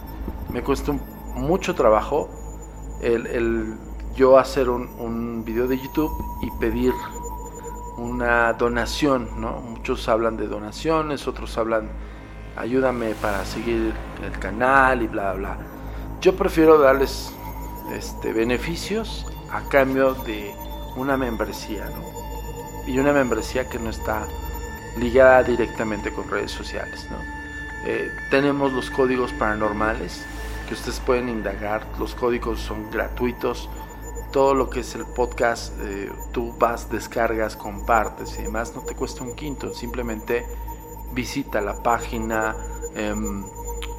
me 0.51 0.61
cuesta 0.61 0.93
mucho 1.36 1.76
trabajo 1.76 2.30
el, 3.01 3.78
yo 4.16 4.38
hacer 4.38 4.70
un, 4.70 4.88
un 4.99 5.43
video 5.43 5.68
de 5.68 5.78
YouTube 5.78 6.11
y 6.41 6.51
pedir 6.59 6.93
una 7.97 8.53
donación, 8.53 9.30
¿no? 9.39 9.59
Muchos 9.61 10.07
hablan 10.07 10.38
de 10.38 10.47
donaciones, 10.47 11.28
otros 11.28 11.57
hablan 11.57 11.89
ayúdame 12.55 13.16
para 13.16 13.45
seguir 13.45 13.93
el 14.24 14.39
canal 14.39 15.01
y 15.01 15.07
bla 15.07 15.34
bla. 15.34 15.57
Yo 16.22 16.36
prefiero 16.36 16.78
darles 16.78 17.34
este 17.93 18.34
beneficios 18.34 19.26
a 19.51 19.61
cambio 19.70 20.14
de 20.14 20.53
una 20.95 21.18
membresía, 21.18 21.86
¿no? 21.86 22.88
Y 22.88 22.99
una 22.99 23.14
membresía 23.14 23.70
que 23.70 23.80
no 23.80 23.89
está 23.89 24.28
ligada 24.98 25.44
directamente 25.44 26.12
con 26.12 26.30
redes 26.30 26.52
sociales, 26.52 27.08
¿no? 27.10 27.18
Eh, 27.86 28.12
tenemos 28.30 28.72
los 28.72 28.89
códigos 28.89 29.34
paranormales 29.34 30.24
que 30.68 30.74
ustedes 30.74 31.00
pueden 31.00 31.28
indagar, 31.28 31.86
los 32.00 32.16
códigos 32.16 32.60
son 32.60 32.89
gratuitos 32.89 33.70
todo 34.34 34.56
lo 34.56 34.68
que 34.68 34.80
es 34.80 34.96
el 34.96 35.06
podcast, 35.06 35.74
eh, 35.80 36.12
tú 36.32 36.56
vas, 36.58 36.89
descargas, 36.89 37.56
compartes 37.56 38.38
y 38.39 38.41
demás, 38.41 38.74
no 38.76 38.82
te 38.82 38.96
cuesta 38.96 39.24
un 39.24 39.36
quinto, 39.36 39.74
simplemente 39.76 40.44
visita 41.14 41.62
la 41.62 41.82
página. 41.82 42.56
Em, 42.96 43.46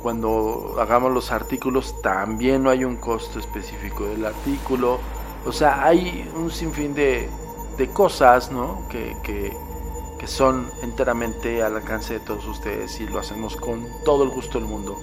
cuando 0.02 0.76
hagamos 0.80 1.12
los 1.12 1.30
artículos 1.30 2.02
también 2.02 2.64
no 2.64 2.70
hay 2.70 2.84
un 2.84 2.96
costo 2.96 3.38
específico 3.38 4.04
del 4.06 4.26
artículo. 4.26 4.98
O 5.46 5.52
sea, 5.52 5.84
hay 5.86 6.28
un 6.34 6.50
sinfín 6.50 6.94
de, 6.94 7.28
de 7.78 7.88
cosas 7.88 8.50
¿no? 8.50 8.86
que, 8.88 9.16
que, 9.22 9.56
son 10.26 10.70
enteramente 10.82 11.62
al 11.62 11.76
alcance 11.76 12.14
de 12.14 12.20
todos 12.20 12.46
ustedes 12.46 13.00
y 13.00 13.06
lo 13.06 13.18
hacemos 13.18 13.56
con 13.56 13.86
todo 14.04 14.24
el 14.24 14.30
gusto 14.30 14.58
del 14.58 14.68
mundo. 14.68 14.96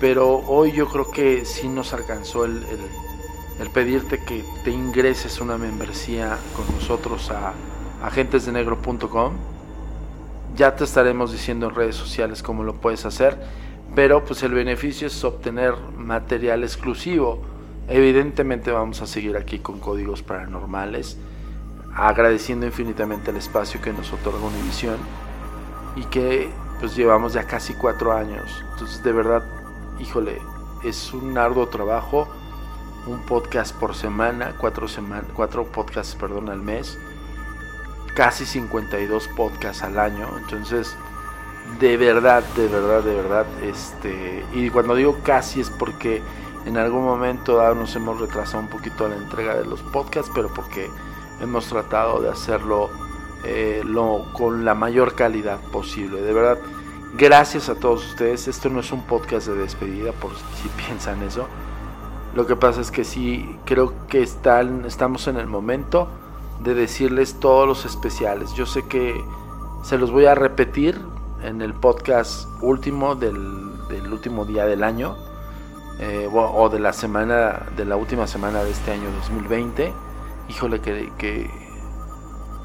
Pero 0.00 0.38
hoy 0.46 0.72
yo 0.72 0.88
creo 0.88 1.10
que 1.10 1.44
sí 1.44 1.68
nos 1.68 1.92
alcanzó 1.92 2.44
el 2.44 2.64
el 3.60 3.68
pedirte 3.68 4.18
que 4.18 4.42
te 4.64 4.70
ingreses 4.70 5.38
una 5.40 5.58
membresía 5.58 6.38
con 6.56 6.74
nosotros 6.74 7.30
a 7.30 7.52
agentesdenegro.com. 8.02 9.34
Ya 10.56 10.74
te 10.74 10.84
estaremos 10.84 11.30
diciendo 11.30 11.68
en 11.68 11.74
redes 11.74 11.94
sociales 11.94 12.42
cómo 12.42 12.64
lo 12.64 12.74
puedes 12.76 13.04
hacer, 13.04 13.38
pero 13.94 14.24
pues 14.24 14.42
el 14.42 14.54
beneficio 14.54 15.08
es 15.08 15.24
obtener 15.24 15.74
material 15.94 16.64
exclusivo. 16.64 17.42
Evidentemente 17.86 18.70
vamos 18.70 19.02
a 19.02 19.06
seguir 19.06 19.36
aquí 19.36 19.58
con 19.58 19.78
códigos 19.78 20.22
paranormales, 20.22 21.18
agradeciendo 21.94 22.66
infinitamente 22.66 23.30
el 23.30 23.36
espacio 23.36 23.80
que 23.80 23.92
nos 23.92 24.12
otorga 24.12 24.38
Univision 24.38 24.98
y 25.96 26.04
que 26.04 26.50
pues 26.78 26.96
llevamos 26.96 27.32
ya 27.32 27.44
casi 27.44 27.74
cuatro 27.74 28.12
años. 28.12 28.64
Entonces 28.72 29.02
de 29.02 29.12
verdad, 29.12 29.42
híjole, 29.98 30.40
es 30.84 31.12
un 31.12 31.36
arduo 31.36 31.68
trabajo 31.68 32.28
un 33.06 33.20
podcast 33.20 33.74
por 33.74 33.94
semana, 33.94 34.54
cuatro, 34.58 34.86
cuatro 35.34 35.64
podcasts 35.64 36.14
perdón, 36.14 36.48
al 36.48 36.60
mes, 36.60 36.98
casi 38.14 38.46
52 38.46 39.28
podcasts 39.28 39.82
al 39.82 39.98
año. 39.98 40.28
Entonces, 40.38 40.96
de 41.78 41.96
verdad, 41.96 42.42
de 42.56 42.68
verdad, 42.68 43.02
de 43.02 43.14
verdad, 43.14 43.46
este, 43.62 44.44
y 44.52 44.70
cuando 44.70 44.94
digo 44.94 45.18
casi 45.22 45.60
es 45.60 45.70
porque 45.70 46.22
en 46.66 46.76
algún 46.76 47.04
momento 47.04 47.74
nos 47.74 47.94
hemos 47.96 48.20
retrasado 48.20 48.62
un 48.62 48.68
poquito 48.68 49.08
la 49.08 49.16
entrega 49.16 49.54
de 49.54 49.64
los 49.64 49.80
podcasts, 49.80 50.30
pero 50.34 50.52
porque 50.52 50.90
hemos 51.40 51.66
tratado 51.66 52.20
de 52.20 52.28
hacerlo 52.28 52.90
eh, 53.44 53.82
lo, 53.84 54.26
con 54.32 54.64
la 54.64 54.74
mayor 54.74 55.14
calidad 55.14 55.60
posible. 55.72 56.20
De 56.20 56.32
verdad, 56.32 56.58
gracias 57.14 57.68
a 57.68 57.74
todos 57.74 58.06
ustedes. 58.06 58.48
Esto 58.48 58.68
no 58.68 58.80
es 58.80 58.92
un 58.92 59.02
podcast 59.02 59.48
de 59.48 59.54
despedida, 59.54 60.12
por 60.12 60.32
si 60.32 60.68
piensan 60.86 61.22
eso. 61.22 61.46
Lo 62.34 62.46
que 62.46 62.54
pasa 62.54 62.80
es 62.80 62.90
que 62.90 63.04
sí, 63.04 63.58
creo 63.64 63.92
que 64.08 64.22
están, 64.22 64.84
estamos 64.84 65.26
en 65.26 65.36
el 65.36 65.46
momento 65.46 66.08
de 66.62 66.74
decirles 66.74 67.40
todos 67.40 67.66
los 67.66 67.84
especiales. 67.84 68.52
Yo 68.54 68.66
sé 68.66 68.86
que 68.86 69.24
se 69.82 69.98
los 69.98 70.10
voy 70.10 70.26
a 70.26 70.34
repetir 70.34 71.00
en 71.42 71.62
el 71.62 71.74
podcast 71.74 72.46
último 72.60 73.14
del, 73.14 73.32
último 74.12 74.44
día 74.44 74.66
del 74.66 74.84
año 74.84 75.16
eh, 75.98 76.28
o, 76.32 76.68
de 76.68 76.78
la 76.78 76.92
semana, 76.92 77.66
de 77.76 77.84
la 77.84 77.96
última 77.96 78.26
semana 78.26 78.62
de 78.62 78.70
este 78.70 78.92
año 78.92 79.10
2020. 79.26 79.92
Híjole 80.50 80.80
que, 80.80 81.12
que 81.16 81.48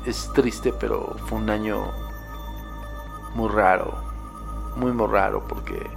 es 0.06 0.32
triste, 0.34 0.74
pero 0.74 1.16
fue 1.28 1.38
un 1.38 1.52
año 1.52 1.92
muy 3.36 3.48
raro, 3.48 3.94
muy 4.76 4.92
muy 4.92 5.06
raro 5.06 5.48
porque 5.48 5.88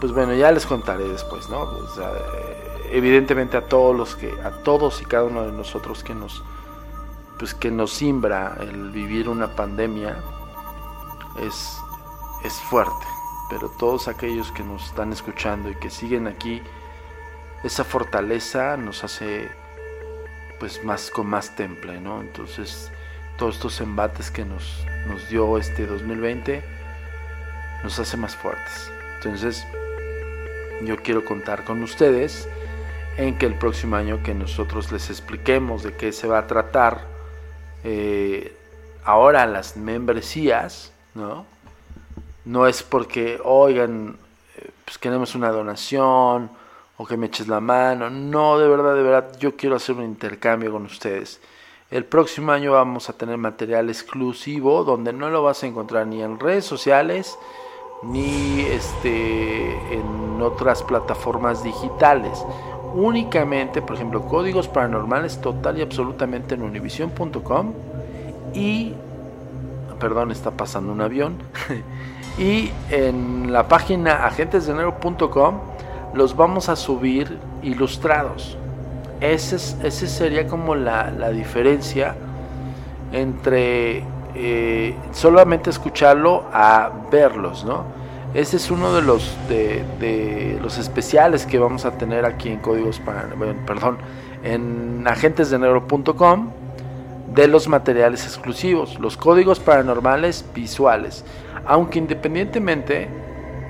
pues 0.00 0.12
bueno, 0.12 0.34
ya 0.34 0.50
les 0.50 0.66
contaré 0.66 1.08
después, 1.08 1.48
¿no? 1.48 1.70
evidentemente 2.90 3.56
a 3.56 3.68
todos 3.68 3.96
los 3.96 4.16
que, 4.16 4.32
a 4.42 4.50
todos 4.64 5.00
y 5.00 5.04
cada 5.04 5.22
uno 5.22 5.42
de 5.42 5.52
nosotros 5.52 6.02
que 6.02 6.12
nos, 6.12 6.42
pues 7.38 7.54
que 7.54 7.70
nos 7.70 7.92
simbra 7.92 8.56
el 8.58 8.90
vivir 8.90 9.28
una 9.28 9.54
pandemia, 9.54 10.16
es, 11.40 11.78
es 12.42 12.52
fuerte. 12.54 13.06
Pero 13.48 13.68
todos 13.78 14.08
aquellos 14.08 14.50
que 14.50 14.64
nos 14.64 14.86
están 14.86 15.12
escuchando 15.12 15.70
y 15.70 15.76
que 15.76 15.88
siguen 15.88 16.26
aquí, 16.26 16.60
esa 17.62 17.84
fortaleza 17.84 18.76
nos 18.76 19.04
hace 19.04 19.50
pues 20.64 20.82
más 20.82 21.10
con 21.10 21.26
más 21.26 21.54
temple, 21.56 22.00
¿no? 22.00 22.22
Entonces, 22.22 22.90
todos 23.36 23.56
estos 23.56 23.82
embates 23.82 24.30
que 24.30 24.46
nos, 24.46 24.82
nos 25.06 25.28
dio 25.28 25.58
este 25.58 25.84
2020 25.84 26.64
nos 27.82 27.98
hace 27.98 28.16
más 28.16 28.34
fuertes. 28.34 28.90
Entonces, 29.16 29.66
yo 30.82 30.96
quiero 31.02 31.22
contar 31.22 31.64
con 31.64 31.82
ustedes 31.82 32.48
en 33.18 33.36
que 33.36 33.44
el 33.44 33.58
próximo 33.58 33.96
año 33.96 34.22
que 34.22 34.32
nosotros 34.32 34.90
les 34.90 35.10
expliquemos 35.10 35.82
de 35.82 35.94
qué 35.98 36.12
se 36.12 36.26
va 36.26 36.38
a 36.38 36.46
tratar 36.46 37.08
eh, 37.84 38.56
ahora 39.04 39.44
las 39.44 39.76
membresías, 39.76 40.94
¿no? 41.12 41.44
No 42.46 42.66
es 42.66 42.82
porque, 42.82 43.38
oigan, 43.44 44.16
eh, 44.56 44.70
pues 44.86 44.96
queremos 44.96 45.34
una 45.34 45.50
donación 45.50 46.48
o 46.96 47.06
que 47.06 47.16
me 47.16 47.26
eches 47.26 47.48
la 47.48 47.60
mano. 47.60 48.10
No, 48.10 48.58
de 48.58 48.68
verdad, 48.68 48.94
de 48.94 49.02
verdad, 49.02 49.38
yo 49.38 49.56
quiero 49.56 49.76
hacer 49.76 49.96
un 49.96 50.04
intercambio 50.04 50.72
con 50.72 50.84
ustedes. 50.84 51.40
El 51.90 52.04
próximo 52.04 52.52
año 52.52 52.72
vamos 52.72 53.08
a 53.08 53.12
tener 53.12 53.36
material 53.36 53.88
exclusivo 53.88 54.84
donde 54.84 55.12
no 55.12 55.30
lo 55.30 55.42
vas 55.42 55.62
a 55.62 55.66
encontrar 55.66 56.06
ni 56.06 56.22
en 56.22 56.40
redes 56.40 56.64
sociales, 56.64 57.38
ni 58.02 58.60
este, 58.62 59.94
en 59.94 60.40
otras 60.42 60.82
plataformas 60.82 61.62
digitales. 61.62 62.44
Únicamente, 62.94 63.82
por 63.82 63.96
ejemplo, 63.96 64.22
códigos 64.22 64.68
paranormales 64.68 65.40
total 65.40 65.78
y 65.78 65.82
absolutamente 65.82 66.54
en 66.54 66.62
univision.com 66.62 67.72
y, 68.54 68.94
perdón, 69.98 70.30
está 70.30 70.52
pasando 70.52 70.92
un 70.92 71.00
avión, 71.00 71.38
y 72.38 72.70
en 72.90 73.52
la 73.52 73.68
página 73.68 74.26
agentesdenero.com 74.26 75.73
los 76.14 76.36
vamos 76.36 76.68
a 76.68 76.76
subir 76.76 77.38
ilustrados. 77.62 78.56
Ese, 79.20 79.56
ese 79.56 80.06
sería 80.06 80.46
como 80.46 80.74
la, 80.74 81.10
la 81.10 81.30
diferencia 81.30 82.14
entre 83.12 84.02
eh, 84.34 84.96
solamente 85.12 85.70
escucharlo 85.70 86.44
a 86.52 86.90
verlos, 87.10 87.64
¿no? 87.64 87.84
Ese 88.34 88.56
es 88.56 88.68
uno 88.72 88.92
de 88.92 89.00
los, 89.00 89.32
de, 89.48 90.58
los 90.60 90.76
especiales 90.76 91.46
que 91.46 91.60
vamos 91.60 91.84
a 91.84 91.92
tener 91.92 92.24
aquí 92.24 92.48
en 92.48 92.58
Códigos 92.58 92.98
para, 92.98 93.28
perdón, 93.64 93.98
en 94.42 95.04
agentesdenegro.com 95.06 96.50
de 97.32 97.46
los 97.46 97.68
materiales 97.68 98.24
exclusivos, 98.24 98.98
los 98.98 99.16
códigos 99.16 99.60
paranormales 99.60 100.44
visuales. 100.52 101.24
Aunque 101.64 102.00
independientemente 102.00 103.08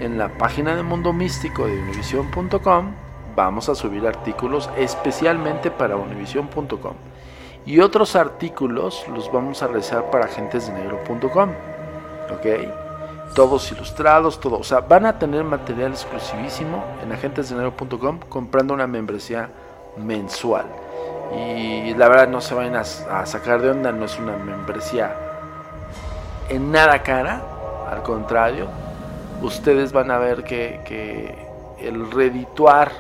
en 0.01 0.19
la 0.19 0.29
página 0.29 0.77
de 0.77 0.83
Mundo 0.83 1.13
Místico 1.13 1.67
de 1.67 1.79
univision.com 1.79 2.93
vamos 3.37 3.69
a 3.69 3.75
subir 3.75 4.07
artículos 4.07 4.71
especialmente 4.77 5.71
para 5.71 5.97
univision.com 5.97 6.95
y 7.67 7.81
otros 7.81 8.15
artículos 8.17 9.07
los 9.09 9.33
vamos 9.33 9.63
a 9.63 9.67
realizar 9.67 10.11
para 10.11 10.27
agentesdenegro.com. 10.27 11.51
¿Ok? 12.31 12.47
todos 13.35 13.71
ilustrados, 13.73 14.41
todo. 14.41 14.59
O 14.59 14.65
sea, 14.65 14.81
van 14.81 15.07
a 15.07 15.19
tener 15.19 15.45
material 15.45 15.93
exclusivísimo 15.93 16.85
en 17.03 17.13
agentesdenegro.com 17.13 18.21
comprando 18.29 18.75
una 18.75 18.87
membresía 18.87 19.51
mensual. 19.97 20.67
Y 21.37 21.95
la 21.95 22.09
verdad 22.09 22.29
no 22.29 22.41
se 22.41 22.55
vayan 22.55 22.77
a, 22.77 22.85
sacar 22.85 23.61
de 23.61 23.71
onda, 23.71 23.93
no 23.93 24.05
es 24.05 24.19
una 24.19 24.37
membresía 24.37 25.17
en 26.49 26.71
nada 26.71 27.03
cara, 27.03 27.43
al 27.91 28.03
contrario, 28.03 28.69
ustedes 29.43 29.93
van 29.93 30.11
a 30.11 30.19
ver 30.19 30.45
que, 30.45 31.35
el 31.81 32.11
redituar, 32.11 32.93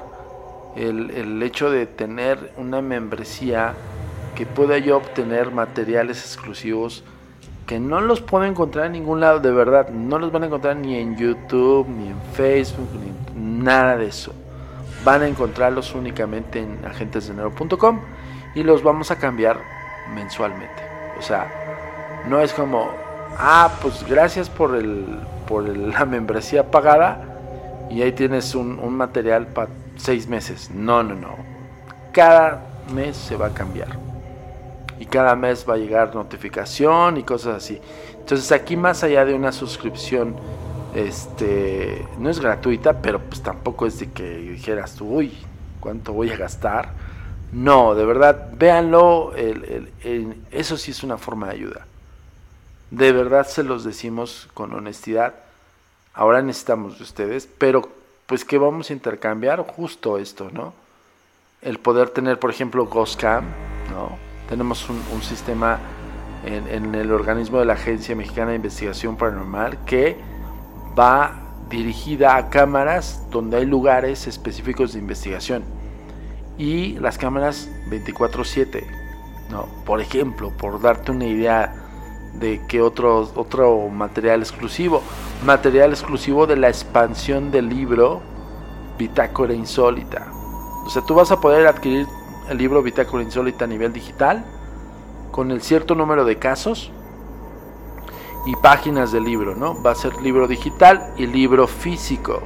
el, 0.76 1.10
el 1.10 1.42
hecho 1.42 1.70
de 1.70 1.86
tener 1.86 2.52
una 2.56 2.82
membresía 2.82 3.74
que 4.34 4.46
pueda 4.46 4.78
yo 4.78 4.96
obtener 4.96 5.50
materiales 5.52 6.20
exclusivos 6.20 7.04
que 7.66 7.80
no 7.80 8.00
los 8.00 8.20
puedo 8.20 8.44
encontrar 8.44 8.86
en 8.86 8.92
ningún 8.92 9.20
lado, 9.20 9.40
de 9.40 9.50
verdad, 9.50 9.88
no 9.88 10.18
los 10.18 10.30
van 10.30 10.42
a 10.42 10.46
encontrar 10.46 10.76
ni 10.76 10.96
en 10.98 11.16
YouTube, 11.16 11.88
ni 11.88 12.08
en 12.08 12.20
Facebook, 12.34 12.88
ni 12.92 13.62
nada 13.62 13.96
de 13.96 14.06
eso. 14.06 14.32
Van 15.04 15.22
a 15.22 15.28
encontrarlos 15.28 15.94
únicamente 15.94 16.60
en 16.60 16.84
agentesdenero.com 16.84 18.00
y 18.54 18.62
los 18.62 18.82
vamos 18.82 19.10
a 19.10 19.16
cambiar 19.16 19.60
mensualmente. 20.14 20.82
O 21.18 21.22
sea, 21.22 21.50
no 22.28 22.40
es 22.40 22.52
como, 22.52 22.90
ah, 23.38 23.78
pues 23.82 24.04
gracias 24.06 24.48
por, 24.48 24.74
el, 24.74 25.04
por 25.46 25.68
la 25.76 26.04
membresía 26.04 26.70
pagada 26.70 27.34
y 27.90 28.02
ahí 28.02 28.12
tienes 28.12 28.54
un, 28.54 28.96
material 28.96 29.46
para 29.48 29.70
seis 29.96 30.26
meses. 30.26 30.70
No, 30.70 31.02
no, 31.02 31.14
no. 31.14 31.36
Cada 32.12 32.64
mes 32.92 33.16
se 33.16 33.36
va 33.36 33.46
a 33.46 33.54
cambiar 33.54 33.88
y 34.98 35.06
cada 35.06 35.34
mes 35.34 35.66
va 35.68 35.74
a 35.74 35.76
llegar 35.76 36.14
notificación 36.14 37.16
y 37.16 37.22
cosas 37.22 37.56
así. 37.56 37.80
Entonces 38.18 38.50
aquí 38.52 38.76
más 38.76 39.02
allá 39.04 39.24
de 39.24 39.34
una 39.34 39.52
suscripción, 39.52 40.34
este, 40.94 42.06
no 42.18 42.30
es 42.30 42.40
gratuita, 42.40 43.00
pero 43.00 43.20
pues 43.20 43.42
tampoco 43.42 43.86
es 43.86 43.98
de 43.98 44.10
que 44.10 44.24
dijeras 44.24 45.00
uy, 45.00 45.32
¿cuánto 45.80 46.12
voy 46.12 46.30
a 46.30 46.36
gastar? 46.36 46.90
No, 47.52 47.94
de 47.94 48.04
verdad, 48.04 48.50
véanlo, 48.56 49.32
eso 50.50 50.76
sí 50.76 50.90
es 50.90 51.04
una 51.04 51.18
forma 51.18 51.46
de 51.48 51.52
ayuda. 51.52 51.86
De 52.90 53.12
verdad 53.12 53.46
se 53.46 53.62
los 53.62 53.84
decimos 53.84 54.48
con 54.54 54.72
honestidad. 54.72 55.34
Ahora 56.12 56.42
necesitamos 56.42 56.98
de 56.98 57.04
ustedes, 57.04 57.48
pero 57.58 57.88
pues 58.26 58.44
que 58.44 58.58
vamos 58.58 58.90
a 58.90 58.92
intercambiar 58.92 59.60
justo 59.60 60.18
esto, 60.18 60.50
¿no? 60.52 60.72
El 61.60 61.78
poder 61.78 62.10
tener, 62.10 62.38
por 62.38 62.50
ejemplo, 62.50 62.86
Ghostcam, 62.86 63.44
¿no? 63.90 64.18
Tenemos 64.48 64.88
un, 64.88 65.22
sistema 65.22 65.78
en, 66.44 66.94
el 66.94 67.10
organismo 67.10 67.58
de 67.58 67.64
la 67.64 67.72
Agencia 67.72 68.14
Mexicana 68.14 68.50
de 68.50 68.56
Investigación 68.56 69.16
Paranormal 69.16 69.84
que 69.86 70.18
va 70.98 71.40
dirigida 71.70 72.36
a 72.36 72.50
cámaras 72.50 73.22
donde 73.30 73.56
hay 73.56 73.66
lugares 73.66 74.26
específicos 74.26 74.92
de 74.92 74.98
investigación. 74.98 75.64
Y 76.58 76.98
las 76.98 77.18
cámaras 77.18 77.68
24/7. 77.88 78.86
¿no? 79.50 79.66
Por 79.84 80.00
ejemplo, 80.00 80.50
por 80.50 80.80
darte 80.80 81.10
una 81.10 81.26
idea 81.26 81.83
de 82.38 82.60
que 82.66 82.82
otro, 82.82 83.30
otro 83.34 83.88
material 83.88 84.40
exclusivo. 84.40 85.02
Material 85.44 85.90
exclusivo 85.90 86.46
de 86.46 86.56
la 86.56 86.68
expansión 86.68 87.50
del 87.50 87.68
libro 87.68 88.22
Bitácora 88.98 89.54
Insólita. 89.54 90.26
O 90.84 90.90
sea, 90.90 91.02
tú 91.02 91.14
vas 91.14 91.30
a 91.30 91.40
poder 91.40 91.66
adquirir 91.66 92.06
el 92.48 92.58
libro 92.58 92.82
Bitácora 92.82 93.22
Insólita 93.22 93.64
a 93.64 93.68
nivel 93.68 93.92
digital, 93.92 94.44
con 95.30 95.50
el 95.50 95.62
cierto 95.62 95.94
número 95.94 96.24
de 96.24 96.36
casos 96.36 96.92
y 98.46 98.54
páginas 98.56 99.10
del 99.12 99.24
libro, 99.24 99.56
¿no? 99.56 99.82
Va 99.82 99.92
a 99.92 99.94
ser 99.94 100.20
libro 100.22 100.46
digital 100.46 101.12
y 101.16 101.26
libro 101.26 101.66
físico. 101.66 102.42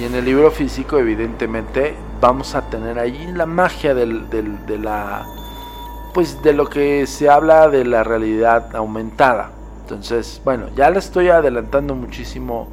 Y 0.00 0.04
en 0.04 0.14
el 0.14 0.24
libro 0.24 0.50
físico, 0.50 0.98
evidentemente, 0.98 1.94
vamos 2.20 2.54
a 2.54 2.68
tener 2.68 2.98
ahí 2.98 3.30
la 3.32 3.46
magia 3.46 3.94
del, 3.94 4.28
de 4.30 4.78
la. 4.78 5.26
Pues 6.14 6.42
de 6.44 6.52
lo 6.52 6.68
que 6.68 7.08
se 7.08 7.28
habla 7.28 7.68
de 7.68 7.84
la 7.84 8.04
realidad 8.04 8.76
aumentada. 8.76 9.50
Entonces, 9.82 10.40
bueno, 10.44 10.66
ya 10.76 10.88
le 10.88 11.00
estoy 11.00 11.28
adelantando 11.28 11.96
muchísimo 11.96 12.68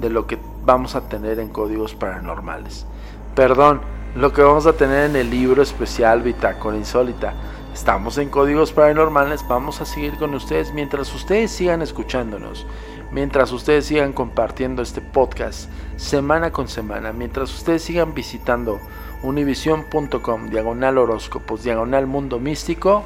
de 0.00 0.08
lo 0.08 0.26
que 0.26 0.38
vamos 0.64 0.96
a 0.96 1.02
tener 1.02 1.38
en 1.38 1.50
códigos 1.50 1.94
paranormales. 1.94 2.86
Perdón, 3.34 3.82
lo 4.14 4.32
que 4.32 4.40
vamos 4.40 4.66
a 4.66 4.72
tener 4.72 5.10
en 5.10 5.16
el 5.16 5.28
libro 5.28 5.62
especial 5.62 6.22
Bitácora 6.22 6.78
Insólita. 6.78 7.34
Estamos 7.74 8.16
en 8.16 8.30
Códigos 8.30 8.72
Paranormales, 8.72 9.46
vamos 9.46 9.82
a 9.82 9.84
seguir 9.84 10.16
con 10.16 10.34
ustedes 10.34 10.72
mientras 10.72 11.14
ustedes 11.14 11.50
sigan 11.50 11.82
escuchándonos, 11.82 12.66
mientras 13.12 13.52
ustedes 13.52 13.84
sigan 13.84 14.14
compartiendo 14.14 14.80
este 14.80 15.02
podcast 15.02 15.70
semana 15.96 16.52
con 16.52 16.68
semana, 16.68 17.12
mientras 17.12 17.54
ustedes 17.54 17.82
sigan 17.82 18.14
visitando 18.14 18.80
univision.com, 19.22 20.50
diagonal 20.50 20.98
horóscopos, 20.98 21.62
diagonal 21.62 22.06
mundo 22.06 22.38
místico, 22.38 23.02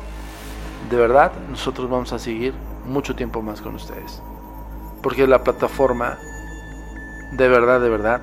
de 0.90 0.96
verdad 0.96 1.32
nosotros 1.50 1.88
vamos 1.88 2.12
a 2.12 2.18
seguir 2.18 2.54
mucho 2.86 3.14
tiempo 3.14 3.42
más 3.42 3.60
con 3.60 3.74
ustedes. 3.74 4.22
Porque 5.02 5.26
la 5.26 5.42
plataforma, 5.42 6.18
de 7.32 7.48
verdad, 7.48 7.80
de 7.80 7.88
verdad, 7.88 8.20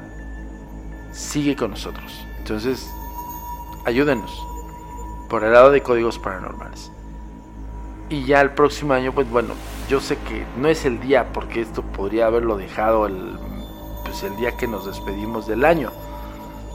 sigue 1.12 1.56
con 1.56 1.72
nosotros. 1.72 2.26
Entonces, 2.38 2.90
ayúdenos 3.86 4.46
por 5.30 5.44
el 5.44 5.54
lado 5.54 5.72
de 5.72 5.82
códigos 5.82 6.20
paranormales. 6.20 6.92
Y 8.10 8.24
ya 8.26 8.42
el 8.42 8.52
próximo 8.52 8.94
año, 8.94 9.14
pues 9.14 9.30
bueno, 9.30 9.54
yo 9.88 10.00
sé 10.00 10.18
que 10.18 10.46
no 10.58 10.68
es 10.68 10.86
el 10.86 11.00
día, 11.00 11.32
porque 11.32 11.62
esto 11.62 11.84
podría 11.84 12.26
haberlo 12.26 12.58
dejado 12.58 13.06
el, 13.06 13.38
pues 14.04 14.24
el 14.24 14.36
día 14.38 14.58
que 14.58 14.68
nos 14.68 14.86
despedimos 14.86 15.48
del 15.48 15.66
año. 15.66 15.92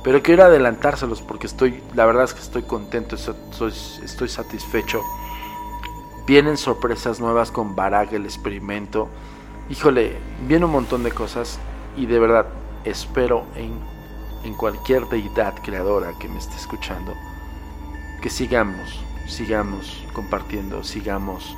Pero 0.05 0.23
quiero 0.23 0.45
adelantárselos 0.45 1.23
porque 1.23 1.47
estoy, 1.47 1.83
la 1.95 2.07
verdad 2.07 2.25
es 2.25 2.35
que 2.35 2.41
estoy 2.41 2.63
contento, 2.63 3.17
estoy, 3.17 3.73
estoy 4.05 4.29
satisfecho. 4.29 5.03
Vienen 6.27 6.57
sorpresas 6.57 7.21
nuevas 7.21 7.51
con 7.51 7.75
Barak, 7.75 8.13
el 8.13 8.25
experimento. 8.25 9.09
Híjole, 9.69 10.19
viene 10.47 10.67
un 10.67 10.73
montón 10.73 11.03
de 11.03 11.11
cosas 11.11 11.59
y 11.97 12.07
de 12.07 12.19
verdad 12.19 12.47
espero 12.85 13.47
en 13.57 13.95
en 14.45 14.55
cualquier 14.55 15.09
deidad 15.09 15.55
creadora 15.63 16.13
que 16.19 16.29
me 16.29 16.39
esté 16.39 16.55
escuchando, 16.57 17.15
que 18.21 18.29
sigamos, 18.31 19.01
sigamos 19.27 20.05
compartiendo, 20.13 20.85
sigamos 20.85 21.57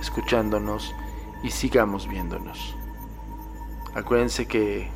escuchándonos 0.00 0.94
y 1.42 1.50
sigamos 1.50 2.08
viéndonos. 2.08 2.74
Acuérdense 3.94 4.46
que 4.46 4.90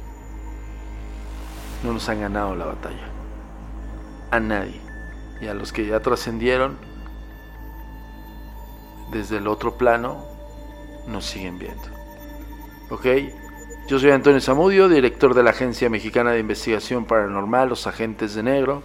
no 1.82 1.92
nos 1.92 2.08
han 2.08 2.20
ganado 2.20 2.54
la 2.54 2.66
batalla. 2.66 3.08
A 4.30 4.40
nadie. 4.40 4.80
Y 5.40 5.46
a 5.46 5.54
los 5.54 5.72
que 5.72 5.86
ya 5.86 6.00
trascendieron 6.00 6.76
desde 9.10 9.38
el 9.38 9.46
otro 9.46 9.78
plano, 9.78 10.24
nos 11.06 11.26
siguen 11.26 11.58
viendo. 11.58 11.82
¿Ok? 12.90 13.06
Yo 13.88 13.98
soy 13.98 14.10
Antonio 14.10 14.40
Zamudio, 14.40 14.88
director 14.88 15.34
de 15.34 15.42
la 15.42 15.50
Agencia 15.50 15.88
Mexicana 15.88 16.32
de 16.32 16.40
Investigación 16.40 17.06
Paranormal, 17.06 17.70
Los 17.70 17.86
Agentes 17.86 18.34
de 18.34 18.42
Negro. 18.42 18.82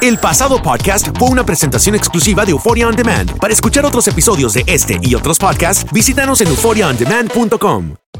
El 0.00 0.18
pasado 0.18 0.60
podcast 0.60 1.16
fue 1.18 1.28
una 1.30 1.46
presentación 1.46 1.94
exclusiva 1.94 2.44
de 2.44 2.50
Euphoria 2.50 2.88
On 2.88 2.94
Demand. 2.94 3.38
Para 3.38 3.54
escuchar 3.54 3.86
otros 3.86 4.06
episodios 4.06 4.52
de 4.52 4.64
este 4.66 4.98
y 5.00 5.14
otros 5.14 5.38
podcasts, 5.38 5.90
visítanos 5.92 6.42
en 6.42 6.48
euphoriaondemand.com. 6.48 8.03